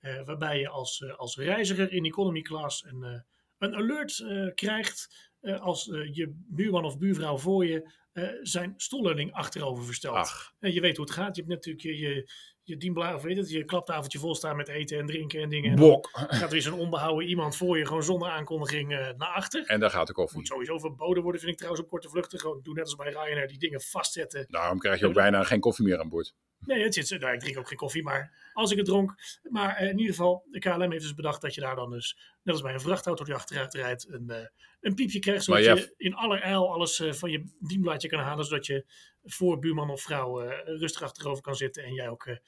waarbij 0.00 0.58
je 0.58 0.68
als, 0.68 1.04
als 1.16 1.36
reiziger 1.36 1.92
in 1.92 2.04
economy 2.04 2.42
class 2.42 2.84
een, 2.84 3.24
een 3.58 3.74
alert 3.74 4.24
krijgt 4.54 5.25
als 5.54 5.88
eh, 5.90 6.14
je 6.14 6.44
buurman 6.48 6.84
of 6.84 6.98
buurvrouw 6.98 7.38
voor 7.38 7.66
je 7.66 7.90
eh, 8.16 8.28
zijn 8.42 8.74
stoelleuning 8.76 9.32
achterover 9.32 9.84
verstelt. 9.84 10.16
Ach, 10.16 10.52
En 10.58 10.72
je 10.72 10.80
weet 10.80 10.96
hoe 10.96 11.04
het 11.04 11.14
gaat. 11.14 11.36
Je 11.36 11.42
hebt 11.42 11.54
natuurlijk 11.54 11.84
je, 11.84 11.98
je, 11.98 12.30
je 12.62 12.76
dienblaar, 12.76 13.14
of 13.14 13.22
weet 13.22 13.36
het, 13.36 13.50
je 13.50 13.64
klaptafeltje 13.64 14.18
vol 14.18 14.34
staan 14.34 14.56
met 14.56 14.68
eten 14.68 14.98
en 14.98 15.06
drinken 15.06 15.40
en 15.42 15.48
dingen. 15.48 15.70
En 15.70 15.76
dan 15.76 15.88
bok. 15.88 16.08
gaat 16.12 16.42
er 16.42 16.48
weer 16.48 16.62
zo'n 16.62 16.78
onbehouden 16.78 17.28
iemand 17.28 17.56
voor 17.56 17.78
je 17.78 17.86
gewoon 17.86 18.02
zonder 18.02 18.28
aankondiging 18.28 18.92
eh, 18.92 18.98
naar 19.16 19.28
achter. 19.28 19.66
En 19.66 19.80
daar 19.80 19.90
gaat 19.90 20.06
de 20.06 20.12
koffie. 20.12 20.38
Moet 20.38 20.46
sowieso 20.46 20.78
verboden 20.78 21.22
worden, 21.22 21.40
vind 21.40 21.52
ik 21.52 21.58
trouwens 21.58 21.84
op 21.84 21.90
korte 21.90 22.08
vluchten. 22.08 22.40
Gewoon 22.40 22.60
doe 22.62 22.74
net 22.74 22.84
als 22.84 22.94
bij 22.94 23.08
Ryanair, 23.08 23.48
die 23.48 23.58
dingen 23.58 23.80
vastzetten. 23.80 24.44
Daarom 24.48 24.78
krijg 24.78 25.00
je 25.00 25.06
ook 25.06 25.14
bijna 25.14 25.44
geen 25.44 25.60
koffie 25.60 25.84
meer 25.84 25.98
aan 25.98 26.08
boord. 26.08 26.34
Nee, 26.66 26.82
het 26.82 26.94
zit, 26.94 27.20
nou, 27.20 27.34
ik 27.34 27.40
drink 27.40 27.58
ook 27.58 27.68
geen 27.68 27.76
koffie, 27.78 28.02
maar 28.02 28.50
als 28.52 28.70
ik 28.70 28.76
het 28.76 28.86
dronk. 28.86 29.14
Maar 29.50 29.76
eh, 29.76 29.88
in 29.88 29.98
ieder 29.98 30.14
geval, 30.14 30.46
de 30.50 30.58
KLM 30.58 30.90
heeft 30.90 31.02
dus 31.02 31.14
bedacht 31.14 31.40
dat 31.42 31.54
je 31.54 31.60
daar 31.60 31.76
dan 31.76 31.90
dus, 31.90 32.16
net 32.42 32.54
als 32.54 32.62
bij 32.62 32.72
een 32.74 32.80
vrachtauto 32.80 33.24
die 33.24 33.34
achteruit 33.34 33.74
rijdt, 33.74 34.08
een, 34.08 34.30
eh, 34.30 34.46
een 34.80 34.94
piepje 34.94 35.18
krijgt. 35.18 35.44
Zodat 35.44 35.60
je 35.64 35.66
jij- 35.74 35.94
in 35.96 36.14
allerijl 36.14 36.72
alles 36.72 37.00
eh, 37.00 37.12
van 37.12 37.30
je 37.30 37.56
dienblaadje 37.60 38.08
kan 38.08 38.20
halen. 38.20 38.44
Zodat 38.44 38.66
je 38.66 38.84
voor 39.22 39.58
buurman 39.58 39.90
of 39.90 40.02
vrouw 40.02 40.40
rustig 40.64 41.02
achterover 41.02 41.42
kan 41.42 41.54
zitten 41.56 41.84
en 41.84 41.92
jij 41.94 42.08
ook 42.08 42.38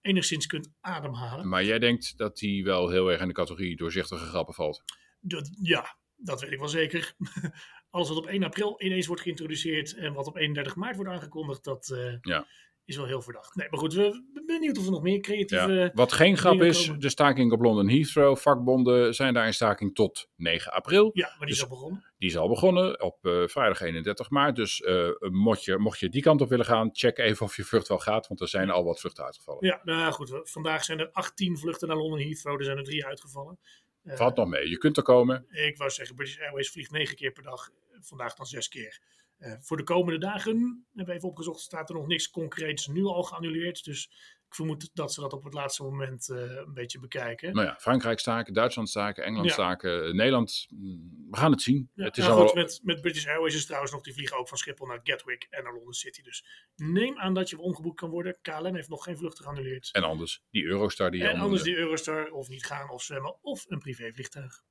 enigszins 0.00 0.46
kunt 0.46 0.70
ademhalen. 0.80 1.48
Maar 1.48 1.64
jij 1.64 1.78
denkt 1.78 2.16
dat 2.16 2.36
die 2.36 2.64
wel 2.64 2.88
heel 2.90 3.10
erg 3.10 3.20
in 3.20 3.28
de 3.28 3.34
categorie 3.34 3.76
doorzichtige 3.76 4.24
grappen 4.24 4.54
valt. 4.54 4.82
Dat, 5.20 5.50
ja, 5.62 5.96
dat 6.16 6.40
weet 6.40 6.52
ik 6.52 6.58
wel 6.58 6.68
zeker. 6.68 7.14
Alles 7.90 8.08
wat 8.08 8.18
op 8.18 8.26
1 8.26 8.42
april 8.42 8.82
ineens 8.82 9.06
wordt 9.06 9.22
geïntroduceerd 9.22 9.94
en 9.94 10.12
wat 10.12 10.26
op 10.26 10.36
31 10.36 10.76
maart 10.76 10.96
wordt 10.96 11.10
aangekondigd, 11.10 11.64
dat 11.64 11.86
Ja. 12.20 12.46
Is 12.86 12.96
wel 12.96 13.06
heel 13.06 13.22
verdacht. 13.22 13.54
Nee, 13.54 13.68
maar 13.70 13.78
goed, 13.78 13.94
we 13.94 14.42
benieuwd 14.46 14.78
of 14.78 14.84
er 14.84 14.90
nog 14.90 15.02
meer 15.02 15.20
creatieve... 15.20 15.72
Ja. 15.72 15.90
Wat 15.94 16.12
geen 16.12 16.36
grap 16.36 16.62
is, 16.62 16.86
komen. 16.86 17.00
de 17.00 17.08
staking 17.08 17.52
op 17.52 17.60
London 17.60 17.88
Heathrow. 17.88 18.36
Vakbonden 18.36 19.14
zijn 19.14 19.34
daar 19.34 19.46
in 19.46 19.54
staking 19.54 19.94
tot 19.94 20.28
9 20.36 20.72
april. 20.72 21.10
Ja, 21.12 21.26
maar 21.26 21.36
die 21.38 21.46
Dus- 21.46 21.56
is 21.56 21.62
al 21.62 21.68
begonnen. 21.68 22.04
Die 22.18 22.28
is 22.28 22.36
al 22.36 22.48
begonnen 22.48 23.02
op 23.02 23.26
eh, 23.26 23.46
vrijdag 23.46 23.80
31 23.80 24.30
maart. 24.30 24.56
Dus 24.56 24.80
eh, 24.82 25.08
mocht, 25.30 25.64
je, 25.64 25.78
mocht 25.78 25.98
je 25.98 26.08
die 26.08 26.22
kant 26.22 26.40
op 26.40 26.48
willen 26.48 26.64
gaan, 26.64 26.88
check 26.92 27.18
even 27.18 27.46
of 27.46 27.56
je 27.56 27.64
vlucht 27.64 27.88
wel 27.88 27.98
gaat. 27.98 28.26
Want 28.28 28.40
er 28.40 28.48
zijn 28.48 28.70
al 28.70 28.84
wat 28.84 29.00
vluchten 29.00 29.24
uitgevallen. 29.24 29.66
Ja, 29.66 29.80
nou 29.84 30.12
goed, 30.12 30.40
vandaag 30.42 30.84
zijn 30.84 30.98
er 30.98 31.10
18 31.12 31.58
vluchten 31.58 31.88
naar 31.88 31.96
Londen 31.96 32.20
Heathrow, 32.20 32.58
er 32.58 32.64
zijn 32.64 32.76
er 32.76 32.84
drie 32.84 33.06
uitgevallen. 33.06 33.58
Eh, 34.02 34.16
Valt 34.16 34.36
nog 34.36 34.48
mee. 34.48 34.68
Je 34.68 34.78
kunt 34.78 34.96
er 34.96 35.02
komen. 35.02 35.46
Ik 35.50 35.76
wou 35.76 35.90
zeggen, 35.90 36.14
British 36.16 36.40
Airways 36.40 36.70
vliegt 36.70 36.90
negen 36.90 37.16
keer 37.16 37.32
per 37.32 37.42
dag, 37.42 37.70
vandaag 38.00 38.34
dan 38.34 38.46
zes 38.46 38.68
keer. 38.68 39.00
Eh, 39.36 39.52
voor 39.60 39.76
de 39.76 39.82
komende 39.82 40.18
dagen, 40.18 40.86
hebben 40.94 41.12
we 41.12 41.18
even 41.18 41.28
opgezocht, 41.28 41.60
staat 41.60 41.88
er 41.88 41.94
nog 41.94 42.06
niks 42.06 42.30
concreets 42.30 42.86
nu 42.86 43.04
al 43.04 43.22
geannuleerd. 43.22 43.84
Dus 43.84 44.04
ik 44.48 44.54
vermoed 44.54 44.90
dat 44.94 45.12
ze 45.12 45.20
dat 45.20 45.32
op 45.32 45.44
het 45.44 45.54
laatste 45.54 45.82
moment 45.82 46.28
eh, 46.28 46.38
een 46.38 46.74
beetje 46.74 46.98
bekijken. 47.00 47.54
Nou 47.54 47.66
ja, 47.66 47.76
Frankrijk 47.78 48.18
staken, 48.18 48.54
Duitsland 48.54 48.88
staken, 48.88 49.24
Engeland 49.24 49.46
Ja. 49.48 49.52
staken, 49.52 50.06
eh, 50.06 50.12
Nederland. 50.12 50.66
mm, 50.68 51.26
We 51.30 51.36
gaan 51.36 51.50
het 51.50 51.62
zien. 51.62 51.90
Ja, 51.94 52.04
het 52.04 52.16
is 52.16 52.26
nou 52.26 52.40
al 52.40 52.46
goed, 52.46 52.54
met, 52.54 52.80
met 52.82 53.00
British 53.00 53.26
Airways 53.26 53.54
is 53.54 53.66
trouwens 53.66 53.92
nog, 53.92 54.00
die 54.02 54.12
vliegen 54.12 54.38
ook 54.38 54.48
van 54.48 54.58
Schiphol 54.58 54.86
naar 54.86 55.00
Gatwick 55.02 55.46
en 55.50 55.62
naar 55.62 55.72
London 55.72 55.92
City. 55.92 56.22
Dus 56.22 56.46
neem 56.76 57.18
aan 57.18 57.34
dat 57.34 57.50
je 57.50 57.58
omgeboekt 57.58 58.00
kan 58.00 58.10
worden. 58.10 58.38
KLM 58.42 58.74
heeft 58.74 58.88
nog 58.88 59.04
geen 59.04 59.16
vluchten 59.16 59.44
geannuleerd. 59.44 59.88
En 59.92 60.02
anders, 60.02 60.42
die 60.50 60.64
Eurostar 60.64 61.10
die 61.10 61.20
je 61.20 61.28
En 61.28 61.40
anders 61.40 61.62
die 61.62 61.76
Eurostar 61.76 62.30
of 62.30 62.48
niet 62.48 62.66
gaan 62.66 62.90
of 62.90 63.02
zwemmen 63.02 63.42
of 63.42 63.64
een 63.68 63.78
privévliegtuig. 63.78 64.64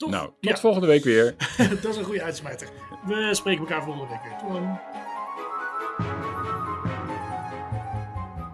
Toch? 0.00 0.10
Nou, 0.10 0.26
tot 0.26 0.34
ja, 0.40 0.56
volgende 0.56 0.86
week 0.86 1.04
weer. 1.04 1.34
dat 1.82 1.84
is 1.84 1.96
een 1.96 2.04
goede 2.04 2.22
uitsmijter. 2.22 2.68
We 3.06 3.28
spreken 3.32 3.60
elkaar 3.60 3.82
volgende 3.82 4.08
week 4.08 4.22
weer. 4.22 4.36
Tot 4.38 4.52
dan. 4.52 4.78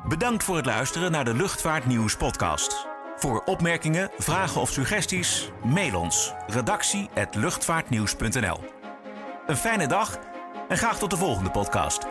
Bedankt 0.09 0.45
voor 0.45 0.57
het 0.57 0.67
luisteren 0.67 1.11
naar 1.11 1.25
de 1.25 1.35
Luchtvaartnieuws 1.35 2.17
podcast. 2.17 2.87
Voor 3.17 3.43
opmerkingen, 3.45 4.11
vragen 4.19 4.61
of 4.61 4.71
suggesties, 4.71 5.51
mail 5.65 6.01
ons 6.01 6.33
redactie@luchtvaartnieuws.nl. 6.47 8.59
Een 9.47 9.57
fijne 9.57 9.87
dag 9.87 10.19
en 10.69 10.77
graag 10.77 10.99
tot 10.99 11.11
de 11.11 11.17
volgende 11.17 11.51
podcast. 11.51 12.07